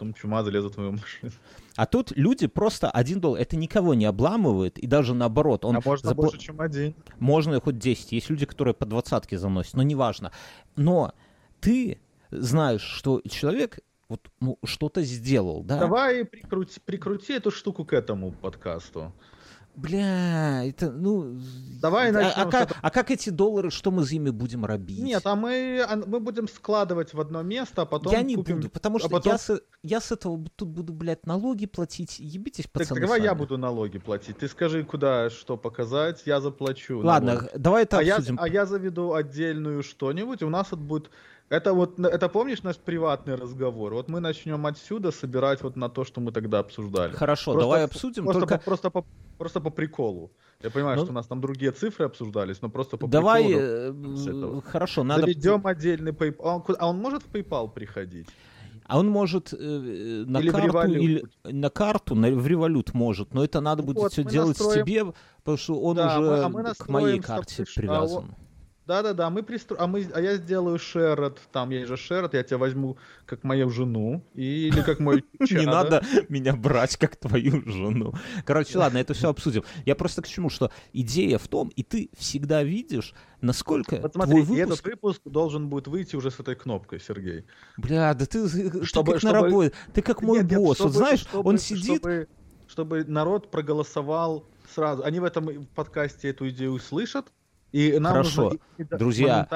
[0.00, 1.32] потом чумазы лезут в мою машину.
[1.76, 5.80] А тут люди просто один доллар, это никого не обламывает, и даже наоборот, он а
[5.84, 6.94] можно запла- больше, чем один.
[7.18, 10.32] можно хоть 10, есть люди, которые по двадцатке заносят, но неважно.
[10.76, 11.12] Но
[11.60, 11.98] ты
[12.30, 15.78] знаешь, что человек вот, ну, что-то сделал, да?
[15.78, 19.12] Давай прикрути, прикрути эту штуку к этому подкасту.
[19.76, 21.38] Бля, это, ну...
[21.80, 25.02] Давай а, начнем а как, а как эти доллары, что мы за ими будем робить?
[25.02, 28.56] Нет, а мы, а мы будем складывать в одно место, а потом я не купим-
[28.56, 32.18] буду, потому а что потом- я, с, я с этого тут буду, блядь, налоги платить.
[32.18, 34.36] Ебитесь, Так, пацаны, давай я буду налоги платить.
[34.38, 37.00] Ты скажи, куда что показать, я заплачу.
[37.00, 37.50] Ладно, налоги.
[37.56, 38.38] давай это а я, обсудим.
[38.40, 41.10] а я заведу отдельную что-нибудь, у нас вот будет...
[41.50, 43.92] Это вот, это помнишь наш приватный разговор?
[43.94, 47.12] Вот мы начнем отсюда собирать вот на то, что мы тогда обсуждали.
[47.12, 48.24] Хорошо, Просто- давай обсудим.
[48.24, 49.04] Просто, только по, просто, по,
[49.36, 50.30] просто по приколу.
[50.62, 53.64] Я понимаю, Ну, что у нас там другие цифры обсуждались, но просто по давай, приколу.
[53.64, 54.62] э, с этого.
[54.62, 55.22] хорошо, надо...
[55.22, 56.36] Заведем отдельный PayPal.
[56.44, 58.28] А он, а он может в PayPal приходить?
[58.84, 59.56] А он может э,
[60.26, 63.98] на Или карту или на карту, на, в револют может, но это надо Ну будет
[63.98, 67.18] вот, все делать настроим- себе, потому что он Да, уже мы- а мы к моей
[67.20, 68.36] карте привязан.
[68.90, 69.76] Да-да-да, мы пристро...
[69.78, 70.04] а, мы...
[70.12, 74.82] а я сделаю шерот, там есть же шерот, я тебя возьму как мою жену, или
[74.82, 78.14] как мой Не надо меня брать как твою жену.
[78.44, 79.62] Короче, ладно, это все обсудим.
[79.86, 84.42] Я просто к чему, что идея в том, и ты всегда видишь, насколько вот смотри,
[84.42, 84.80] твой выпуск...
[84.80, 87.44] этот выпуск должен будет выйти уже с этой кнопкой, Сергей.
[87.76, 88.48] Бля, да ты,
[88.84, 89.22] чтобы, ты как чтобы...
[89.22, 90.66] на работе, ты как мой нет, босс.
[90.66, 91.98] Нет, чтобы, вот знаешь, чтобы, он сидит...
[91.98, 92.28] Чтобы,
[92.66, 95.04] чтобы народ проголосовал сразу.
[95.04, 97.32] Они в этом подкасте эту идею слышат,
[97.72, 98.42] и нам Хорошо,
[98.78, 99.48] нужно, друзья.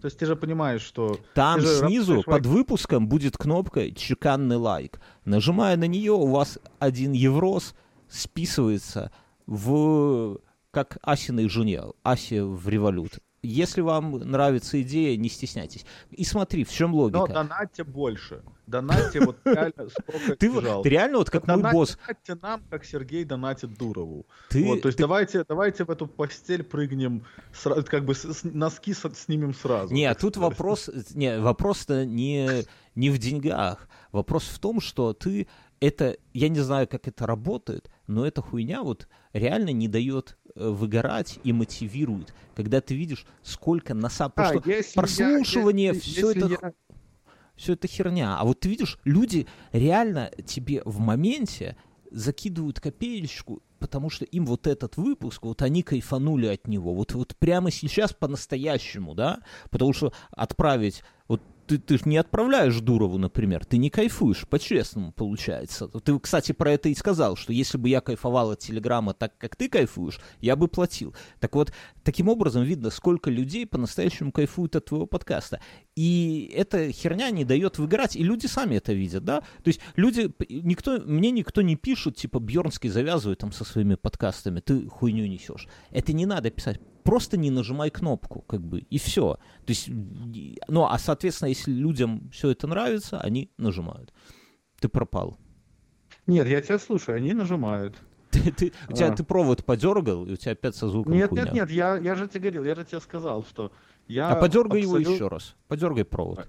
[0.00, 1.18] То есть ты же понимаешь, что...
[1.34, 4.98] Там снизу под выпуском будет кнопка «Чеканный лайк».
[5.26, 7.74] Нажимая на нее, у вас один еврос
[8.08, 9.12] списывается
[9.46, 10.38] в
[10.70, 15.86] как Асиной жене, Асе в револют если вам нравится идея, не стесняйтесь.
[16.10, 17.18] И смотри, в чем логика.
[17.18, 18.42] Но донатьте больше.
[18.66, 21.98] Донатьте вот реально сколько ты, ты реально вот как мой босс.
[22.06, 24.26] Донатьте нам, как Сергей донатит Дурову.
[24.48, 25.02] Ты, вот, то есть ты...
[25.02, 27.24] давайте, давайте в эту постель прыгнем,
[27.86, 29.92] как бы с, носки с, снимем сразу.
[29.92, 30.50] Не, тут сказать.
[30.50, 32.64] вопрос, не, вопрос-то не,
[32.94, 33.88] не в деньгах.
[34.12, 35.48] Вопрос в том, что ты
[35.80, 40.68] это, я не знаю, как это работает, но эта хуйня вот реально не дает э,
[40.68, 44.32] выгорать и мотивирует, когда ты видишь, сколько на самом...
[44.36, 44.52] А,
[44.94, 46.46] прослушивание, я, все это...
[46.46, 46.72] Я...
[47.54, 48.38] Все это херня.
[48.38, 51.76] А вот ты видишь, люди реально тебе в моменте
[52.10, 56.94] закидывают копеечку, потому что им вот этот выпуск, вот они кайфанули от него.
[56.94, 59.40] Вот, вот прямо сейчас по-настоящему, да?
[59.68, 65.12] Потому что отправить вот ты, ты же не отправляешь Дурову, например, ты не кайфуешь, по-честному
[65.12, 65.86] получается.
[65.86, 69.54] Ты, кстати, про это и сказал, что если бы я кайфовал от Телеграма так, как
[69.54, 71.14] ты кайфуешь, я бы платил.
[71.38, 75.60] Так вот, таким образом видно, сколько людей по-настоящему кайфуют от твоего подкаста.
[76.00, 79.40] И эта херня не дает выиграть, и люди сами это видят, да?
[79.40, 84.60] То есть люди, никто, мне никто не пишет, типа, Бьернский завязывает там со своими подкастами,
[84.60, 85.68] ты хуйню несешь.
[85.90, 89.34] Это не надо писать просто не нажимай кнопку, как бы, и все.
[89.66, 89.90] То есть,
[90.68, 94.14] ну, а, соответственно, если людям все это нравится, они нажимают.
[94.80, 95.36] Ты пропал.
[96.26, 97.98] Нет, я тебя слушаю, они нажимают.
[98.30, 99.14] Ты, ты, у тебя а.
[99.14, 101.44] ты провод подергал, и у тебя опять со звуком Нет, хуйня.
[101.44, 103.70] нет, нет, я, я же тебе говорил, я же тебе сказал, что
[104.10, 104.30] я...
[104.30, 105.02] А подергай абсолют...
[105.02, 106.48] его еще раз, подергай провод.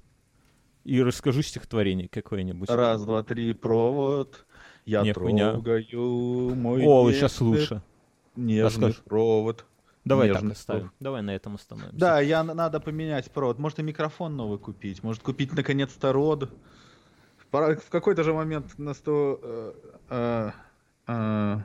[0.84, 2.70] И расскажи стихотворение какое-нибудь.
[2.70, 4.46] Раз, два, три, провод.
[4.86, 6.56] Я не, трогаю хуйня.
[6.56, 7.84] мой О, сейчас лучше.
[8.36, 9.04] Нежный Расскажи.
[9.06, 9.66] провод.
[10.06, 10.82] Давай Нежный так оставим.
[10.82, 10.94] Слов.
[11.00, 11.98] Давай на этом остановимся.
[11.98, 13.60] Да, я надо поменять провод.
[13.60, 15.04] Может и микрофон новый купить.
[15.04, 16.50] Может купить наконец-то род.
[17.52, 19.74] В какой-то же момент на сто, э,
[20.10, 20.52] э,
[21.08, 21.58] э,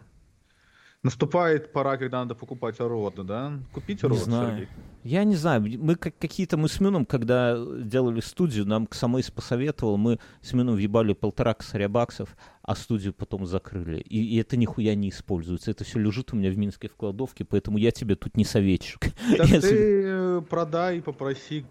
[1.06, 3.52] наступает пора, когда надо покупать роды, да?
[3.72, 4.50] Купить род, не знаю.
[4.50, 4.68] Сергей.
[5.04, 9.96] Я не знаю, мы как какие-то, мы с Мином, когда делали студию, нам Самойс посоветовал,
[9.96, 14.00] мы с Мином въебали полтора косаря баксов, а студию потом закрыли.
[14.00, 15.70] И, и это нихуя не используется.
[15.70, 18.98] Это все лежит у меня в минской в кладовке, поэтому я тебе тут не советчик.
[19.36, 19.68] Так Если...
[19.68, 21.64] ты э, продай, попроси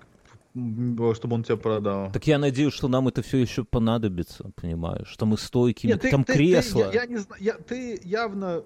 [1.16, 2.12] чтобы он тебя продал.
[2.14, 5.08] Так я надеюсь, что нам это все еще понадобится, понимаешь?
[5.08, 6.86] Что мы стойкими, Нет, ты, там ты, кресло.
[6.86, 8.64] Ты, я, я не знаю, я, ты явно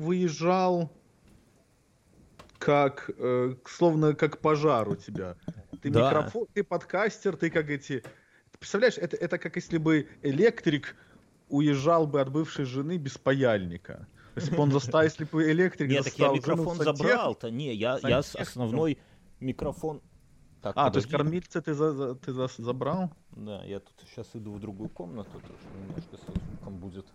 [0.00, 0.90] выезжал
[2.58, 5.36] как, э, словно как пожар у тебя.
[5.82, 6.08] Ты да.
[6.08, 8.02] микрофон, ты подкастер, ты как эти...
[8.58, 10.94] Представляешь, это, это как если бы электрик
[11.48, 14.06] уезжал бы от бывшей жены без паяльника.
[14.36, 17.50] Если бы он заставил, если бы электрик Нет, так я микрофон забрал-то.
[17.50, 18.98] Не, я, я основной
[19.40, 20.02] микрофон...
[20.60, 20.92] Так, а, подожди.
[20.92, 23.10] то есть кормильца ты, за, за, ты за, забрал?
[23.30, 25.54] Да, я тут сейчас иду в другую комнату, тоже
[25.88, 27.06] немножко со звуком будет.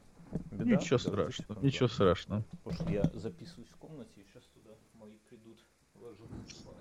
[0.52, 2.44] Беда, ничего страшного, ничего страшного.
[2.64, 5.60] Потому что я записываюсь в комнате, и сейчас туда мои придут
[5.96, 6.76] ложиться спать.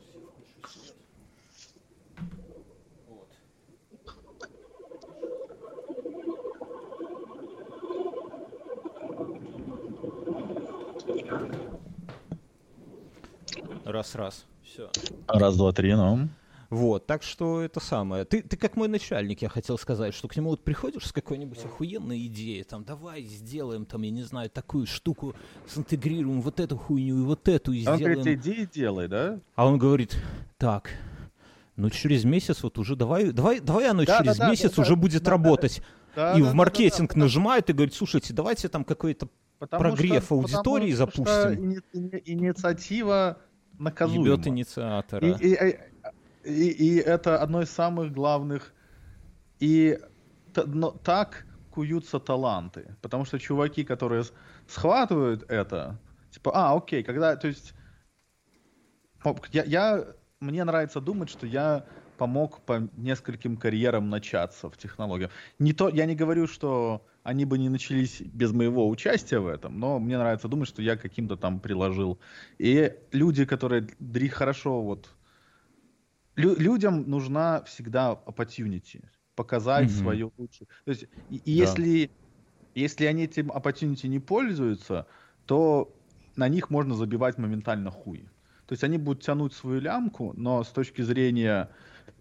[0.00, 0.96] Сейчас я включу свет.
[3.08, 3.28] Вот.
[13.84, 14.46] Раз-раз.
[14.62, 14.90] Все.
[15.28, 16.28] Раз, два, три, ну.
[16.72, 18.24] Вот, так что это самое.
[18.24, 21.62] Ты, ты как мой начальник, я хотел сказать, что к нему вот приходишь с какой-нибудь
[21.62, 25.34] охуенной идеей, там, давай сделаем, там, я не знаю, такую штуку,
[25.68, 28.20] синтегрируем вот эту хуйню и вот эту, и а сделаем.
[28.20, 29.38] Он говорит, иди и делай, да?
[29.54, 30.16] А он говорит,
[30.56, 30.88] так,
[31.76, 34.94] ну через месяц вот уже давай, давай, давай оно да, через да, месяц да, уже
[34.94, 35.82] да, будет да, работать.
[36.16, 40.24] Да, и да, в маркетинг да, да, нажимает и говорит, слушайте, давайте там какой-то прогрев
[40.24, 41.24] что, аудитории потому, запустим.
[41.26, 41.52] Что
[41.98, 43.36] ини- инициатива
[43.78, 44.26] наказуема.
[44.26, 45.28] Ебет инициатора.
[45.28, 45.78] И, и, и,
[46.44, 48.72] и это одно из самых главных.
[49.60, 49.98] И
[50.66, 52.96] но, так куются таланты.
[53.00, 54.24] Потому что чуваки, которые
[54.66, 55.98] схватывают это,
[56.30, 57.74] типа, а, окей, когда, то есть,
[59.52, 60.06] я, я
[60.40, 61.86] мне нравится думать, что я
[62.18, 65.30] помог по нескольким карьерам начаться в технологиях.
[65.58, 69.78] Не то, я не говорю, что они бы не начались без моего участия в этом,
[69.78, 72.18] но мне нравится думать, что я каким-то там приложил.
[72.58, 75.08] И люди, которые дри хорошо вот...
[76.36, 79.04] Лю- людям нужна всегда opportunity,
[79.34, 79.98] показать Мгм.
[79.98, 80.68] свою лучшую.
[80.84, 81.62] То есть, и, и Да.
[81.62, 82.16] если,
[82.74, 85.06] если они этим opportunity не пользуются,
[85.46, 85.98] то
[86.36, 88.30] на них можно забивать моментально хуй.
[88.66, 91.66] То есть они будут тянуть свою лямку, но с точки зрения...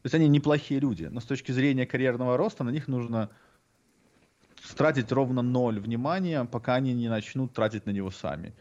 [0.02, 3.32] То есть они неплохие люди, но с точки зрения карьерного роста на них нужно
[4.76, 8.56] тратить ровно ноль внимания, пока они не начнут тратить на него сами.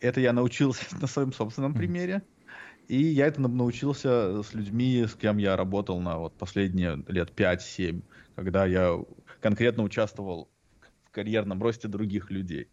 [0.00, 2.22] Это я научился на своем собственном примере.
[2.88, 8.02] И я это научился с людьми, с кем я работал на вот последние лет 5-7,
[8.36, 8.98] когда я
[9.40, 10.50] конкретно участвовал
[11.04, 12.68] в карьерном росте других людей.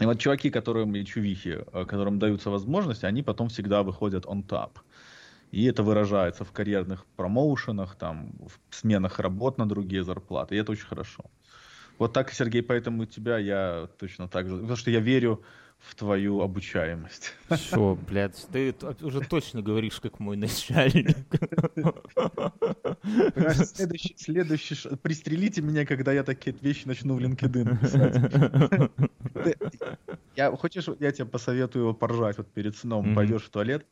[0.00, 4.46] И вот чуваки, которым и чувихи, э, которым даются возможности, они потом всегда выходят on
[4.46, 4.78] top.
[5.50, 10.54] И это выражается в карьерных промоушенах, там, в сменах работ на другие зарплаты.
[10.54, 11.24] И это очень хорошо.
[11.98, 14.56] Вот так, Сергей, поэтому у тебя я точно так же.
[14.56, 15.44] Потому что я верю
[15.82, 17.32] в твою обучаемость.
[17.50, 21.16] Все, блядь, ты уже точно говоришь, как мой начальник.
[23.66, 28.90] Следующий, следующий ш- Пристрелите меня, когда я такие вещи начну в LinkedIn писать.
[30.36, 33.86] Я, хочешь, я тебе посоветую поржать вот перед сном, пойдешь в туалет.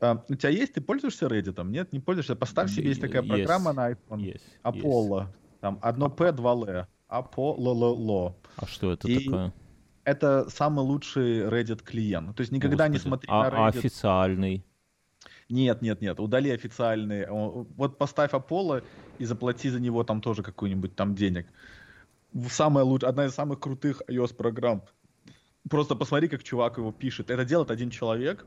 [0.00, 1.62] А, у тебя есть, ты пользуешься Reddit?
[1.68, 2.34] Нет, не пользуешься?
[2.34, 4.40] Поставь себе, есть такая программа на iPhone.
[4.64, 5.26] Apollo.
[5.60, 6.86] Там одно P, два L.
[7.08, 8.34] Apollo.
[8.56, 9.52] А что это И такое?
[10.10, 12.36] Это самый лучший Reddit клиент.
[12.36, 13.08] То есть никогда не Господи.
[13.08, 13.78] смотри а, на а Reddit.
[13.78, 14.64] официальный?
[15.48, 17.26] Нет, нет, нет, удали официальный.
[17.28, 18.82] Вот поставь Apollo
[19.18, 21.46] и заплати за него там тоже какую-нибудь там денег.
[22.48, 24.82] Самая лучшая, одна из самых крутых iOS программ.
[25.68, 27.30] Просто посмотри, как чувак его пишет.
[27.30, 28.46] Это делает один человек,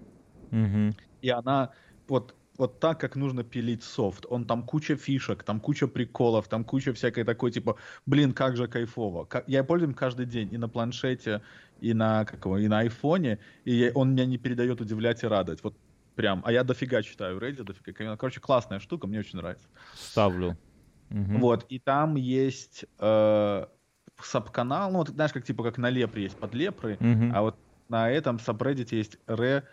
[0.51, 0.95] Мгм.
[1.21, 1.69] и она
[2.09, 4.25] вот вот так, как нужно пилить софт.
[4.29, 8.67] Он там куча фишек, там куча приколов, там куча всякой такой, типа, блин, как же
[8.67, 9.25] кайфово.
[9.25, 11.41] Ка- Я пользуюсь каждый день и на планшете,
[11.81, 15.63] и на, как его, и на айфоне, и он меня не передает удивлять и радовать.
[15.63, 15.75] Вот
[16.15, 16.41] прям.
[16.45, 18.17] А я дофига читаю Reddit, дофига.
[18.17, 19.67] Короче, классная штука, мне очень нравится.
[19.95, 20.57] Ставлю.
[21.09, 23.65] Вот, и там есть э,
[24.21, 27.31] саб-канал, ну, вот знаешь, как типа как на Лепре есть подлепры, Мгм.
[27.35, 27.55] а вот
[27.89, 29.63] на этом сабреддите есть Re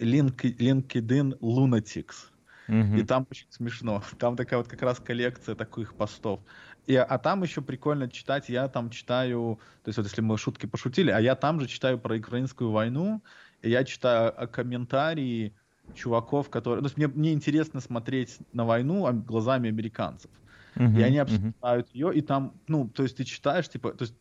[0.00, 2.30] LinkedIn Lunatics.
[2.68, 2.96] Мгм.
[2.96, 4.02] И там очень смешно.
[4.18, 6.40] Там такая вот как раз коллекция таких постов.
[6.86, 8.48] И, а там еще прикольно читать.
[8.48, 11.98] Я там читаю, то есть вот если мы шутки пошутили, а я там же читаю
[11.98, 13.22] про украинскую войну,
[13.62, 15.52] и я читаю а, комментарии
[15.94, 16.80] чуваков, которые...
[16.82, 20.30] То есть мне, мне интересно смотреть на войну а, глазами американцев.
[20.76, 20.98] Мгм.
[20.98, 24.14] И они обсуждают ее, и там, ну, то есть ты читаешь, типа, то есть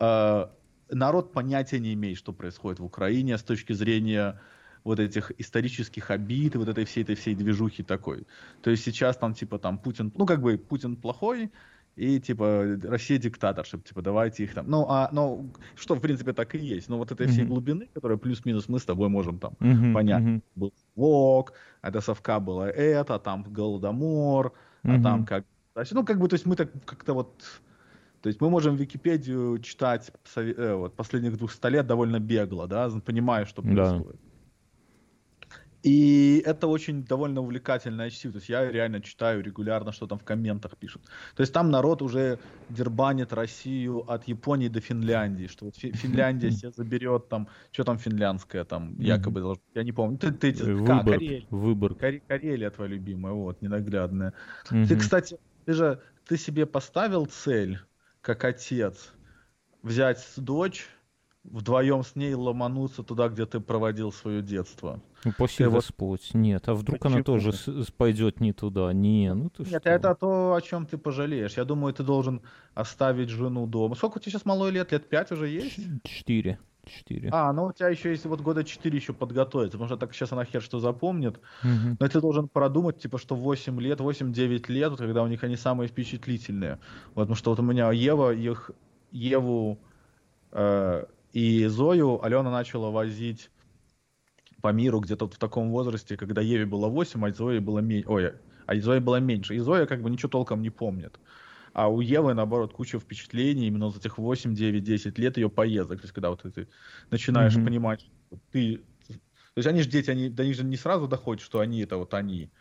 [0.00, 0.46] э,
[0.90, 4.40] народ понятия не имеет, что происходит в Украине с точки зрения
[4.84, 8.26] вот этих исторических обид и вот этой всей этой всей движухи такой.
[8.62, 11.50] То есть сейчас там типа там Путин, ну как бы Путин плохой,
[11.96, 14.70] и типа Россия диктаторша, типа давайте их там.
[14.70, 16.88] Ну, а, ну, что в принципе так и есть.
[16.88, 17.48] Но вот этой всей Мгм.
[17.48, 19.92] глубины, которая плюс-минус мы с тобой можем там Мгм.
[19.92, 20.30] понятно.
[20.30, 20.42] Мгм.
[20.54, 21.52] был ВОК,
[21.82, 24.52] а до совка было это, там Голодомор,
[24.84, 25.02] а Мгм.
[25.02, 25.44] там как...
[25.92, 27.44] Ну, как бы, то есть мы так как-то вот...
[28.22, 33.44] То есть мы можем Википедию читать э, вот, последних 200 лет довольно бегло, да, понимая,
[33.46, 34.02] что Да.
[35.82, 38.32] И это очень довольно увлекательное чтиво.
[38.32, 41.02] То есть я реально читаю регулярно, что там в комментах пишут.
[41.34, 46.50] То есть там народ уже дербанит Россию от Японии до Финляндии, что вот Фи- Финляндия
[46.52, 50.18] себе заберет там, что там финляндское там якобы должно, я не помню.
[50.18, 51.04] Ты, ты, эти- Э, Выбор.
[51.04, 51.44] Карелия.
[51.50, 51.94] Выбор.
[51.94, 54.32] Каре- Карелия твоя любимая, вот, ненаглядная.
[54.68, 57.80] Ты, кстати, ты же, ты себе поставил цель,
[58.20, 59.12] как отец,
[59.82, 60.86] взять дочь,
[61.44, 65.00] вдвоем с ней ломануться туда, где ты проводил свое детство?
[65.24, 66.34] Ну, Спаси Ты вот- Господь.
[66.34, 67.24] Нет, а вдруг она Почему?
[67.24, 68.92] тоже с- с- пойдет не туда?
[68.92, 69.90] Не, ну ты Нет, что?
[69.90, 71.56] это то, о чем ты пожалеешь.
[71.56, 72.42] Я думаю, ты должен
[72.74, 73.94] оставить жену дома.
[73.94, 74.92] Сколько у тебя сейчас малой лет?
[74.92, 75.78] Лет пять уже есть?
[76.04, 76.58] Четыре.
[76.84, 77.28] Четыре.
[77.32, 80.32] А, ну у тебя еще есть вот года четыре еще подготовиться, потому что так сейчас
[80.32, 81.38] она хер что запомнит.
[81.62, 81.96] Мгм.
[82.00, 85.54] Но ты должен продумать, типа, что 8 лет, 8-9 лет, вот когда у них они
[85.56, 86.80] самые впечатлительные.
[87.14, 88.72] Вот, потому что вот у меня Ева, их,
[89.12, 89.78] Еву
[90.50, 93.50] э, и Зою Алена начала возить
[94.60, 98.08] по миру где-то вот в таком возрасте, когда Еве было 8, а Зое было меньше.
[98.08, 98.32] Ой,
[98.66, 99.54] а Зое было меньше.
[99.56, 101.20] И Зоя как бы ничего толком не помнит.
[101.74, 106.00] А у Евы, наоборот, куча впечатлений именно за этих 8, 9, 10 лет ее поездок.
[106.00, 106.68] То есть, когда вот ты
[107.10, 107.62] начинаешь Мгм.
[107.62, 108.78] понимать, что ты...
[109.08, 111.96] То есть, они же дети, они, до них же не сразу доходит, что они это
[111.98, 112.52] вот они.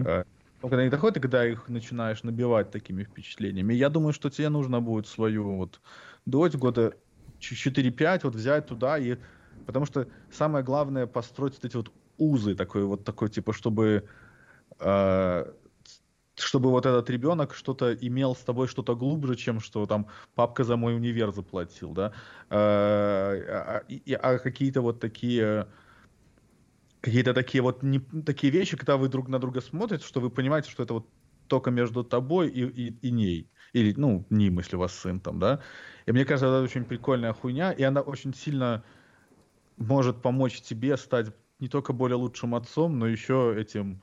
[0.00, 0.22] Э,
[0.62, 4.48] Но когда они доходят, и когда их начинаешь набивать такими впечатлениями, я думаю, что тебе
[4.48, 5.80] нужно будет свою вот
[6.26, 7.00] дочь года
[7.40, 9.16] 4-5 вот взять туда и...
[9.66, 14.08] Потому что самое главное построить вот эти вот узы такой вот такой, типа, чтобы
[14.80, 15.52] э,
[16.36, 20.76] чтобы вот этот ребенок что-то имел с тобой что-то глубже, чем что там папка за
[20.76, 22.12] мой универ заплатил, да,
[22.50, 23.84] э, а,
[24.22, 25.66] а какие-то вот такие
[27.00, 30.70] какие-то такие вот не, такие вещи, когда вы друг на друга смотрите, что вы понимаете,
[30.70, 31.08] что это вот
[31.46, 33.50] только между тобой и, и, и ней.
[33.72, 35.60] Или, ну, ним, если у вас сын там, да.
[36.06, 38.82] И мне кажется, это очень прикольная хуйня, и она очень сильно
[39.76, 41.28] может помочь тебе стать
[41.60, 44.00] не только более лучшим отцом, но еще этим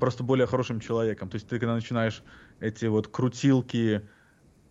[0.00, 1.28] просто более хорошим человеком.
[1.28, 2.22] То есть ты когда начинаешь
[2.60, 4.02] эти вот крутилки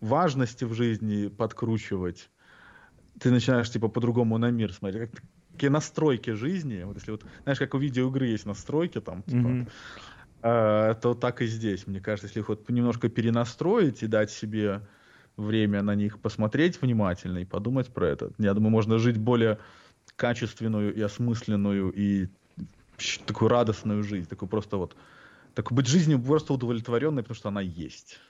[0.00, 2.30] важности в жизни подкручивать,
[3.20, 5.10] ты начинаешь типа по-другому на мир смотреть.
[5.10, 5.22] Как
[5.54, 6.82] такие настройки жизни.
[6.82, 9.70] Вот если вот, знаешь, как у видеоигры есть настройки там, типа, mm-hmm.
[10.44, 11.86] Э, то так и здесь.
[11.86, 14.82] Мне кажется, если их вот немножко перенастроить и дать себе
[15.36, 19.58] время на них посмотреть внимательно и подумать про это, я думаю, можно жить более
[20.16, 22.28] качественную и осмысленную и
[23.26, 24.94] такую радостную жизнь, такую просто вот,
[25.54, 28.20] так быть жизнью просто удовлетворенной, потому что она есть.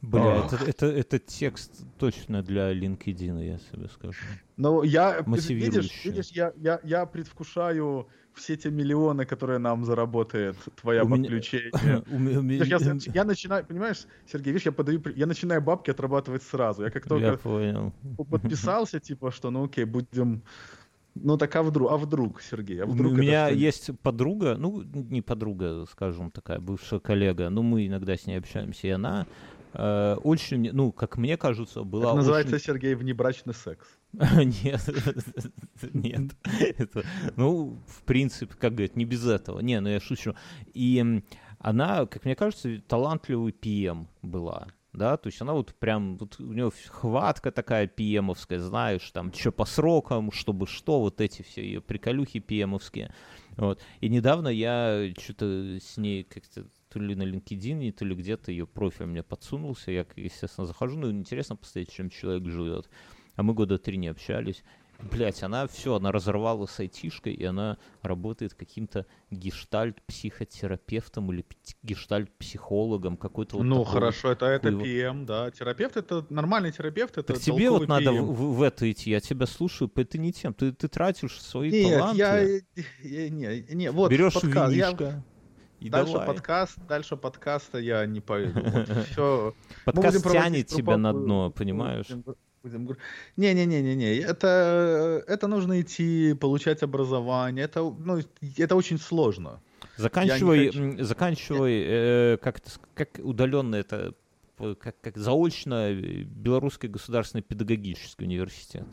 [0.00, 4.20] Бля, это, это, это текст точно для LinkedIn, я себе скажу.
[4.56, 8.08] Ну, я, видишь, видишь я, я, я предвкушаю
[8.38, 11.70] все те миллионы, которые нам заработает твоя у подключение.
[12.08, 12.64] Меня...
[12.64, 12.78] я,
[13.14, 16.84] я начинаю, понимаешь, Сергей, видишь, я подаю, я начинаю бабки отрабатывать сразу.
[16.84, 17.92] Я как только я понял.
[18.30, 20.42] подписался, типа, что ну окей, будем
[21.14, 25.22] ну так а вдруг, а вдруг, Сергей, а вдруг У меня есть подруга, ну не
[25.22, 29.26] подруга, скажем, такая бывшая коллега, но мы иногда с ней общаемся, и она
[29.74, 32.64] э, очень, ну, как мне кажется, была Это называется, очень...
[32.64, 33.97] Сергей, внебрачный секс.
[34.12, 34.88] Нет,
[35.92, 36.32] нет.
[36.78, 37.04] Это,
[37.36, 39.60] ну, в принципе, как говорят, не без этого.
[39.60, 40.34] Не, ну я шучу.
[40.74, 41.22] И
[41.58, 46.52] она, как мне кажется, талантливый PM была да, то есть она вот прям, вот у
[46.52, 51.80] нее хватка такая пиемовская, знаешь, там, что по срокам, чтобы что, вот эти все ее
[51.80, 53.14] приколюхи пиемовские,
[53.56, 53.80] вот.
[54.00, 58.66] И недавно я что-то с ней как-то то ли на LinkedIn, то ли где-то ее
[58.66, 62.88] профиль мне подсунулся, я, естественно, захожу, ну, интересно посмотреть, чем человек живет.
[63.38, 64.64] А мы года три не общались.
[65.00, 71.46] Блять, она все, она разорвала с айтишкой, и она работает каким-то гештальт-психотерапевтом или
[71.84, 75.52] гештальт-психологом, какой-то вот Ну, хорошо, это, это PM, да.
[75.52, 77.86] Терапевт— это нормальный терапевт, это Так тебе вот PM.
[77.86, 81.70] надо в, в это идти, я тебя слушаю, это не тем, ты, ты тратишь свои
[81.70, 82.18] Нет, таланты.
[82.18, 82.40] я,
[83.08, 85.04] я, не, не, вот Берешь подкаст, винишко.
[85.04, 85.22] Я...
[85.78, 86.26] И дальше давай.
[86.26, 88.60] подкаст, дальше подкаста я не пойду.
[88.64, 89.54] Вот, все.
[89.84, 92.08] Подкаст тянет тебя на дно, понимаешь?
[92.76, 92.96] Будем
[93.36, 98.20] Не-не-не-не-не, это, это нужно идти, получать образование, это, ну,
[98.56, 99.60] это очень сложно.
[99.96, 102.60] Заканчивай, заканчивай э, как,
[102.94, 104.14] как удаленно это,
[104.56, 108.86] как, как заочно Белорусский государственный педагогический университет.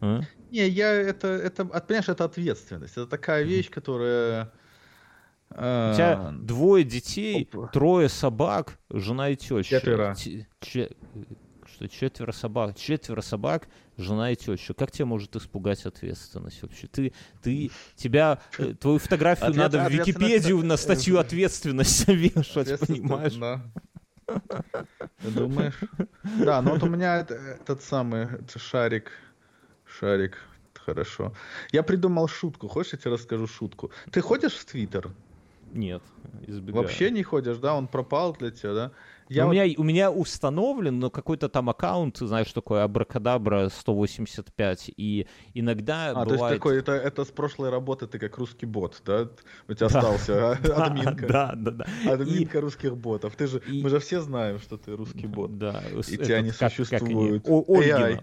[0.00, 0.20] А?
[0.50, 2.92] Не, я это, это, понимаешь, это ответственность.
[2.96, 4.52] Это такая вещь, которая...
[5.50, 7.72] Э, У тебя двое детей, Оп.
[7.72, 9.80] трое собак, жена и теща.
[9.80, 10.16] Четверо
[11.78, 14.74] что четверо собак, четверо собак, жена и теща.
[14.74, 16.88] Как тебя может испугать ответственность вообще?
[16.88, 23.34] Ты, ты, тебя, э, твою фотографию Ответ, надо в Википедию на статью ответственность вешать, понимаешь?
[23.34, 23.62] Да.
[25.22, 25.78] Думаешь?
[26.44, 28.26] Да, ну вот у меня этот самый
[28.56, 29.12] шарик,
[29.86, 30.36] шарик,
[30.74, 31.32] хорошо.
[31.70, 32.66] Я придумал шутку.
[32.66, 33.92] Хочешь, я тебе расскажу шутку?
[34.10, 35.12] Ты ходишь в Твиттер?
[35.72, 36.02] Нет,
[36.46, 36.82] избегаю.
[36.82, 37.74] Вообще не ходишь, да?
[37.74, 38.92] Он пропал для тебя, да?
[39.28, 39.54] Я у, вот...
[39.54, 46.24] меня, у меня установлен, но какой-то там аккаунт, знаешь, такой Абракадабра 185, и иногда а,
[46.24, 46.28] бывает...
[46.28, 49.28] то есть такой, это, это с прошлой работы ты как русский бот, да?
[49.68, 51.26] У тебя остался админка.
[51.26, 51.86] Да, да, да.
[52.06, 53.36] Админка русских ботов.
[53.36, 55.58] Ты же, мы же все знаем, что ты русский бот.
[55.58, 55.82] Да.
[56.08, 57.46] И тебя не существует.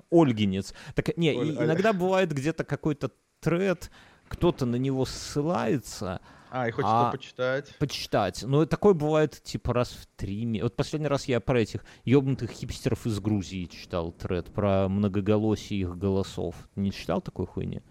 [0.10, 0.74] Ольгинец.
[0.95, 3.91] Так, не, иногда бывает где-то какой-то тред,
[4.28, 6.20] кто-то на него ссылается,
[6.56, 7.76] а, и хочется а, почитать.
[7.80, 8.43] Почитать.
[8.43, 10.68] Ну, такое бывает, типа, раз в три месяца.
[10.68, 15.97] Вот последний раз я про этих ёбнутых хипстеров из Грузии читал тред, про многоголосие их
[15.97, 16.56] голосов.
[16.78, 17.82] Не читал такой хуйни?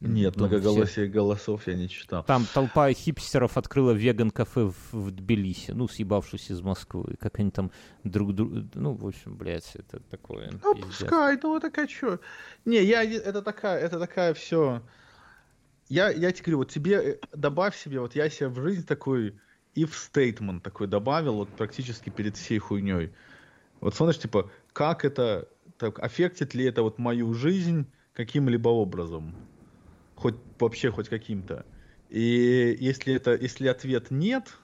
[0.00, 1.06] Нет, ну, многоголосие все...
[1.06, 2.24] голосов я не читал.
[2.24, 7.16] Там толпа хипстеров открыла веган-кафе в, в Тбилиси, ну, съебавшись из Москвы.
[7.20, 7.70] Как они там
[8.04, 8.52] друг друг...
[8.72, 10.50] Ну, в общем, блядь, это такое.
[10.64, 12.20] Ну, пускай, ну, так а чё?
[12.64, 13.04] Не, я...
[13.04, 14.80] Это такая, это такая все
[15.88, 19.38] я, я тебе говорю, вот тебе э, добавь себе, вот я себе в жизнь такой
[19.76, 23.14] if statement такой добавил, вот практически перед всей хуйней.
[23.80, 29.38] Вот смотришь, типа, как это, так, аффектит ли это вот мою жизнь каким-либо образом?
[30.14, 31.68] Хоть вообще хоть каким-то.
[32.08, 34.54] И если это, если ответ нет,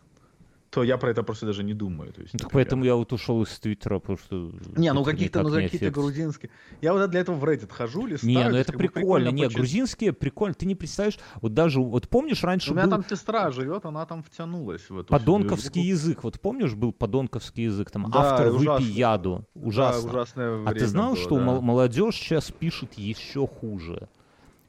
[0.73, 2.15] то я про это просто даже не думаю.
[2.15, 4.51] То есть, так поэтому я вот ушел из Твиттера, потому что...
[4.75, 6.51] Не, ну никак ну какие-то грузинские.
[6.81, 8.33] Я вот для этого в Reddit хожу, листаю.
[8.33, 9.29] Не, ну это бы прикольно.
[9.29, 9.57] Не, почитать.
[9.57, 10.55] грузинские прикольно.
[10.55, 14.07] Ты не представляешь, вот даже, вот помнишь, раньше У меня был там сестра живет, она
[14.07, 16.25] там втянулась в эту подонковский всю язык.
[16.25, 18.73] Вот помнишь, был подонковский язык, там, Да, автор ужасно.
[18.73, 19.45] выпей яду.
[19.55, 20.03] Ужасно.
[20.03, 21.43] Да, ужасное а ты знал, было, что да.
[21.43, 24.09] мол- молодежь сейчас пишет еще хуже?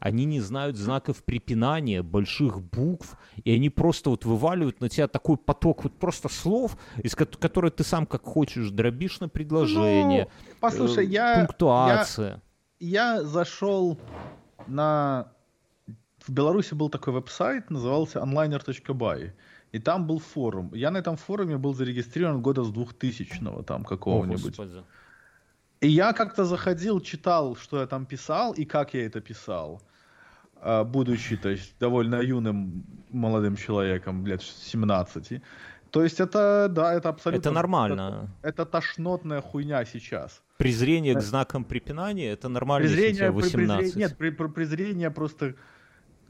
[0.04, 5.38] Они не знают знаков препинания, больших букв, и они просто вот вываливают на тебя такой
[5.38, 10.56] поток вот просто слов, из ко- которые ты сам как хочешь дробишь на предложение, Ну,
[10.60, 12.42] послушай, э, я, пунктуация.
[12.80, 13.98] я, я зашел
[14.68, 15.32] на...
[16.28, 19.32] В Беларуси был такой веб-сайт, назывался onliner.by.
[19.72, 20.74] И там был форум.
[20.74, 24.60] Я на этом форуме был зарегистрирован года с 2000-го там какого-нибудь.
[25.80, 29.82] И я как-то заходил, читал, что я там писал и как я это писал,
[30.84, 35.42] будучи, то есть, довольно юным молодым человеком, лет 17.
[35.92, 37.40] То есть это, да, это абсолютно...
[37.40, 38.30] Это нормально.
[38.42, 40.42] Это, это тошнотная хуйня сейчас.
[40.58, 43.54] Презрение к знакам препинания это нормально, если Презрение, при- 18.
[43.54, 45.54] презрение- нет, при- при- презрение просто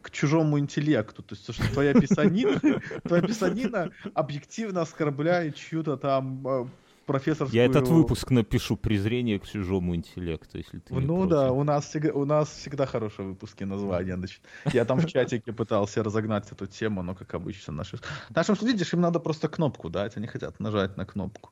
[0.01, 1.23] к чужому интеллекту.
[1.23, 2.59] То есть, то, что твоя писанина,
[3.03, 6.65] твоя писанина объективно оскорбляет чью-то там э,
[7.05, 7.61] профессорскую...
[7.61, 12.25] Я этот выпуск напишу презрение к чужому интеллекту, если ты Ну да, у нас, у
[12.25, 14.15] нас всегда хорошие выпуски названия.
[14.15, 14.41] значит.
[14.73, 17.97] Я там в чатике пытался разогнать эту тему, но, как обычно, наши...
[18.35, 21.51] Нашим, видишь, им надо просто кнопку дать, они хотят нажать на кнопку.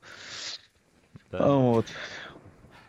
[1.32, 1.56] Да.
[1.56, 1.86] Вот.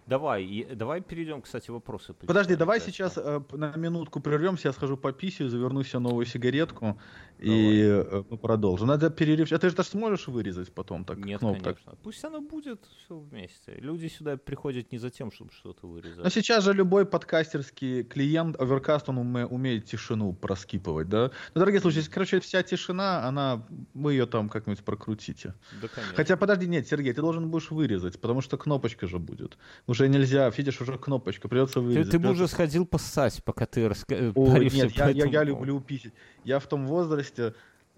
[0.07, 2.13] Давай, давай перейдем, кстати, вопросы.
[2.13, 6.99] Подожди, давай сейчас э, на минутку прервемся, я схожу по писью, заверну себе новую сигаретку
[7.43, 8.87] и э, мы продолжим.
[8.89, 9.53] Надо перерыв.
[9.53, 11.19] А ты же даже сможешь вырезать потом так?
[11.19, 11.77] Нет, кноп- так?
[11.77, 11.95] конечно.
[12.03, 13.75] Пусть оно будет все вместе.
[13.79, 16.23] Люди сюда приходят не за тем, чтобы что-то вырезать.
[16.25, 21.31] Но сейчас же любой подкастерский клиент, Overcast, он уме- умеет тишину проскипывать, да?
[21.55, 25.55] Ну, дорогие слушатели, короче, вся тишина, она, вы ее там как-нибудь прокрутите.
[25.81, 26.17] Да, конечно.
[26.17, 29.59] Хотя, подожди, нет, Сергей, ты должен будешь вырезать, потому что кнопочка же будет.
[29.87, 32.11] Уже нельзя, видишь, уже кнопочка, придется ты, вырезать.
[32.11, 33.83] ты бы придется- уже сходил поссать, пока ты.
[33.89, 36.13] Ой, говоришься нет, я, я, я люблю писать.
[36.45, 37.55] Я в том возрасте,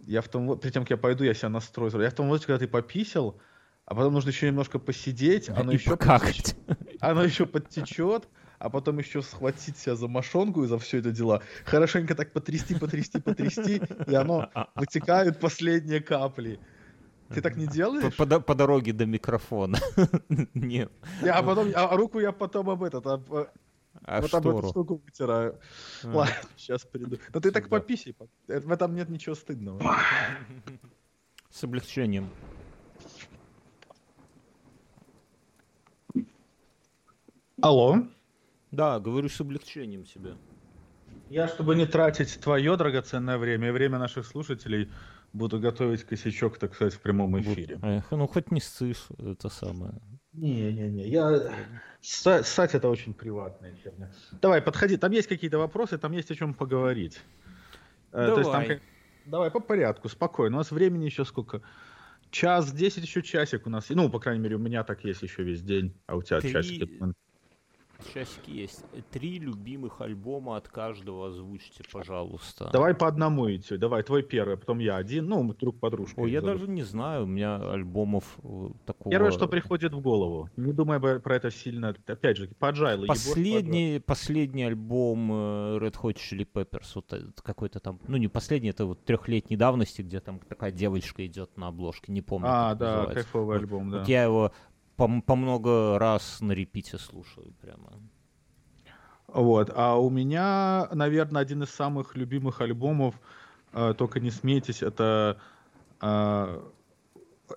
[0.07, 1.91] я в том, перед тем, как я пойду, я себя настрою.
[2.01, 3.39] Я в том возрасте, когда ты пописал,
[3.87, 6.57] а потом нужно еще немножко посидеть, оно И еще, покакать.
[7.01, 8.29] оно еще подтечет,
[8.59, 11.43] а потом еще схватить себя за мошонку и за все это дела.
[11.65, 16.59] Хорошенько так потрясти, потрясти, потрясти, и оно вытекают последние капли.
[17.31, 18.17] Ты так не По, делаешь?
[18.17, 19.79] по до- по дороге до микрофона.
[20.55, 20.93] Нет.
[21.23, 23.47] Я, а потом, а руку я потом об этот, об, э,
[24.03, 24.69] А вот об эту штору.
[24.69, 25.59] штуку вытираю.
[26.03, 26.09] А.
[26.09, 27.17] Ладно, сейчас приду.
[27.33, 28.15] Но ты так пописай.
[28.49, 29.81] э, В этом нет ничего стыдного.
[31.51, 32.29] С облегчением.
[37.63, 37.97] Алло.
[38.71, 40.35] Да, говорю с облегчением себе.
[41.31, 44.91] Я, чтобы не тратить твое драгоценное время и время наших слушателей,
[45.33, 47.79] буду готовить косячок, так сказать, в прямом эфире.
[47.83, 49.95] Эх, ну хоть не ссышь, это самое.
[50.33, 51.53] Не-не-не, я...
[52.05, 54.13] Ссать это очень приватная херня.
[54.43, 57.19] Давай, подходи, там есть какие-то вопросы, там есть о чем поговорить.
[58.13, 58.81] Э, то есть там Давай.
[59.25, 60.57] Давай, по порядку, спокойно.
[60.57, 61.63] У нас времени еще сколько?
[62.31, 63.87] Час, десять, еще часик у нас.
[63.89, 66.53] Ну, по крайней мере, у меня так есть еще весь день, а у тебя Три-
[66.53, 67.01] часики.
[68.13, 68.85] Часики есть.
[69.11, 72.71] Три любимых альбома от каждого озвучьте, пожалуйста.
[72.73, 73.77] Давай по одному идти.
[73.77, 75.27] Давай, твой первый, потом я один.
[75.27, 76.21] Ну, мы друг подружка.
[76.21, 76.59] Ой, я зовут.
[76.61, 79.11] даже не знаю, у меня альбомов э, такого...
[79.11, 80.51] Первое, что приходит в голову.
[80.57, 81.95] Не думай про это сильно.
[82.07, 83.07] Опять же, поджайло.
[83.07, 88.87] Последний, последний альбом э, Red Hot Chili Peppers, вот какой-то там, ну не последний, это
[88.87, 92.49] вот трехлетней давности, где там такая девочка идет на обложке, не помню.
[92.49, 93.15] А, да, называется.
[93.15, 93.99] кайфовый Вот- альбом, да.
[93.99, 94.53] Вот я его
[94.97, 97.93] по, по много раз на репите слушаю прямо.
[99.29, 99.71] Вот.
[99.75, 103.15] А у меня, наверное, один из самых любимых альбомов,
[103.73, 105.39] э, только не смейтесь, это
[106.01, 106.61] э,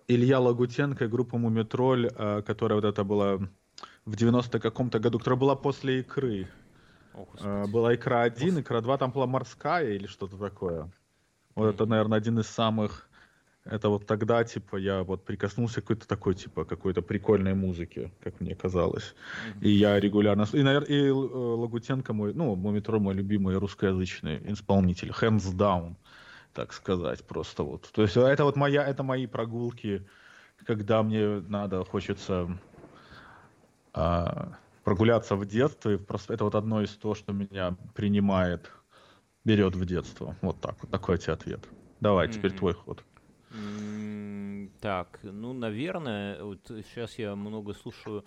[0.07, 3.39] Илья Лагутенко и группа Мумитроль, э, которая вот это была
[4.05, 6.47] в 90 каком-то году, которая была после «Икры».
[7.13, 7.71] О, Э, Господи.
[7.71, 10.89] была «Икра 1», «Икра 2», там была «Морская» или что-то такое.
[11.55, 13.06] Вот это, наверное, один из самых...
[13.69, 18.39] Это вот тогда, типа, я вот прикоснулся к какой-то такой, типа, какой-то прикольной музыке, как
[18.39, 19.15] мне казалось.
[19.61, 20.45] И я регулярно...
[20.53, 25.09] И, наверное, и э, Лагутенко мой, ну, Мумитроль мой любимый русскоязычный исполнитель.
[25.09, 25.95] Hands down,
[26.53, 27.89] так сказать, просто вот.
[27.91, 30.07] То есть это вот моя, это мои прогулки,
[30.65, 32.49] когда мне надо, хочется
[33.93, 35.97] а, прогуляться в детстве.
[35.97, 38.71] Просто это вот одно из того, что меня принимает,
[39.43, 40.35] берет в детство.
[40.41, 40.91] Вот так вот.
[40.91, 41.67] Такой тебе ответ.
[41.99, 42.59] Давай, теперь Мгм.
[42.59, 43.03] твой ход.
[44.79, 48.23] Так, ну, наверное, вот сейчас я много слушаю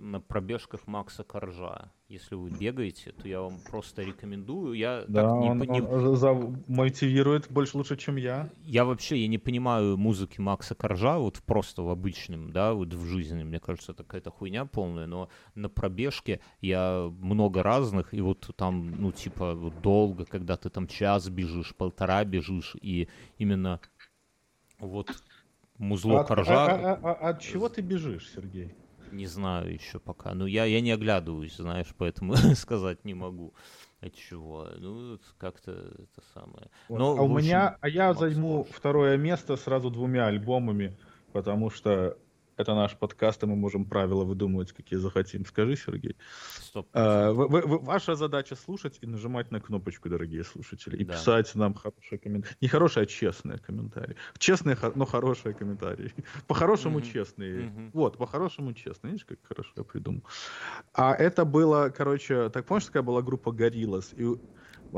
[0.00, 1.90] на пробежках Макса Коржа.
[2.08, 4.74] Если вы бегаете, то я вам просто рекомендую.
[4.74, 6.34] Я Да, так не, он, по- не- он за-
[6.68, 8.50] мотивирует больше лучше, чем я.
[8.64, 13.06] я вообще я не понимаю музыки Макса Коржа вот просто в обычном, да, вот в
[13.06, 13.42] жизни.
[13.42, 19.00] Мне кажется, это какая-то хуйня полная, но на пробежке я много разных, и вот там,
[19.00, 23.80] ну, типа, вот долго, когда ты там час бежишь, полтора бежишь, и именно
[24.86, 25.10] вот
[25.78, 26.66] музло От, Коржа...
[26.66, 28.74] а- а- а- от чего ты бежишь, Сергей?
[29.10, 30.34] Не знаю еще пока.
[30.34, 33.54] Ну, я, я не оглядываюсь, знаешь, поэтому сказать не могу.
[34.00, 34.68] От чего?
[34.78, 36.70] Ну, как-то это самое.
[36.88, 36.98] Вот.
[36.98, 40.96] Но, а у общем, меня, а я займу второе место сразу двумя альбомами,
[41.32, 42.18] потому что
[42.56, 45.44] это наш подкаст, и мы можем правила выдумывать, какие захотим.
[45.46, 46.16] Скажи, Сергей.
[46.60, 46.88] Стоп.
[46.92, 51.14] Э, вы- вы- ваша задача слушать и нажимать на кнопочку, дорогие слушатели, и Да.
[51.14, 52.56] писать нам хорошие комментарии.
[52.60, 54.16] Не хорошие, а честные комментарии.
[54.38, 56.12] Честные, но хорошие комментарии.
[56.46, 57.08] По-хорошему Мгм.
[57.12, 57.64] честные.
[57.64, 57.90] Мгм.
[57.92, 59.12] Вот, по-хорошему честные.
[59.12, 60.22] Видишь, как хорошо я придумал.
[60.94, 64.14] А это было, короче, так помнишь, такая была группа Gorillaz?
[64.16, 64.38] И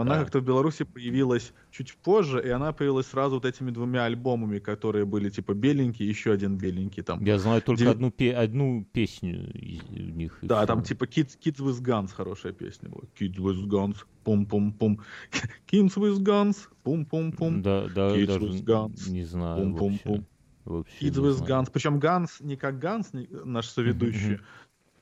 [0.03, 0.21] она Да.
[0.21, 5.05] как-то в Беларуси появилась чуть позже, и она появилась сразу вот этими двумя альбомами, которые
[5.05, 7.25] были типа беленькие, еще один беленький там.
[7.25, 10.39] Я знаю только Дев- одну, пе- одну песню из у них.
[10.43, 10.67] Да, всё.
[10.67, 13.03] там типа Kids, Kids with Guns хорошая песня была.
[13.19, 15.01] Kids with Guns, пум-пум-пум.
[15.71, 17.63] Kids with Guns, пум-пум-пум.
[17.63, 20.27] Да, да, Kids даже with Guns, не знаю пум-пум-пум.
[20.65, 21.07] вообще.
[21.07, 21.47] Kids with.
[21.47, 21.71] Guns.
[21.73, 24.39] Причем Guns не как Guns, не- наш соведущий,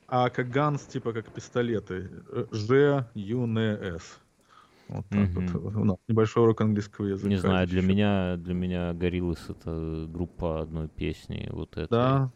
[0.07, 2.09] а как Guns, типа как пистолеты.
[2.51, 4.19] Ж, Ю, Н, С.
[4.93, 5.47] Вот так Мгм.
[5.59, 5.75] вот.
[5.75, 7.27] У нас небольшой урок английского языка.
[7.29, 11.49] Не знаю, для меня, для меня Гориллас это группа одной песни.
[11.51, 11.87] Вот это.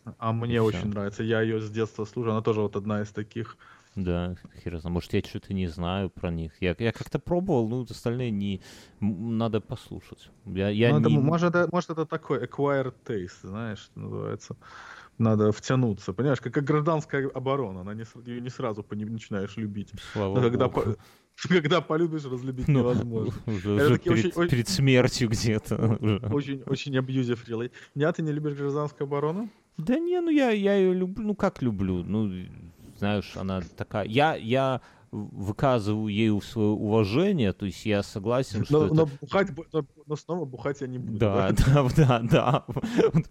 [0.06, 0.66] Да, а мне всё.
[0.66, 1.24] очень нравится.
[1.24, 2.32] Я ее с детства слушаю.
[2.34, 3.58] Она тоже вот одна из таких.
[3.96, 4.94] Да, хер знает.
[4.94, 6.52] Может, я что-то не знаю про них.
[6.62, 8.62] Я, я как-то пробовал, ну, остальные не...
[9.00, 10.30] Надо послушать.
[10.46, 11.18] Я, я Ну, это, не...
[11.18, 14.56] может, это, может, это такой acquired taste, знаешь, называется.
[15.18, 16.14] Надо втянуться.
[16.14, 17.82] Понимаешь, как, как гражданская оборона.
[17.82, 19.92] Она не, ее не сразу пони- начинаешь любить.
[20.14, 20.82] Слава Но когда, богу.
[20.82, 20.98] по-
[21.50, 23.34] когда полюбишь, разлюбить Ну, невозможно.
[23.46, 25.76] Уже, Это уже перед, очень- очень- перед смертью где-то.
[26.32, 27.72] Очень, очень абьюзив релей.
[27.96, 29.50] Нет, ты не любишь гражданскую оборону?
[29.78, 32.32] Да не, ну я, я ее люблю, ну как люблю, ну
[32.98, 34.82] знаешь, она такая, я, я
[35.12, 38.96] выказываю ею свое уважение, то есть я согласен, что Но, это...
[38.96, 41.18] но бухать, бу- но, но снова бухать я не буду.
[41.18, 42.66] Да, да, да, да.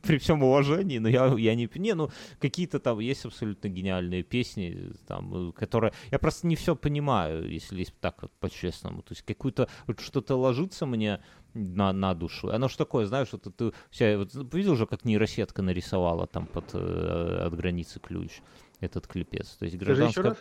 [0.03, 1.69] При всем уважении, но я, я не...
[1.75, 5.93] Не, ну, какие-то там есть абсолютно гениальные песни, там, которые...
[6.11, 9.03] Я просто не все понимаю, если так вот по-честному.
[9.03, 9.69] То есть какую-то...
[9.87, 11.21] Вот что-то ложится мне
[11.55, 12.51] на, на душу.
[12.51, 14.17] Оно что такое, знаешь, вот ты вся...
[14.19, 18.41] Вот, видел же, как нейросетка нарисовала там под э, от границы ключ
[18.81, 19.57] этот клипец.
[19.57, 20.37] То есть гражданская.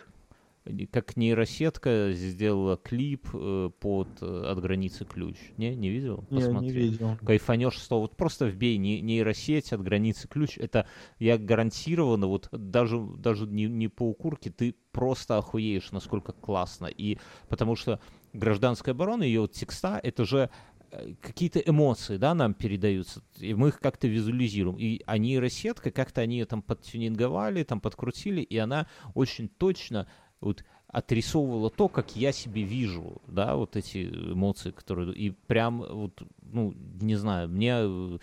[0.90, 5.36] Как нейросетка сделала клип э, под э, от границы ключ.
[5.56, 6.24] Не, не видел?
[6.30, 6.70] Не, не Посмотри.
[6.70, 7.16] видел.
[7.24, 10.58] Кайфанешь что вот просто вбей не- нейросеть от границы ключ.
[10.58, 10.86] Это
[11.18, 17.18] я гарантированно вот даже даже не, не по укурке ты просто охуеешь насколько классно и
[17.48, 18.00] потому что
[18.32, 20.50] гражданская оборона ее вот текста это же
[20.90, 24.76] э, какие-то эмоции, да, нам передаются, и мы их как-то визуализируем.
[24.78, 30.06] И а нейросетка, как-то они ее там подтюнинговали, там подкрутили, и она очень точно
[30.46, 35.12] вот отрисовывала то, как я себе вижу, да, вот эти эмоции, которые...
[35.14, 37.74] И прям вот, ну, не знаю, мне...
[37.80, 38.18] э,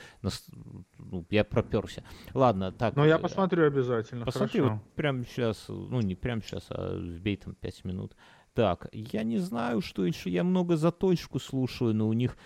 [0.97, 2.03] ну, я проперся.
[2.33, 2.95] Ладно, так...
[2.95, 4.25] Но я э, посмотрю обязательно.
[4.25, 4.81] Посмотри, хорошо.
[4.83, 8.15] вот прямо сейчас, ну не прямо сейчас, а вбей там 5 минут.
[8.53, 10.29] Так, я не знаю, что еще.
[10.29, 12.37] Я много заточку слушаю, но у них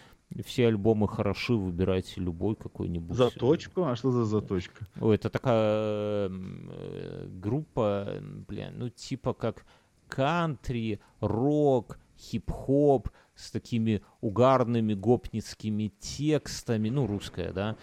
[0.43, 3.15] все альбомы хороши, выбирайте любой какой-нибудь.
[3.15, 3.83] Заточку?
[3.83, 4.85] А что за заточка?
[4.99, 9.65] Ой, это такая э, группа, блин, ну типа как
[10.07, 17.77] кантри, рок, хип-хоп с такими угарными гопницкими текстами, ну русская, да,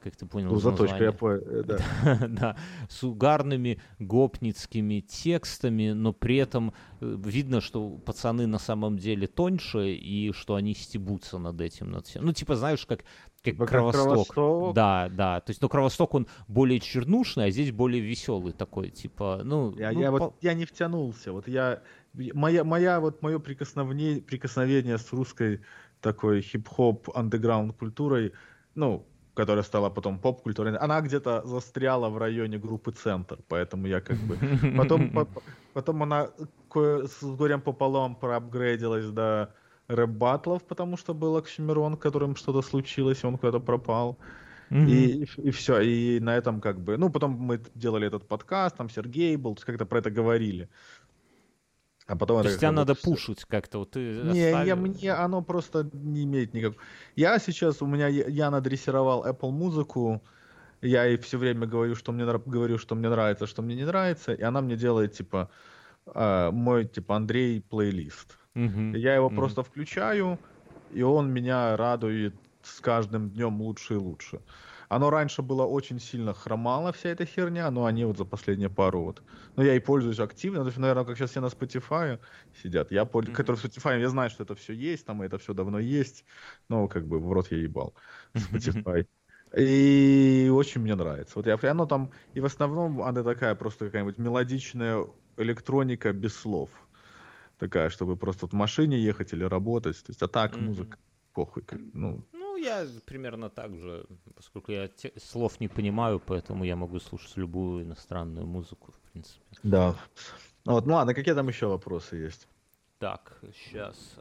[0.00, 1.42] как ты понял, Ну, заточка, я понял.
[1.46, 1.78] э, Да.
[2.28, 2.56] да,
[2.88, 9.92] с угарными гопницкими текстами, но при этом э, видно, что пацаны на самом деле тоньше
[9.94, 12.24] и что они стебутся над этим, над всем.
[12.24, 13.00] Ну, типа, знаешь, как,
[13.42, 14.28] как Типа Кровосток.
[14.28, 14.74] Кровосток.
[14.74, 15.40] Да, да.
[15.40, 19.74] То есть, ну, Кровосток, он более чернушный, а здесь более веселый такой, типа, ну...
[19.76, 21.32] Я, ну, я по- вот я не втянулся.
[21.32, 21.82] Вот я
[22.14, 25.60] моя моя вот мое прикосновение прикосновение с русской
[26.00, 28.32] такой хип-хоп андеграунд культурой,
[28.74, 34.16] ну которая стала потом поп-культурой, она где-то застряла в районе группы Центр, поэтому я как
[34.18, 34.38] бы
[34.76, 35.28] потом по-
[35.72, 36.28] потом она
[36.74, 39.54] с горем пополам проапгрейдилась до
[39.88, 44.18] рэп-баттлов, потому что был Оксимирон, которым что-то случилось, и он куда-то пропал.
[44.70, 44.88] Мгм.
[44.88, 48.88] И, и, все, и на этом как бы, ну, потом мы делали этот подкаст, там
[48.88, 50.68] Сергей был, как-то про это говорили.
[52.06, 55.42] А потом То это есть тебя надо пушить как-то, вот ты Не, я, мне оно
[55.42, 56.82] просто не имеет никакого...
[57.16, 60.22] Я сейчас, у меня, я, надрессировал Apple музыку,
[60.82, 64.34] я ей все время говорю, что мне, говорю, что мне нравится, что мне не нравится,
[64.34, 65.50] и она мне делает, типа,
[66.14, 68.38] э, мой, типа, Андрей плейлист.
[68.54, 68.94] Мгм.
[68.94, 69.36] Я его Мгм.
[69.36, 70.38] просто включаю,
[70.90, 74.40] и он меня радует с каждым днем лучше и лучше.
[74.94, 79.02] Оно раньше было очень сильно хромало, вся эта херня, но они вот за последние пару
[79.04, 79.24] вот.
[79.56, 82.20] Но я и пользуюсь активно, то есть, наверное, как сейчас все на Spotify
[82.52, 82.90] сидят.
[82.92, 83.32] Я Мгм.
[83.32, 86.24] который Spotify, я знаю, что это все есть, там и это все давно есть,
[86.68, 87.94] но как бы в рот я ебал
[88.36, 89.06] Spotify.
[89.56, 91.34] И очень мне нравится.
[91.36, 95.06] Вот я, оно там, и в основном она такая просто какая-нибудь мелодичная
[95.36, 96.70] электроника без слов.
[97.58, 100.02] Такая, чтобы просто вот в машине ехать или работать.
[100.04, 100.60] То есть, а так Мгм.
[100.60, 100.98] музыка,
[101.32, 101.64] похуй.
[101.92, 106.98] Ну, Ну, я примерно так же, поскольку я те- слов не понимаю, поэтому я могу
[107.00, 109.40] слушать любую иностранную музыку, в принципе.
[109.62, 109.94] да.
[110.64, 112.48] Вот, ну ладно, какие там еще вопросы есть?
[112.98, 114.18] Так, сейчас.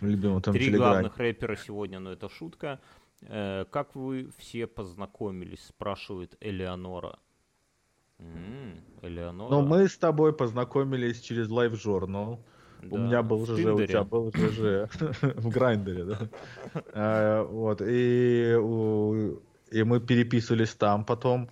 [0.00, 2.80] Любимый там Три главных рэпера сегодня, но это шутка.
[3.26, 7.18] Как вы все познакомились, спрашивает Элеонора.
[9.02, 9.50] Элеонора.
[9.50, 11.74] Ну, мы с тобой познакомились через Live
[12.90, 14.88] У меня был ЖЖ, у тебя был ЖЖ
[15.22, 16.18] в Грайндере, да.
[16.92, 18.56] Э, Вот, и
[19.74, 21.48] и мы переписывались там потом.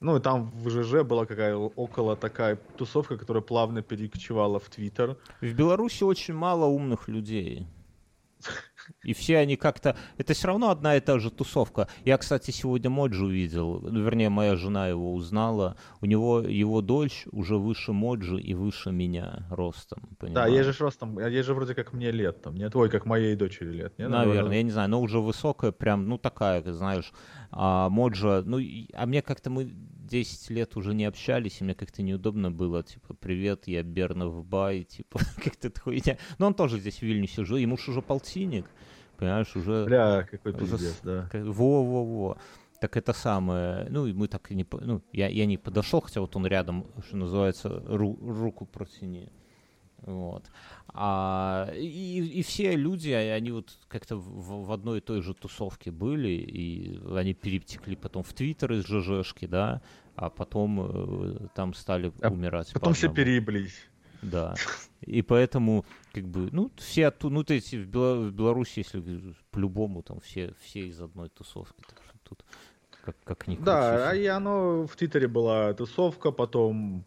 [0.00, 5.16] Ну, и там в ЖЖ была какая около такая тусовка, которая плавно перекочевала в Твиттер.
[5.40, 7.66] В Беларуси очень мало умных людей.
[9.04, 9.96] И все они как-то...
[10.18, 11.88] Это все равно одна и та же тусовка.
[12.04, 13.80] Я, кстати, сегодня Моджи увидел.
[13.80, 15.76] Вернее, моя жена его узнала.
[16.00, 20.00] У него его дочь уже выше Моджи и выше меня ростом.
[20.10, 20.52] Да, понимаешь?
[20.52, 22.74] ей же ростом, ей же вроде как мне лет там, нет?
[22.74, 24.08] Ой, как моей дочери лет, нет?
[24.08, 27.12] Наверное, я не знаю, но уже высокая, прям, ну такая, знаешь,
[27.50, 28.58] а Моджа, ну,
[28.94, 29.72] а мне как-то мы
[30.06, 34.84] 10 лет уже не общались, и мне как-то неудобно было, типа, привет, я Бернов Бай,
[34.84, 36.18] типа, как-то хуйня.
[36.38, 38.66] Но он тоже здесь в Вильнюсе жил, ему ж уже полтинник,
[39.16, 39.84] понимаешь, уже...
[39.84, 41.28] Бля, какой Уже пиздец, да.
[41.32, 42.38] Во-во-во.
[42.80, 46.20] Так это самое, ну и мы так и не, ну я, я не подошел, хотя
[46.20, 49.30] вот он рядом, что называется, ру- руку протяни.
[50.02, 50.44] Вот.
[50.88, 55.34] А, и, и все люди, а- они вот как-то в, в одной и той же
[55.34, 59.82] тусовке были, и они перетекли потом в Твиттер из ЖЖшки, да,
[60.14, 62.72] а потом э, там стали А умирать.
[62.72, 63.74] Потом по все перееблись.
[64.22, 64.54] Да.
[65.02, 69.34] И поэтому, как бы, ну, все оттуда, ну, то есть в, Бела- в Беларуси, если
[69.50, 71.82] по-любому, там все, все из одной тусовки.
[71.86, 72.44] Так что тут
[73.04, 77.04] как, как ни Да, а и оно в Твиттере была тусовка, потом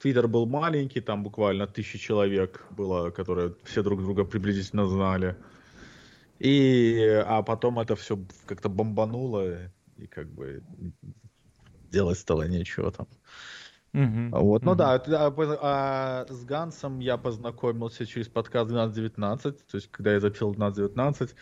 [0.00, 5.36] Твиттер был маленький, там буквально тысячи человек было, которые все друг друга приблизительно знали.
[6.38, 10.62] И, а потом это все как-то бомбануло, и как бы
[11.90, 13.06] делать стало нечего там.
[13.92, 14.30] Мгм.
[14.30, 14.78] Вот, ну Мгм.
[14.78, 20.50] да, а, а с Гансом я познакомился через подкаст 1219, то есть когда я записал
[20.50, 21.34] 1219,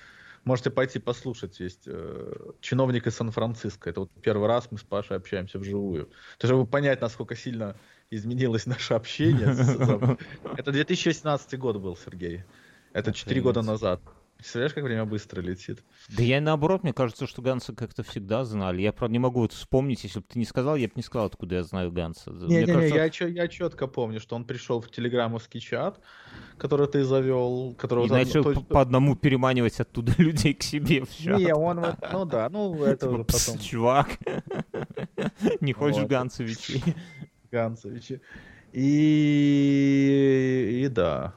[0.44, 5.16] можете пойти послушать, есть э, чиновник из Сан-Франциско, это вот первый раз мы с Пашей
[5.16, 6.10] общаемся вживую.
[6.38, 7.76] То чтобы понять, насколько сильно
[8.16, 10.16] изменилось наше общение.
[10.56, 12.44] Это 2018 год был, Сергей.
[12.92, 14.00] Это 4 года назад.
[14.36, 15.82] Представляешь, как время быстро летит?
[16.08, 18.82] Да я наоборот, мне кажется, что Ганса как-то всегда знали.
[18.82, 21.28] Я, правда, не могу вот вспомнить, если бы ты не сказал, я бы не сказал,
[21.28, 22.30] откуда я знаю Ганса.
[22.30, 26.00] Мне Не-не-не, кажется, я, чё- я четко помню, что он пришел в телеграммовский чат,
[26.58, 31.04] который ты завел, который и он- начал то по, одному переманивать оттуда людей к себе
[31.04, 31.38] в чат.
[31.38, 34.08] Не, он вот, ну да, ну это Типа, уже «Пс, потом чувак,
[35.60, 36.06] не хочешь.
[36.06, 36.82] Гансовичей?
[37.54, 38.20] Ганцевичи.
[38.72, 41.34] И, и да.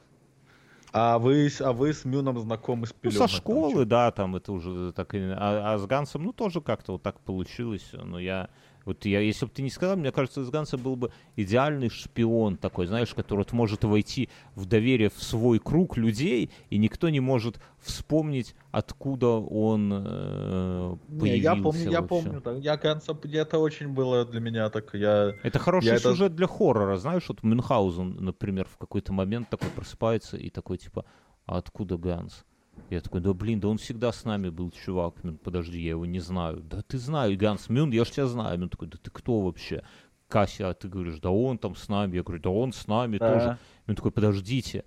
[0.92, 3.28] А вы, с- а вы с Мюном знакомы с Ну, пеленок?
[3.30, 5.14] со там школы, да, там это уже так.
[5.14, 7.90] А, а с Гансом, ну, тоже как-то вот так получилось.
[7.92, 8.48] Но я...
[8.88, 12.56] Вот я, если бы ты не сказал, мне кажется, из Ганса был бы идеальный шпион
[12.56, 17.20] такой, знаешь, который вот может войти в доверие в свой круг людей, и никто не
[17.20, 23.58] может вспомнить, откуда он э, Не, появился я помню, я помню, да, я Ганса, это
[23.58, 25.34] очень было для меня так, я...
[25.42, 29.68] Это хороший Я это- сюжет для хоррора, знаешь, вот Мюнхгаузен, например, в какой-то момент такой
[29.68, 31.04] просыпается и такой типа,
[31.44, 32.46] а откуда Ганс?
[32.90, 35.22] Я такой, да блин, да он всегда с нами был, чувак.
[35.24, 36.60] Мюн, подожди, я его не знаю.
[36.62, 38.58] Да ты знаю, Ганс Мюн, я ж тебя знаю.
[38.58, 39.82] Мюн такой, да ты кто вообще?
[40.28, 42.16] Кася, а ты говоришь, да он там с нами.
[42.16, 43.32] Я говорю, да он с нами Да.
[43.32, 43.58] тоже.
[43.86, 44.84] Мюн такой, подождите,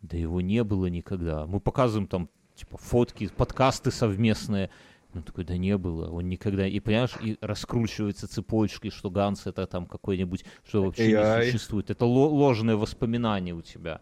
[0.00, 1.46] да его не было никогда.
[1.46, 4.70] Мы показываем там, типа, фотки, подкасты совместные.
[5.14, 6.66] Он такой, да не было, он никогда...
[6.66, 11.44] И, понимаешь, и раскручивается цепочкой, что Ганс это там какой-нибудь, что вообще не AI.
[11.50, 11.90] существует.
[11.90, 14.00] Это ло- ложное воспоминание у тебя.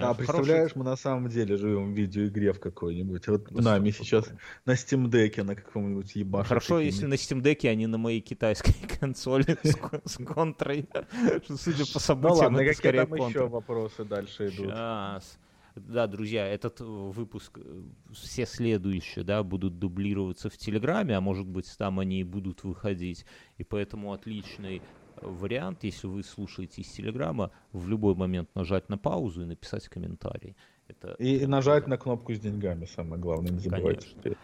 [0.00, 3.26] Да, представляешь, мы на самом деле живем в видеоигре в какой-нибудь.
[3.28, 4.40] Вот Да нами сейчас такое?
[4.64, 6.48] на Steam Deck на каком-нибудь ебаше.
[6.48, 10.88] Хорошо, если на Steam Deck, а не на моей китайской консоли с, кон- с контрой.
[11.48, 14.66] Судя по Ну событиям, ладно, это какие там еще вопросы дальше идут?
[14.66, 15.38] Сейчас.
[15.74, 17.82] да, друзья, этот э, выпуск, э,
[18.12, 23.24] все следующие, да, будут дублироваться в Телеграме, а может быть, там они и будут выходить.
[23.58, 24.82] И поэтому отличный
[25.22, 30.56] вариант, если вы слушаете из Телеграма, в любой момент нажать на паузу и написать комментарий.
[30.88, 34.06] Это, И, нажать на кнопку с деньгами, самое главное, не забывайте.
[34.22, 34.36] Конечно.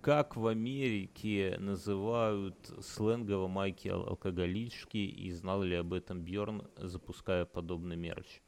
[0.00, 7.44] Как в Америке называют сленгово майки ал- алкоголички, и знал ли об этом Бьорн, запуская
[7.44, 8.40] подобный мерч?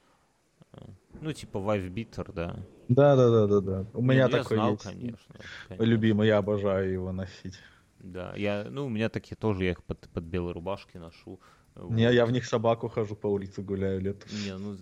[0.72, 0.78] Э,
[1.20, 2.64] Ну, типа Beater, да.
[2.88, 3.86] Да, да, да, да, да.
[3.92, 4.82] У меня ну, я такой знал, есть.
[4.82, 5.34] конечно,
[5.66, 5.84] конечно.
[5.84, 7.58] Любимый, я обожаю его носить.
[7.98, 11.40] Да, я, ну, у меня такие тоже, я их под, под белые рубашки ношу.
[11.78, 14.28] Не, я в них собаку хожу по улице гуляю летом.
[14.44, 14.76] Не, ну,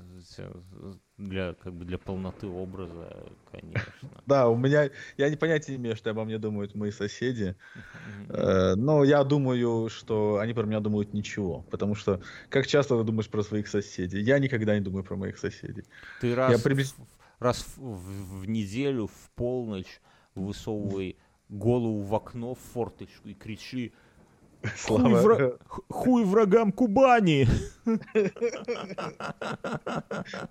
[1.18, 3.92] для, как бы для полноты образа, конечно.
[4.26, 7.56] Да, у меня, я не понятия не имею, что обо мне думают мои соседи.
[8.28, 13.04] Э, но я думаю, что они про меня думают ничего, потому что как часто ты
[13.04, 14.20] думаешь про своих соседей?
[14.20, 15.84] Я никогда не думаю про моих соседей.
[16.20, 16.64] Ты раз,
[17.38, 20.00] раз в неделю, в полночь
[20.34, 21.16] высовывай
[21.48, 23.92] голову в окно в форточку и кричи
[24.86, 25.22] «Хуй, Слава.
[25.22, 27.46] вра- х- хуй врагам Кубани!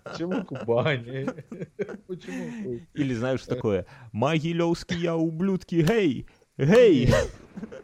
[0.03, 1.27] Почему Кубани?
[2.07, 2.63] Почему?
[2.63, 2.87] хуй?
[2.93, 6.27] Или знаешь такое «Могилевские ублюдки, гей!
[6.57, 7.09] Гей!»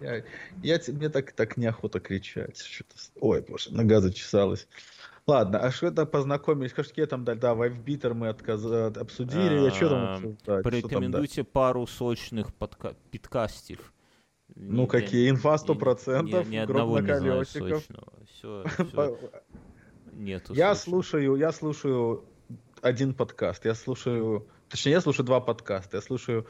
[0.01, 0.23] Я,
[0.63, 2.57] я те- мне так, так неохота кричать.
[2.57, 2.95] Что-то...
[3.21, 4.67] Ой, боже, нога зачесалась.
[5.27, 6.73] Ладно, а что это познакомились?
[6.73, 8.65] Какие там, да, да, Вайфбитер мы отказ...
[8.65, 9.67] обсудили.
[9.67, 10.39] А что там обсуждать?
[10.39, 10.61] Что там, да?
[10.63, 13.93] Порекомендуйте пару сочных подка- подкастов.
[14.55, 15.29] Ну, какие?
[15.29, 17.83] Инфа 100%, Ни, ни гроб одного на колесиков.
[18.27, 18.63] Все,
[18.93, 19.17] По-
[20.13, 21.01] нету Я сочного.
[21.01, 22.25] слушаю, я слушаю
[22.81, 23.65] один подкаст.
[23.65, 25.97] Я слушаю, точнее, я слушаю два подкаста.
[25.97, 26.47] Я слушаю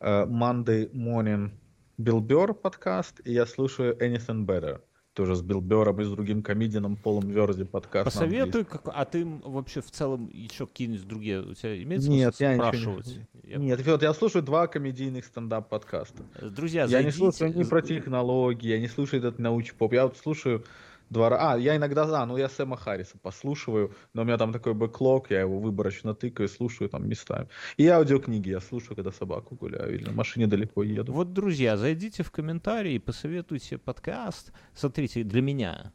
[0.00, 1.50] э, Monday Morning
[1.98, 4.80] Bill Burr подкаст, и я слушаю Anything Better.
[5.16, 8.04] Тоже с Билл Бером и с другим комедианом Полом Верди подкаст.
[8.04, 8.82] Посоветуй, как...
[8.92, 12.66] а ты вообще в целом еще какие-нибудь другие, у тебя имеется Нет, смысл я ничего
[12.66, 13.20] не- спрашивать?
[13.44, 16.22] Я- Нет, вот я слушаю два комедийных стендап-подкаста.
[16.34, 19.94] Э, Друзья, Я не зайдите- слушаю ни про технологии, я не слушаю этот научпоп.
[19.94, 20.62] Я вот слушаю
[21.10, 21.52] два раза.
[21.52, 25.30] А, я иногда, да, ну я Сэма Харриса послушиваю, но у меня там такой бэклог,
[25.30, 27.48] я его выборочно тыкаю, слушаю там местами.
[27.76, 31.12] И аудиокниги я слушаю, когда собаку гуляю или на машине далеко еду.
[31.12, 35.92] Вот, друзья, зайдите в комментарии, посоветуйте подкаст, смотрите, для меня,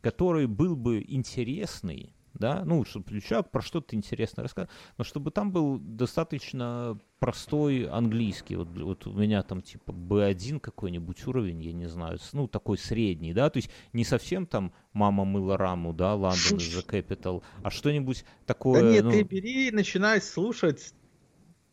[0.00, 4.68] который был бы интересный, да, ну, чтобы человек про что-то интересное рассказал,
[4.98, 8.56] но чтобы там был достаточно простой английский.
[8.56, 13.32] Вот, вот у меня там типа B1 какой-нибудь уровень, я не знаю, ну, такой средний,
[13.32, 17.70] да, то есть не совсем там «Мама мыла раму», да, London is the capital, а
[17.70, 20.94] что-нибудь такое, Да нет, ну, ты бери и начинай слушать.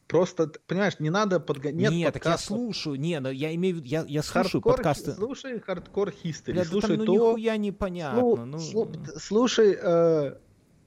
[0.07, 1.91] Просто, понимаешь, не надо подгонять.
[1.91, 5.11] нет, так я слушаю, не, ну, я имею в виду, я, я слушаю Хардкор, подкасты.
[5.13, 8.19] слушай Hardcore History, Бля, да слушай там, ну, то, нихуя непонятно.
[8.21, 10.35] слу- ну, слу- слушай э,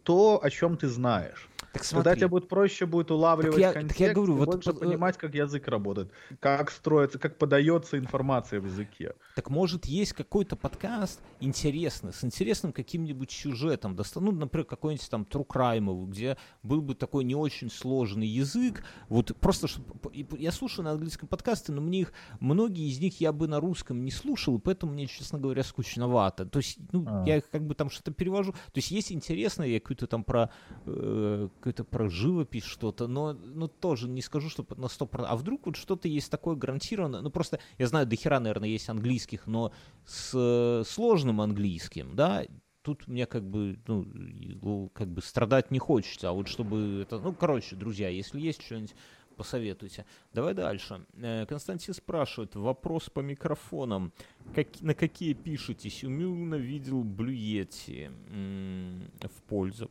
[0.04, 1.51] то, о чем ты знаешь.
[1.72, 4.48] Так Тогда смотри, тебе будет проще будет улавливать Так я- так я контекст говорю, вот
[4.50, 9.14] больше под- э, понимать, как язык работает, как строится, как подается информация в языке.
[9.34, 15.22] так может есть какой-то подкаст интересный, с интересным каким-нибудь сюжетом, доста- ну, например, какой-нибудь там
[15.22, 20.52] True Crime, где был бы такой не очень сложный язык, вот просто, чтоб- и я
[20.52, 24.10] слушаю на английском подкасты, но мне их, многие из них я бы на русском не
[24.10, 26.44] слушал, и поэтому мне, честно говоря, скучновато.
[26.46, 27.24] То есть, ну, А.
[27.26, 30.50] я их как бы там что-то перевожу, то есть есть интересное, я какую-то там про,
[30.86, 35.24] э, какую-то про живопись что-то, но, ну, тоже не скажу, что на 100%.
[35.28, 38.89] А вдруг вот что-то есть такое гарантированное, ну, просто, я знаю, до хера, наверное, есть
[38.89, 39.72] английских, но
[40.05, 42.44] с сложным английским, да,
[42.82, 47.32] тут мне как бы, ну, как бы страдать не хочется, а вот чтобы это, ну,
[47.32, 48.94] короче, друзья, если есть что-нибудь,
[49.36, 50.05] посоветуйте.
[50.32, 51.06] Давай дальше.
[51.14, 54.12] Э, Константин спрашивает, вопрос по микрофонам.
[54.55, 56.05] Как- на какие пишетесь?
[56.05, 59.90] Умилно видел Блюети в пользу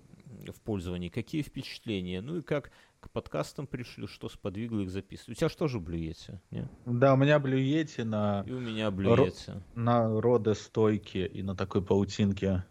[0.50, 1.10] в пользовании.
[1.10, 2.22] Какие впечатления?
[2.22, 5.38] Ну и как к подкастам пришли, что сподвигло их записывать?
[5.38, 6.34] У тебя что же Блюети?
[6.50, 6.68] Не?
[6.86, 9.52] Да, у меня блюете на, И у меня Блюети.
[9.76, 12.64] на родостойке и на такой паутинке.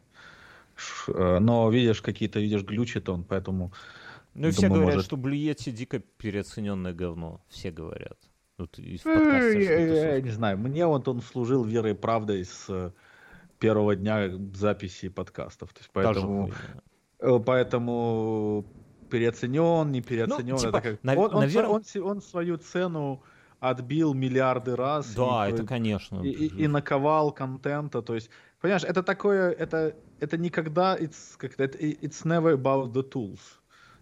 [1.09, 3.73] Э, Но видишь, какие-то, видишь, глючит он, поэтому...
[4.35, 7.41] Ну и все Думаю, говорят, может- что Блюети дико переоцененное говно.
[7.49, 8.19] Все говорят.
[8.59, 11.95] Вот и в Э, подкастах, Я, я не знаю, мне вот он служил верой и
[11.97, 12.93] правдой с э,
[13.59, 15.73] первого дня записи подкастов.
[15.73, 16.57] То есть поэтому, хуйня.
[17.21, 18.65] Э, поэтому
[19.11, 20.55] переоценен, не переоценен.
[20.55, 23.23] Ну, типа, это как- нав- он, он, наверно- он се- он свою цену
[23.61, 25.15] отбил миллиарды раз.
[25.15, 26.23] Да, и, это конечно.
[26.23, 28.03] и, и- и наковал контента.
[28.03, 28.31] То есть,
[28.61, 33.41] понимаешь, это такое, это, это никогда, it's, как это, it's never about the tools.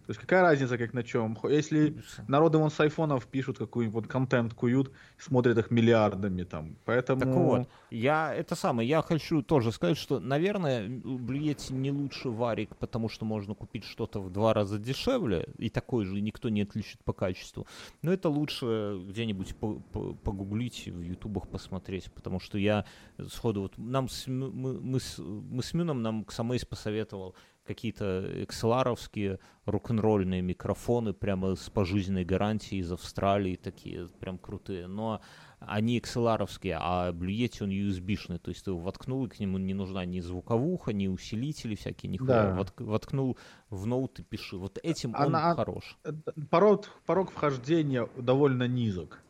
[0.09, 1.37] То есть какая разница, как на чем?
[1.51, 6.79] Если народы вон с айфонов пишут какой-нибудь вот контент куют, смотрят их миллиардами там.
[6.87, 7.21] Поэтому...
[7.21, 12.75] Так вот, я это самое, я хочу тоже сказать, что, наверное, Блиете не лучше варик,
[12.77, 17.05] потому что можно купить что-то в два раза дешевле, и такой же, никто не отличит
[17.05, 17.67] по качеству.
[18.01, 22.87] Но это лучше где-нибудь погуглить, в ютубах посмотреть, потому что я
[23.31, 27.35] сходу вот нам с, мы, мы, с, мы с Мюном нам Ксамейс посоветовал
[27.69, 34.87] какие-то XLR-овские рок-н-ролльные микрофоны прямо с пожизненной гарантией из Австралии, такие прям крутые.
[34.87, 35.21] Но
[35.61, 39.75] они XLR-овские, а Blue он USB-шный, то есть ты его воткнул, и к нему не
[39.75, 42.55] нужна ни звуковуха, ни усилители всякие, ни да.
[42.55, 43.37] Вотк, воткнул
[43.69, 44.57] в ноут и пиши.
[44.57, 45.99] Вот этим Она, он хорош.
[46.05, 46.13] Э,
[46.51, 49.21] порог, порог вхождения довольно низок.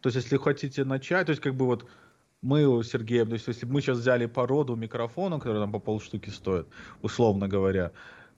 [0.00, 1.86] То есть, если хотите начать, то есть, как бы вот
[2.42, 6.30] мы, Сергей, то есть если бы мы сейчас взяли породу микрофона, который там по полштуки
[6.30, 6.66] стоит,
[7.02, 7.92] условно говоря,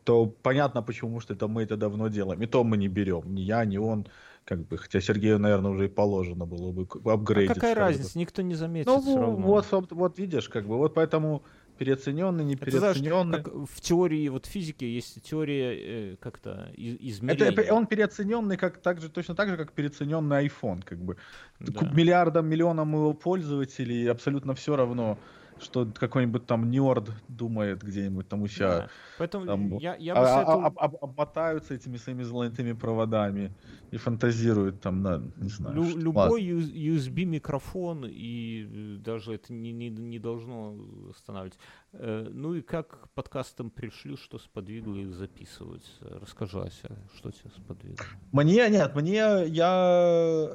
[0.05, 2.43] то понятно почему, что это мы это давно делаем.
[2.43, 4.07] И то мы не берем, ни я, ни он.
[4.45, 7.53] Как бы, хотя Сергею, наверное, уже и положено было бы апгрейдить.
[7.53, 8.19] А какая разница?
[8.19, 9.37] Никто не заметит ну.
[9.37, 11.45] Вот, вот видишь, как бы, вот поэтому
[11.78, 13.09] переоцененный, не переоцененный.
[13.09, 17.51] Это, знаешь, в теории вот физики есть теория э, как-то измерения.
[17.51, 20.82] Это, он переоцененный как, так же, точно так же, как переоцененный iPhone.
[20.85, 21.16] Как бы.
[21.61, 21.90] Да.
[21.93, 25.19] Миллиардам, миллионам его пользователей абсолютно все равно,
[25.63, 28.69] что какой-нибудь там нерд думает где-нибудь там у себя.
[28.69, 28.89] Да.
[29.19, 30.65] Поэтому там, я, я бы а, советовал...
[30.65, 33.53] а, а, обмотаются этими своими золотыми проводами
[33.91, 35.77] и фантазируют там, на, не знаю.
[35.77, 40.77] Лю, любой USB микрофон и э, даже это не, не, не должно
[41.11, 41.59] останавливать.
[41.93, 45.85] Э, ну и как к подкастам пришли, что сподвигло их записывать?
[46.01, 48.05] Расскажи, Ася, что тебя сподвигло?
[48.33, 50.51] Мне, нет, мне, я...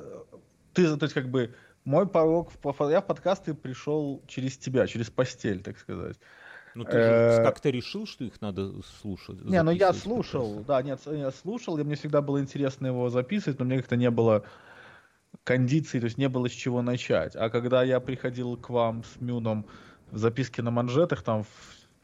[0.73, 1.55] Ты, то есть как бы
[1.87, 2.51] мой порог,
[2.91, 6.17] я в подкасты пришел через тебя, через постель, так сказать.
[6.75, 9.43] Ну ты же как-то решил, что их надо слушать?
[9.45, 13.57] Не, ну я слушал, да, нет, я слушал, и мне всегда было интересно его записывать,
[13.59, 14.43] но мне как-то не было
[15.45, 17.37] кондиции, то есть не было с чего начать.
[17.37, 19.65] А когда я приходил к вам с Мюном
[20.11, 21.45] в записке на манжетах, там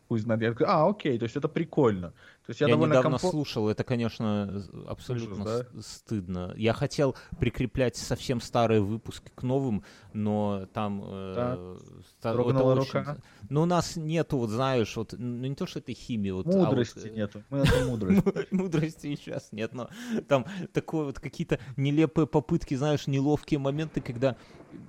[0.07, 0.41] пусть знает.
[0.41, 2.13] Я такой, а, окей, то есть это прикольно.
[2.45, 3.31] То есть я, я недавно комфорт...
[3.31, 5.81] слушал, это, конечно, абсолютно Слушаешь, да?
[5.81, 6.53] стыдно.
[6.57, 11.03] Я хотел прикреплять совсем старые выпуски к новым, но там...
[11.05, 11.77] Э,
[12.21, 12.33] да.
[12.33, 12.99] Дрогнула очень...
[12.99, 13.17] рука.
[13.49, 16.33] Но у нас нету, вот знаешь, вот, ну не то, что это химия.
[16.33, 17.43] Вот, мудрости а вот, нету.
[17.49, 18.51] Мы это мудрость.
[18.51, 19.89] Мудрости сейчас нет, но
[20.27, 24.35] там такое вот какие-то нелепые попытки, знаешь, неловкие моменты, когда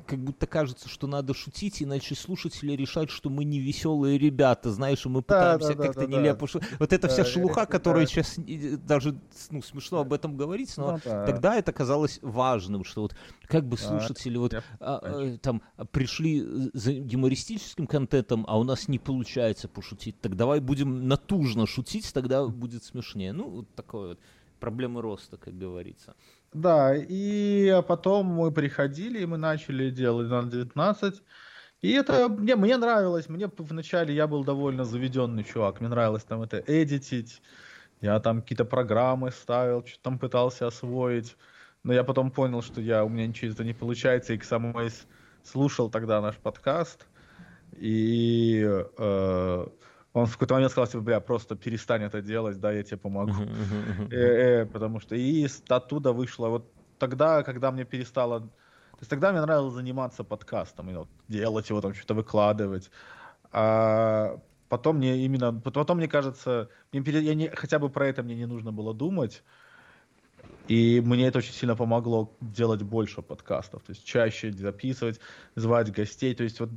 [0.06, 5.04] как будто кажется, что надо шутить, иначе слушатели решают, что мы не веселые ребята, знаешь,
[5.06, 6.68] и мы пытаемся как-то нелепо шутить.
[6.78, 8.36] Вот это вся шелуха, которая сейчас
[8.86, 9.18] даже
[9.50, 13.16] ну, смешно об этом говорить, но ну, тогда это казалось важным, что вот
[13.46, 15.62] как бы слушатели вот а, а, там
[15.92, 22.12] пришли за юмористическим контентом, а у нас не получается пошутить, так давай будем натужно шутить,
[22.12, 23.32] тогда будет смешнее.
[23.32, 24.20] Ну, вот такое вот
[24.60, 26.14] проблемы роста, как говорится.
[26.52, 31.22] Да, и потом мы приходили, и мы начали делать на 19.
[31.84, 33.28] И это мне, мне нравилось.
[33.28, 35.80] Мне вначале я был довольно заведенный чувак.
[35.80, 37.42] Мне нравилось там это эдитить.
[38.00, 41.36] Я там какие-то программы ставил, что-то там пытался освоить.
[41.82, 44.32] Но я потом понял, что я, у меня ничего это не получается.
[44.32, 44.92] И к самой
[45.42, 47.06] слушал тогда наш подкаст.
[47.72, 49.66] И э,
[50.14, 53.42] он в какой-то момент сказал, бля, просто перестань это делать, да, я тебе помогу.
[54.10, 58.48] э, э, потому что и оттуда вышло, вот тогда, когда мне перестало...
[59.04, 62.90] Есть тогда мне нравилось заниматься подкастом, и вот, делать его, там что-то выкладывать.
[63.52, 64.40] А
[64.70, 65.52] потом мне именно...
[65.52, 69.42] Потом, мне кажется, я не, хотя бы про это мне не нужно было думать.
[70.68, 75.20] И мне это очень сильно помогло делать больше подкастов, то есть чаще записывать,
[75.54, 76.34] звать гостей.
[76.34, 76.70] То есть вот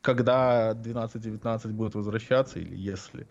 [0.00, 3.28] когда 12-19 будет возвращаться, или если.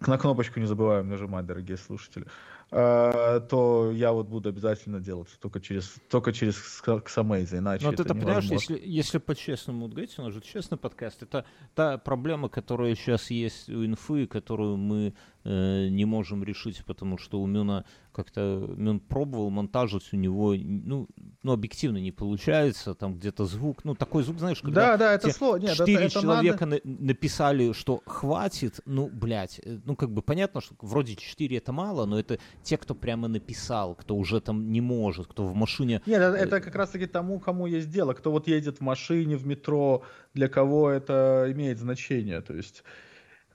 [0.00, 2.26] На кнопочку не забываем нажимать, дорогие слушатели.
[2.74, 8.04] Э, то я вот буду обязательно делать только через, только через Xamaze, иначе Но это
[8.04, 11.44] ты понимаешь, если, если по-честному говорить, у нас же честный подкаст, это
[11.74, 15.12] та проблема, которая сейчас есть у инфы, которую мы
[15.44, 21.08] э, не можем решить, потому что у Мюна как-то Мюн пробовал монтажить, у него, ну,
[21.42, 25.30] ну, объективно не получается, там где-то звук, ну, такой звук, знаешь, когда да, да, это
[25.30, 25.56] слово.
[25.56, 26.82] Нет, четыре это, человека надо...
[26.84, 31.72] на, написали, что хватит, ну, блядь, э, ну, как бы понятно, что вроде четыре это
[31.72, 36.02] мало, но это те, кто прямо написал, кто уже там не может, кто в машине...
[36.06, 39.46] Нет, это, это как раз-таки тому, кому есть дело, кто вот едет в машине, в
[39.46, 40.02] метро,
[40.34, 42.84] для кого это имеет значение, то есть...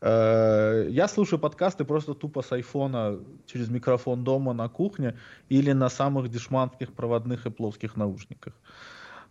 [0.01, 5.17] Э, я слушаю подкасты просто тупо с айфона через микрофон дома на кухне
[5.49, 8.53] или на самых дешманских проводных и плоских наушниках.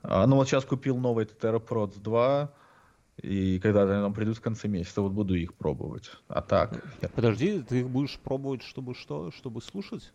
[0.03, 2.53] А, ну вот сейчас купил новый TTR Pro 2,
[3.23, 6.11] И когда они нам придут в конце месяца, вот буду их пробовать.
[6.29, 6.85] А так...
[7.01, 9.31] я- Подожди, ты их будешь пробовать, чтобы что?
[9.31, 10.13] Чтобы слушать?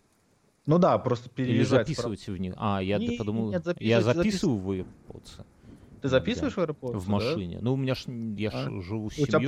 [0.68, 1.88] Ну да, просто Или переезжать.
[1.88, 2.54] записывать в них?
[2.58, 5.46] А, я Не, подумал, нет, я записываю в AirPods
[6.02, 6.98] Ты записываешь в AirPods?
[7.00, 7.12] в да?
[7.12, 7.58] машине.
[7.62, 8.06] Ну, у меня ж,
[8.38, 8.70] я А?
[8.82, 9.48] живу с У тебя семьей.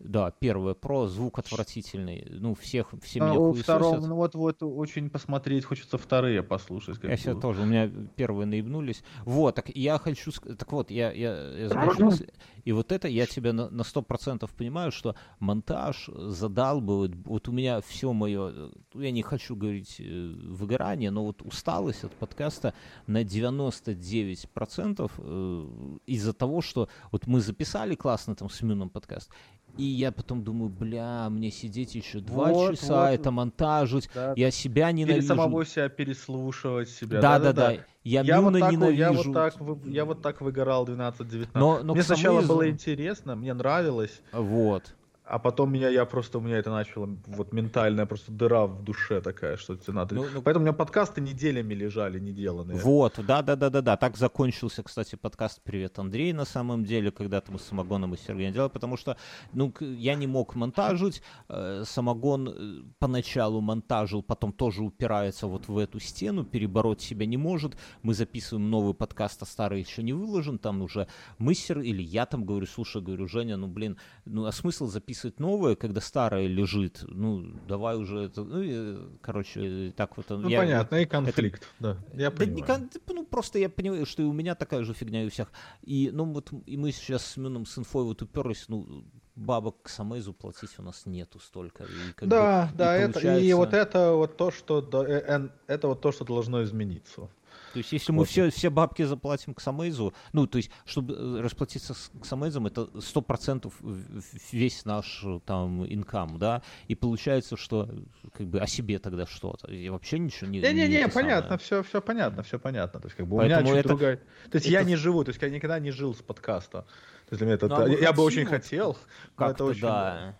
[0.00, 2.24] Да, первое про, звук отвратительный.
[2.30, 6.98] Ну, всех, все А, меня у второго, ну вот, вот очень посмотреть, хочется вторые послушать.
[6.98, 7.40] как Я сейчас бы.
[7.40, 9.02] тоже, у меня первые наебнулись.
[9.24, 12.28] Вот, так я хочу, так вот, я, я, я закончил мысль.
[12.64, 17.16] и вот это я тебя на сто процентов понимаю, что монтаж задалбывает.
[17.24, 22.12] Вот у меня все мое, я не хочу говорить э, выгорание, но вот усталость от
[22.12, 22.72] подкаста
[23.08, 29.30] на 99 процентов э, из-за того, что вот мы записали классно там с Мюном подкаст,
[29.78, 33.14] и я потом думаю, бля, мне сидеть еще два Вот, часа, вот.
[33.20, 34.34] это монтажить, Да.
[34.36, 35.28] я себя Или ненавижу.
[35.28, 37.20] самого себя переслушивать себя.
[37.20, 37.72] Да, да, да.
[38.04, 39.32] Я, Я вот, так, вот- я, ненавижу.
[39.32, 39.54] вот так,
[39.86, 41.48] я вот так выгорал 12-19.
[41.54, 44.94] Но, но Мне сначала самоизу- было интересно, мне нравилось, Вот.
[45.28, 49.20] А потом меня, я просто, у меня это начало, вот ментальная просто дыра в душе
[49.20, 50.14] такая, что тебе надо.
[50.14, 52.78] Ну, ну- Поэтому у меня подкасты неделями лежали, не деланные.
[52.78, 53.96] Вот, да, да, да, да, да.
[53.96, 58.52] Так закончился, кстати, подкаст Привет, Андрей, на самом деле, когда-то мы с Самогоном и Сергеем
[58.54, 59.16] делали, потому что,
[59.52, 61.22] ну, я не мог монтажить.
[61.48, 67.36] э, Самогон э, поначалу монтажил, потом тоже упирается вот в эту стену, перебороть себя не
[67.36, 67.76] может.
[68.02, 71.06] Мы записываем новый подкаст, а старый еще не выложен, там уже
[71.38, 74.86] мы с Сер- или я там говорю, слушай, говорю, Женя, ну, блин, ну, а смысл
[74.86, 77.04] записывать новое, когда старое лежит?
[77.06, 80.26] Ну, давай уже это, ну, и, короче, так вот.
[80.30, 81.96] Ну, я- понятно, и конфликт, да.
[82.14, 82.88] Я да не понимаю.
[83.06, 85.50] кон- ну, просто я понимаю, что и у меня такая же фигня, и у всех.
[85.82, 89.04] И, ну, вот, и мы сейчас с Мюном, с инфой вот уперлись, ну,
[89.36, 91.84] бабок к Самейзу платить у нас нету столько.
[91.84, 95.88] И Да, бы, да, и это, и получается- вот это вот то, что э, это
[95.88, 97.28] вот то, что должно измениться.
[97.72, 98.28] То есть, если мы Вот.
[98.28, 102.66] все, все бабки заплатим к Самейзу, ну, то есть, чтобы э, расплатиться с, к Самейзам,
[102.66, 108.46] это 100% в- в- весь наш э, там инкам, да, и получается, что э, как
[108.46, 109.70] бы о себе тогда что-то.
[109.72, 110.60] И вообще ничего не...
[110.60, 111.58] Не-не-не, это понятно, самое.
[111.58, 113.00] все, все понятно, все понятно.
[113.00, 114.16] То есть, как бы у Поэтому меня чуть это- другая.
[114.16, 116.82] То есть я это- не живу, то есть я никогда не жил с подкаста.
[116.82, 118.96] То есть для меня это, Ну, а я, я бы очень хотим, хотел,
[119.36, 119.82] но это очень.
[119.82, 120.34] да.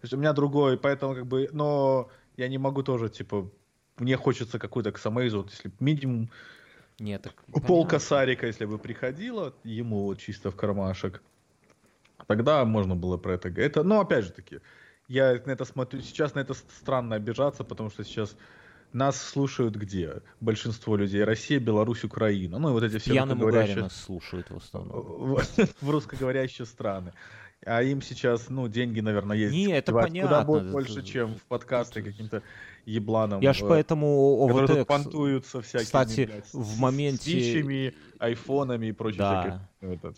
[0.00, 3.50] То есть у меня другой, поэтому как бы, но я не могу тоже типа,
[3.98, 6.30] мне хочется какой-то к Самейзу, вот если минимум
[6.98, 7.90] Нет, так пол понятно.
[7.90, 11.22] косарика, если бы приходило, ему вот чисто в кармашек,
[12.26, 13.72] тогда можно было про это говорить.
[13.72, 14.60] Это, но опять же таки,
[15.08, 18.36] я на это смотрю, сейчас на это странно обижаться, потому что сейчас
[18.92, 20.22] нас слушают где?
[20.40, 21.22] Большинство людей.
[21.24, 22.58] Россия, Беларусь, Украина.
[22.58, 25.36] Ну и вот эти все Пьяным русскоговорящие, нас слушают в основном.
[25.80, 27.12] в русскоговорящие страны.
[27.64, 29.52] А им сейчас, ну, деньги, наверное, есть.
[29.54, 30.44] Не, это куда понятно.
[30.44, 32.42] бо- Это- больше, чем в подкасты каким-то
[32.84, 33.40] ебланом.
[33.40, 37.94] Я ж э, поэтому которые ОВТ, кс- понтуются всякими, кстати, блядь, в моменте- С вещами,
[38.20, 39.18] айфонами и прочим.
[39.18, 39.68] Да.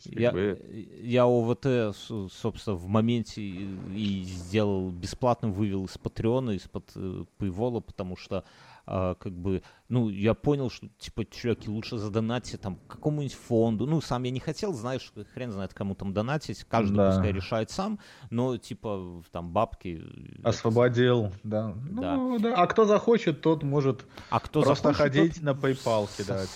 [0.05, 0.60] я, бы,
[1.02, 1.66] я ОВТ,
[1.97, 8.44] с- собственно, в моменте и сделал бесплатно, вывел из Патреона, из-под э, Paywall, потому что
[8.90, 13.86] а, как бы, ну, я понял, что, типа, чуваки, лучше задонатьте там какому-нибудь фонду.
[13.86, 17.10] Ну, сам я не хотел, знаешь, хрен знает, кому там донатить, каждый Да.
[17.10, 17.98] пускай решает сам,
[18.31, 20.02] но, типа, там бабки...
[20.39, 21.74] это- освободил, да.
[21.90, 22.55] Ну, да.
[22.56, 26.48] А кто захочет, тот может А кто просто захочет, ходить тот на PayPal кидать.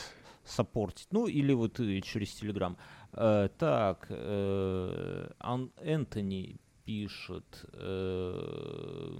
[0.45, 1.09] саппортить.
[1.11, 2.79] Ну, или вот и через Телеграм.
[3.13, 7.65] Э, так, э, Ан- Энтони пишет.
[7.75, 9.19] э,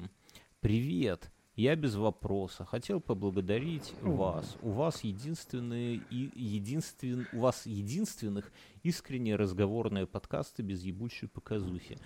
[0.61, 1.32] Привет.
[1.55, 2.65] Я без вопроса.
[2.65, 4.57] Хотел поблагодарить вас.
[4.63, 8.51] У вас единственные и единствен, у вас единственных
[8.83, 11.99] искренне разговорные подкасты без ебучей показухи.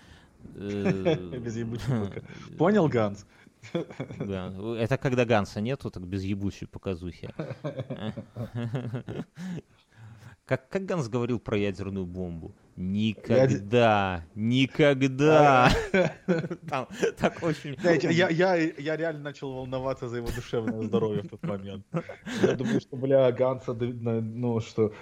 [0.55, 2.21] Э, Без ебучей
[2.57, 3.25] Понял, Ганс?
[4.19, 7.29] да, это когда Ганса нету, так без ебучей показухи.
[10.47, 12.55] Как, как Ганс говорил про ядерную бомбу?
[12.77, 15.69] Никогда, никогда.
[16.69, 16.87] Там
[17.17, 17.77] так очень...
[17.81, 21.85] Знаете, я, я, я реально начал волноваться за его душевное здоровье в тот момент.
[22.41, 24.93] Я думаю, что, бля, Ганса, ну, что,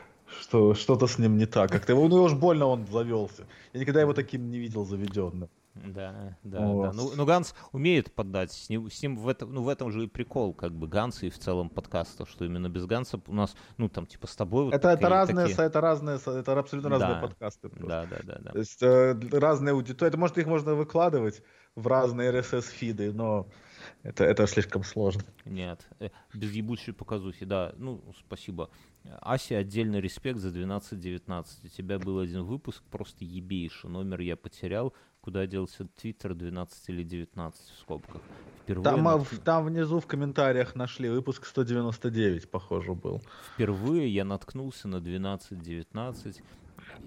[0.41, 1.71] что что-то с ним не так.
[1.71, 3.45] Как-то его, ну, уж больно он завелся.
[3.73, 5.49] Я никогда его таким не видел заведенным.
[5.75, 6.83] Да, да, Вот.
[6.91, 6.93] да.
[6.93, 8.51] Ну, ну, Ганс умеет поддать.
[8.53, 11.25] С ним, с ним в, этом, ну, в этом же и прикол, как бы, Ганса
[11.25, 14.65] и в целом подкаста, что именно без Ганса у нас, ну, там, типа, с тобой...
[14.65, 17.21] вот Это, это такие- разные, такие- это разные, это абсолютно разные Да.
[17.21, 17.69] подкасты.
[17.69, 17.87] просто.
[17.87, 18.51] Да, да, да, да.
[18.51, 20.09] То есть э, разные аудитории.
[20.09, 21.43] Это, может, их можно выкладывать
[21.75, 23.47] в разные RSS-фиды, но
[24.03, 25.23] это, это слишком сложно.
[25.43, 27.73] Нет, э, без ебучей показухи, да.
[27.77, 28.69] Ну, спасибо.
[29.21, 31.45] Ася, отдельный респект за 12-19.
[31.65, 33.89] У тебя был один выпуск, просто ебейший.
[33.89, 34.93] Номер я потерял.
[35.25, 38.21] Куда делся Твиттер 12 или 19 в скобках.
[38.63, 43.21] Впервые, Там, на- а, в- там внизу в комментариях нашли выпуск 199, похоже, был.
[43.55, 46.41] впервые я наткнулся на 12-19.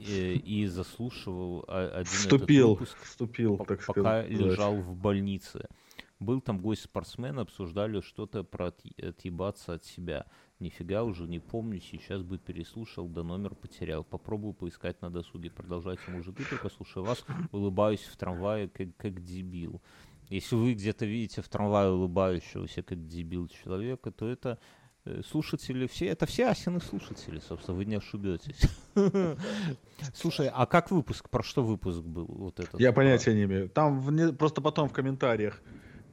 [0.08, 4.28] э, и заслушивал один Вступил, этот выпуск, вступил, так пока сказать.
[4.30, 5.66] лежал в больнице.
[6.20, 10.26] Был там гость-спортсмен, обсуждали что-то про отъ- отъебаться от себя.
[10.58, 14.02] Нифига уже не помню, сейчас бы переслушал, да номер потерял.
[14.02, 15.50] Попробую поискать на досуге.
[15.50, 19.80] Продолжайте, мужики, только слушаю вас, улыбаюсь в трамвае, как, как дебил.
[20.28, 24.58] Если вы где-то видите в трамвае улыбающегося, как дебил человека, то это
[25.04, 28.60] э, слушатели все, это все Асины слушатели, собственно, вы не ошибетесь.
[30.14, 32.26] Слушай, а как выпуск, про что выпуск был?
[32.26, 33.70] Вот этот, Я понятия не имею.
[33.70, 35.62] Там просто потом в комментариях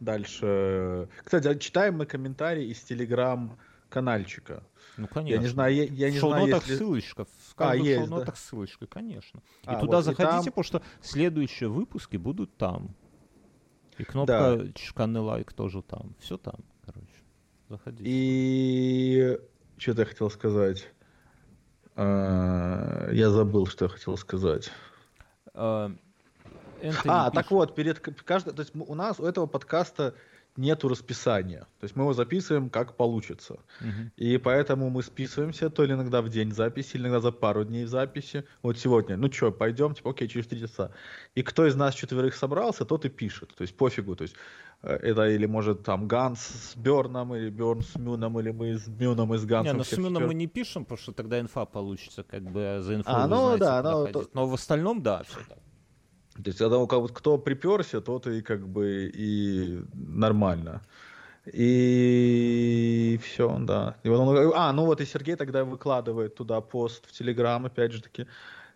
[0.05, 1.09] дальше.
[1.23, 4.63] Кстати, а читаем мы комментарии из телеграм-канальчика.
[4.97, 5.35] Ну, конечно.
[5.35, 6.75] Я не знаю, я, я не в знаю, если...
[6.75, 7.25] ссылочка.
[7.25, 9.41] В А, есть, шоу-нотах ссылочка, конечно.
[9.63, 12.95] И А, туда вот, и заходите, там- потому что следующие выпуски будут там.
[13.97, 16.15] И кнопка чеканный лайк тоже там.
[16.19, 16.55] Все там,
[16.85, 17.07] короче.
[17.69, 18.03] Заходите.
[18.05, 19.39] И
[19.77, 20.87] что-то я хотел сказать.
[21.95, 24.71] А, Я забыл, что я хотел сказать.
[26.81, 29.45] А, Энтони А, пишет- так вот, перед к- каждой, то есть у нас у этого
[29.47, 30.13] подкаста
[30.57, 31.67] нету расписания.
[31.79, 33.57] То есть мы его записываем как получится.
[33.81, 34.11] Мгм.
[34.15, 38.45] И поэтому мы списываемся то ли иногда в день записи, иногда за пару дней записи.
[38.63, 40.91] Вот сегодня, ну что, пойдем, типа, окей, через три часа.
[41.35, 43.53] И кто из нас четверых собрался, тот и пишет.
[43.55, 44.15] То есть пофигу.
[44.15, 44.35] То есть
[44.81, 48.87] э, это или может там Ганс с Берном, или Берн с Мюном, или мы с
[48.87, 49.77] Мюном и с Не, Гансом.
[49.77, 52.81] ну с Мюном четверо- мы не пишем, потому что тогда инфа получится, как бы а
[52.81, 55.57] за инфу А, ну знаете, да, куда ну, то- Но в остальном, да, все так.
[56.35, 60.81] То есть когда у кого кто приперся, тот и как бы и нормально.
[61.53, 63.95] И все, да.
[64.03, 67.91] И вот он- а, ну вот и Сергей тогда выкладывает туда пост в Телеграм, опять
[67.93, 68.27] же таки,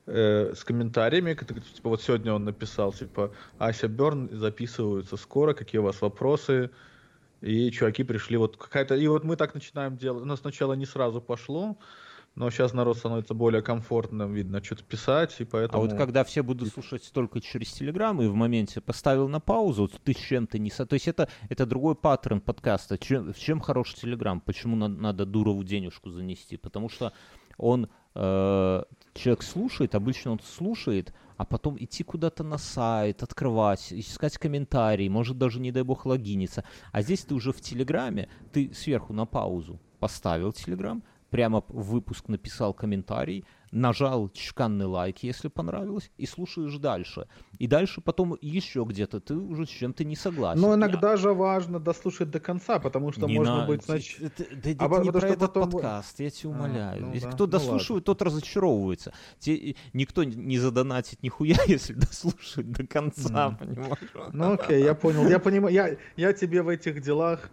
[0.08, 1.34] э, с комментариями.
[1.34, 6.70] как- Типа вот сегодня он написал, типа, Ася Берн записываются скоро, какие у вас вопросы.
[7.42, 8.96] И чуваки пришли, вот какая-то...
[8.96, 10.24] И вот мы так начинаем делать.
[10.24, 11.78] У нас сначала не сразу пошло,
[12.36, 15.84] но сейчас народ становится более комфортным, видно, что-то писать, и А поэтому...
[15.84, 20.02] вот когда все будут слушать только через Телеграм и в моменте поставил на паузу, вот
[20.04, 20.70] ты с чем-то не...
[20.70, 22.98] То есть это, это другой паттерн подкаста.
[22.98, 24.40] Чем, чем хороший Телеграм?
[24.40, 26.58] Почему на- надо Дурову денежку занести?
[26.58, 27.12] Потому что
[27.58, 27.90] он...
[28.16, 28.84] э,
[29.14, 35.38] человек слушает, обычно он слушает, а потом идти куда-то на сайт, открывать, искать комментарии, может
[35.38, 36.64] даже, не дай бог, логиниться.
[36.92, 42.28] А здесь ты уже в Телеграме, ты сверху на паузу поставил Телеграм, прямо в выпуск
[42.28, 47.28] написал комментарий, нажал чеканный лайк, если понравилось, и слушаешь дальше.
[47.60, 50.60] И дальше потом еще где-то ты уже с чем-то не согласен.
[50.62, 53.68] Но иногда же важно дослушать до конца, потому что Не можно надо.
[53.68, 53.82] быть...
[53.86, 57.02] знач- Это, это- это А не про этот потом- подкаст, я тебя А, умоляю.
[57.06, 59.14] ну Если да, кто ну дослушивает, тот разочаровывается.
[59.38, 63.98] Те- никто не задонатит нихуя, если дослушает до конца, понимаешь?
[64.34, 65.28] Ну окей, я понял.
[65.30, 67.52] Я понимаю, я, я тебе в этих делах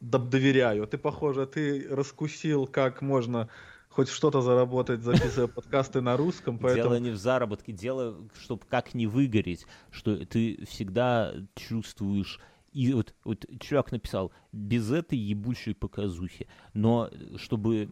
[0.00, 0.86] доверяю.
[0.86, 3.48] Ты, похоже, ты раскусил, как можно
[3.88, 6.96] хоть что-то заработать, записывая подкасты на русском, Дело поэтому...
[6.96, 12.40] не в заработке, дело, чтобы как не выгореть, что ты всегда чувствуешь
[12.72, 17.88] и вот, вот чувак написал, без этой ебучей показухи, но чтобы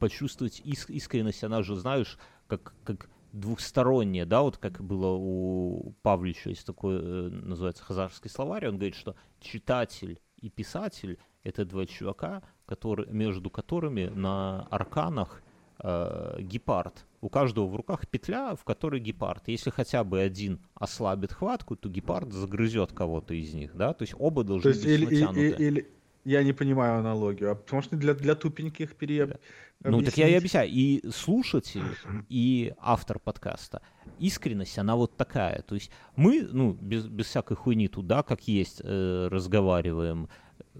[0.00, 6.50] почувствовать иск- искренность, она же, знаешь, как, как двухсторонняя, да, вот как было у Павлича,
[6.50, 12.42] есть такой, э, называется, хазарский словарь, он говорит, что читатель и писатель— это два чувака,
[12.66, 15.42] которые, между которыми на арканах
[15.82, 17.06] э, гепард.
[17.20, 19.48] У каждого в руках петля, в которой гепард.
[19.48, 23.92] Если хотя бы один ослабит хватку, то гепард загрызет кого-то из них, да?
[23.92, 25.48] То есть оба должны То есть быть или, натянуты.
[25.48, 25.88] и- или-
[26.24, 27.52] Я не понимаю аналогию.
[27.52, 29.38] А потому что для, для тупеньких пере...
[29.82, 30.68] Ну, так я и объясняю.
[30.70, 31.84] И слушатель,
[32.28, 33.80] и автор подкаста.
[34.18, 35.62] Искренность, она вот такая.
[35.62, 40.28] То есть мы, ну, без, без всякой хуйни туда, как есть, э, разговариваем,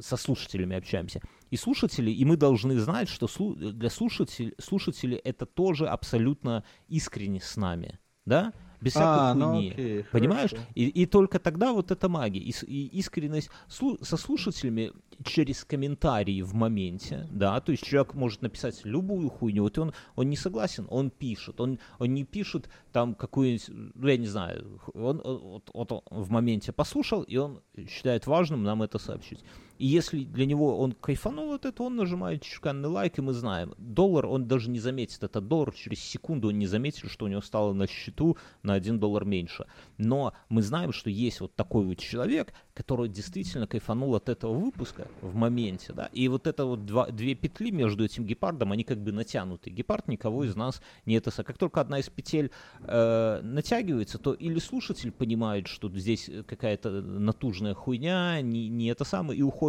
[0.01, 1.21] со слушателями общаемся.
[1.51, 7.57] И слушатели, и мы должны знать, что для слушателей, слушателей это тоже абсолютно искренне с
[7.57, 7.99] нами.
[8.27, 8.53] Да?
[8.81, 9.71] Без всякой А, ну хуйни.
[9.71, 10.51] окей, Понимаешь?
[10.51, 10.69] хорошо.
[10.77, 12.39] И, и только тогда вот эта магия.
[12.41, 14.93] И, и искренность слу- со слушателями
[15.25, 20.31] через комментарии в моменте, да, то есть человек может написать любую хуйню, вот он, он
[20.31, 23.65] не согласен, он пишет, он, он не пишет там какую-нибудь,
[23.95, 28.63] ну я не знаю, он- вот, вот он в моменте послушал, и он считает важным
[28.63, 29.41] нам это сообщить.
[29.79, 33.75] И если для него он кайфанул от этого, он нажимает чеканный лайк, и мы знаем.
[33.79, 37.41] Доллар, он даже не заметит этот доллар, через секунду он не заметит, что у него
[37.41, 39.67] стало на счету на 1 доллар меньше.
[39.97, 45.09] Но мы знаем, что есть вот такой вот человек, который действительно кайфанул от этого выпуска,
[45.23, 48.99] в моменте, да, и вот это вот два, две петли между этим гепардом, они как
[48.99, 49.71] бы натянуты.
[49.71, 51.31] Гепард никого из нас не это...
[51.31, 52.51] Как только одна из петель
[52.81, 59.39] э, натягивается, то или слушатель понимает, что здесь какая-то натужная хуйня, не, не это самое,
[59.39, 59.68] и уходит,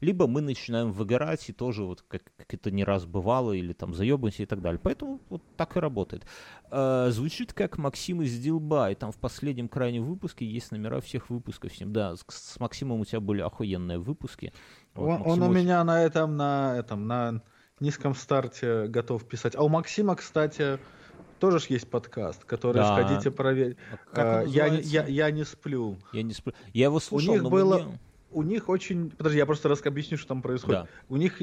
[0.00, 3.94] либо мы начинаем выгорать, и тоже вот как, как это не раз бывало, или там
[3.94, 4.80] заебываемся и так далее.
[4.82, 6.26] Поэтому вот так и работает.
[6.70, 11.74] Э, звучит как Максим из Дилбай, там в последнем крайнем выпуске есть номера всех выпусков
[11.74, 11.92] с ним.
[11.92, 14.52] Да, с, с Максимом у тебя были охуенные выпуски.
[14.94, 15.60] Вот, он, он у очень...
[15.60, 17.42] меня на этом, на этом, на
[17.80, 19.54] низком старте готов писать.
[19.56, 20.78] А у Максима, кстати,
[21.38, 22.96] тоже ж есть подкаст, который да.
[22.96, 23.76] сходите проверить.
[24.12, 25.98] А, я, я, я не сплю.
[26.12, 26.54] Я не сплю.
[26.72, 27.98] Я его слушал, у них было, мне...
[28.30, 30.82] у них очень, подожди, я просто раз объясню, что там происходит.
[30.82, 30.88] Да.
[31.08, 31.42] У них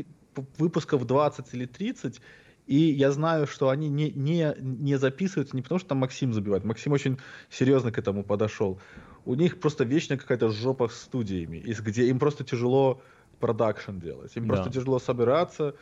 [0.57, 2.21] выпусков 20 или 30,
[2.65, 6.63] и я знаю, что они не, не, не записываются не потому, что там Максим забивает.
[6.63, 7.19] Максим очень
[7.49, 8.79] серьезно к этому подошел.
[9.25, 13.01] У них просто вечно какая-то жопа с студиями, из где им просто тяжело
[13.39, 14.35] продакшн делать.
[14.35, 14.55] Им да.
[14.55, 15.75] просто тяжело собираться.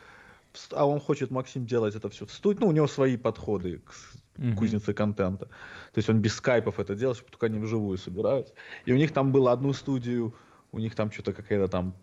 [0.72, 2.60] А он хочет, Максим, делать это все в студии.
[2.60, 3.92] Ну, у него свои подходы к
[4.38, 4.56] угу.
[4.56, 5.46] кузнице контента.
[5.46, 8.54] То есть он без скайпов это делает, чтобы только они вживую собираются.
[8.84, 10.34] И у них там было одну студию,
[10.72, 11.94] у них там что-то какая-то там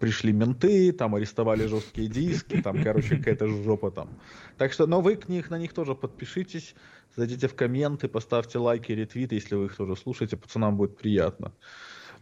[0.00, 4.10] пришли менты, там арестовали жесткие диски, там, короче, какая-то жопа там.
[4.58, 6.74] Так что, но вы к них, на них тоже подпишитесь,
[7.16, 11.52] зайдите в комменты, поставьте лайки, ретвиты, если вы их тоже слушаете, пацанам будет приятно.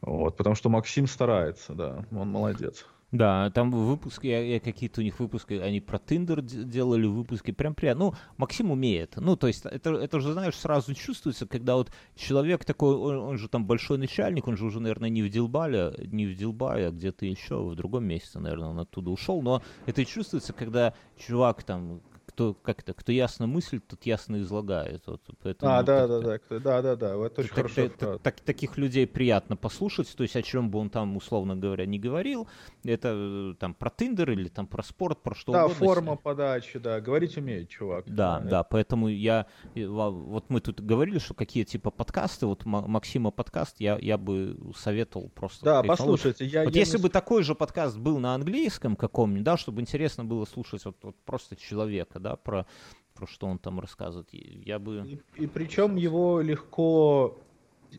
[0.01, 2.87] Вот, потому что Максим старается, да, он молодец.
[3.15, 7.77] Да, там выпуски, я, я какие-то у них выпуски, они про Тиндер делали выпуски, прям
[7.77, 8.07] приятно.
[8.07, 9.13] Ну, Максим умеет.
[9.15, 13.39] Ну, то есть, это, это же, знаешь, сразу чувствуется, когда вот человек такой, он, он
[13.39, 16.91] же там большой начальник, он же уже, наверное, не в Дилбале, не в Дилбае, а
[16.91, 19.43] где-то еще, в другом месяце, наверное, он оттуда ушел.
[19.43, 22.01] Но это чувствуется, когда чувак там
[22.35, 25.05] кто как-то, кто ясно мыслит, тот ясно излагает.
[25.07, 27.89] Вот, поэтому а, да, да, да, да, да, да, это очень так, хорошо.
[27.89, 31.87] Так, так, таких людей приятно послушать, то есть о чем бы он там, условно говоря,
[31.87, 32.49] не говорил,
[32.85, 35.81] это э, там про Тиндер или там про спорт, про что да, угодно.
[35.81, 38.05] Да, форма подачи, да, говорить умеет чувак.
[38.07, 39.47] Да, да, да, поэтому я,
[39.77, 45.29] вот мы тут говорили, что какие типа подкасты, вот Максима подкаст, я, я бы советовал
[45.29, 45.65] просто.
[45.65, 46.65] Да, послушайте, я...
[46.65, 47.03] Вот я если не...
[47.05, 51.17] бы такой же подкаст был на английском каком-нибудь, да, чтобы интересно было слушать вот, вот
[51.25, 52.67] просто человека, да, про,
[53.15, 54.29] про что он там рассказывает.
[54.33, 55.21] Я бы...
[55.37, 57.39] И, и причем его легко,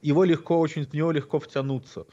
[0.01, 2.05] его легко очень, в него легко втянуться.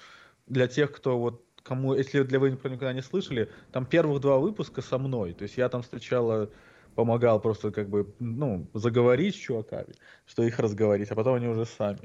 [0.46, 4.82] Для тех, кто вот кому, если для вы никогда не слышали, там первых два выпуска
[4.82, 5.32] со мной.
[5.32, 6.50] То есть я там сначала
[6.94, 9.94] помогал просто как бы, ну, заговорить с чуваками,
[10.26, 12.00] что их разговорить, а потом они уже сами.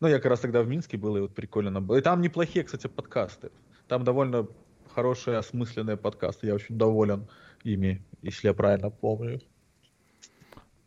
[0.00, 1.98] Ну, я как раз тогда в Минске был, и вот прикольно было.
[1.98, 3.50] И там неплохие, кстати, подкасты.
[3.86, 4.48] Там довольно
[4.94, 6.46] хорошие, осмысленные подкасты.
[6.46, 7.28] Я очень доволен
[7.64, 9.40] ими, если я правильно помню.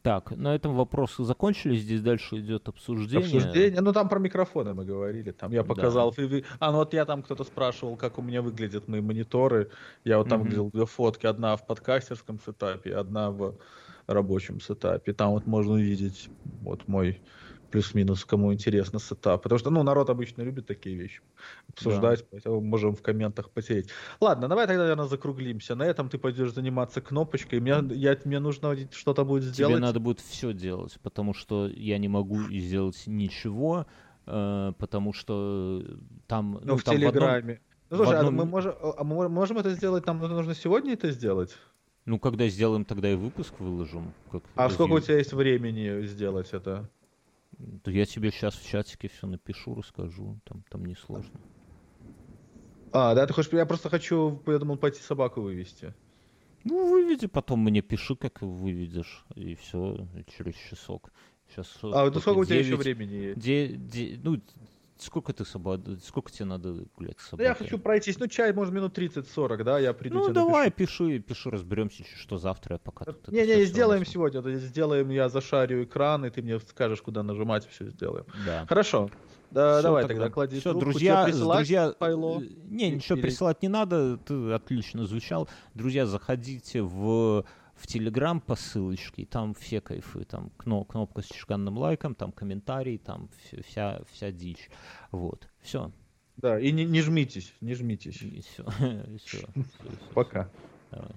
[0.03, 1.81] Так, на этом вопросы закончились.
[1.81, 3.37] Здесь дальше идет обсуждение.
[3.37, 3.79] Обсуждение.
[3.79, 5.31] Ну, там про микрофоны мы говорили.
[5.31, 6.13] Там я показал.
[6.17, 6.41] Да.
[6.59, 9.71] А, ну вот я там кто-то спрашивал, как у меня выглядят мои мониторы.
[10.03, 10.49] Я вот там mm-hmm.
[10.49, 11.25] видел две фотки.
[11.25, 13.55] Одна в подкастерском сетапе, одна в
[14.05, 15.13] рабочем сетапе.
[15.13, 16.29] Там вот можно увидеть
[16.61, 17.21] вот мой
[17.73, 19.41] плюс-минус, кому интересно сетап.
[19.41, 21.21] Потому что, ну, народ обычно любит такие вещи
[21.69, 22.25] обсуждать, да.
[22.31, 23.89] поэтому можем в комментах потереть.
[24.21, 25.75] Ладно, давай тогда, наверное, закруглимся.
[25.75, 27.59] На этом ты пойдешь заниматься кнопочкой.
[27.59, 29.73] Мне, я, мне нужно что-то будет сделать.
[29.73, 33.87] Тебе надо будет все делать, потому что я не могу сделать ничего,
[34.27, 35.83] э, потому что
[36.27, 36.51] там...
[36.51, 37.59] Ну, ну в там Телеграме.
[37.89, 37.97] В одном...
[37.97, 38.39] Ну, слушай, а одном...
[38.39, 41.57] а, мы можем, а мы можем это сделать, нам нужно сегодня это сделать?
[42.05, 44.13] Ну, когда сделаем, тогда и выпуск выложим.
[44.31, 46.87] Как а сколько у тебя есть времени сделать это?
[47.59, 51.39] Да я тебе сейчас в чатике все напишу, расскажу, там, там не сложно.
[52.91, 55.93] А, да, ты хочешь, я просто хочу, я думал, пойти собаку вывести.
[56.63, 60.07] Ну, выведи, потом мне пиши, как выведешь, и все,
[60.37, 61.11] через часок.
[61.49, 63.41] Сейчас, а, ну сколько у тебя еще времени есть?
[63.41, 64.41] Де, де, ну,
[65.03, 67.43] Сколько ты собак, сколько тебе надо гулять с собакой?
[67.43, 71.07] Да я хочу пройтись, ну чай, может, минут 30-40, да, я приду Ну давай, напишу.
[71.07, 76.29] пиши, пиши, разберемся, что завтра, пока тут Не-не, сделаем сегодня, сделаем, я зашарю экран, и
[76.29, 78.25] ты мне скажешь, куда нажимать, все сделаем.
[78.45, 78.65] Да.
[78.67, 79.09] Хорошо.
[79.51, 80.89] Да, все, давай тогда, тогда клади все, трубку.
[80.91, 82.41] Друзья, друзья, файло?
[82.41, 83.21] Э, не, ничего Или...
[83.23, 85.47] присылать не надо, ты отлично звучал.
[85.75, 87.45] Друзья, заходите в
[87.83, 93.29] в Телеграм по ссылочке, там все кайфы, там кнопка с чешганным лайком, там комментарий, там
[93.67, 94.69] вся, вся дичь.
[95.11, 95.91] Вот, все.
[96.37, 98.21] Да, и не, не жмитесь, не жмитесь.
[98.21, 98.65] И все.
[99.17, 99.47] все, все.
[100.13, 100.49] Пока.
[100.91, 101.11] Давай.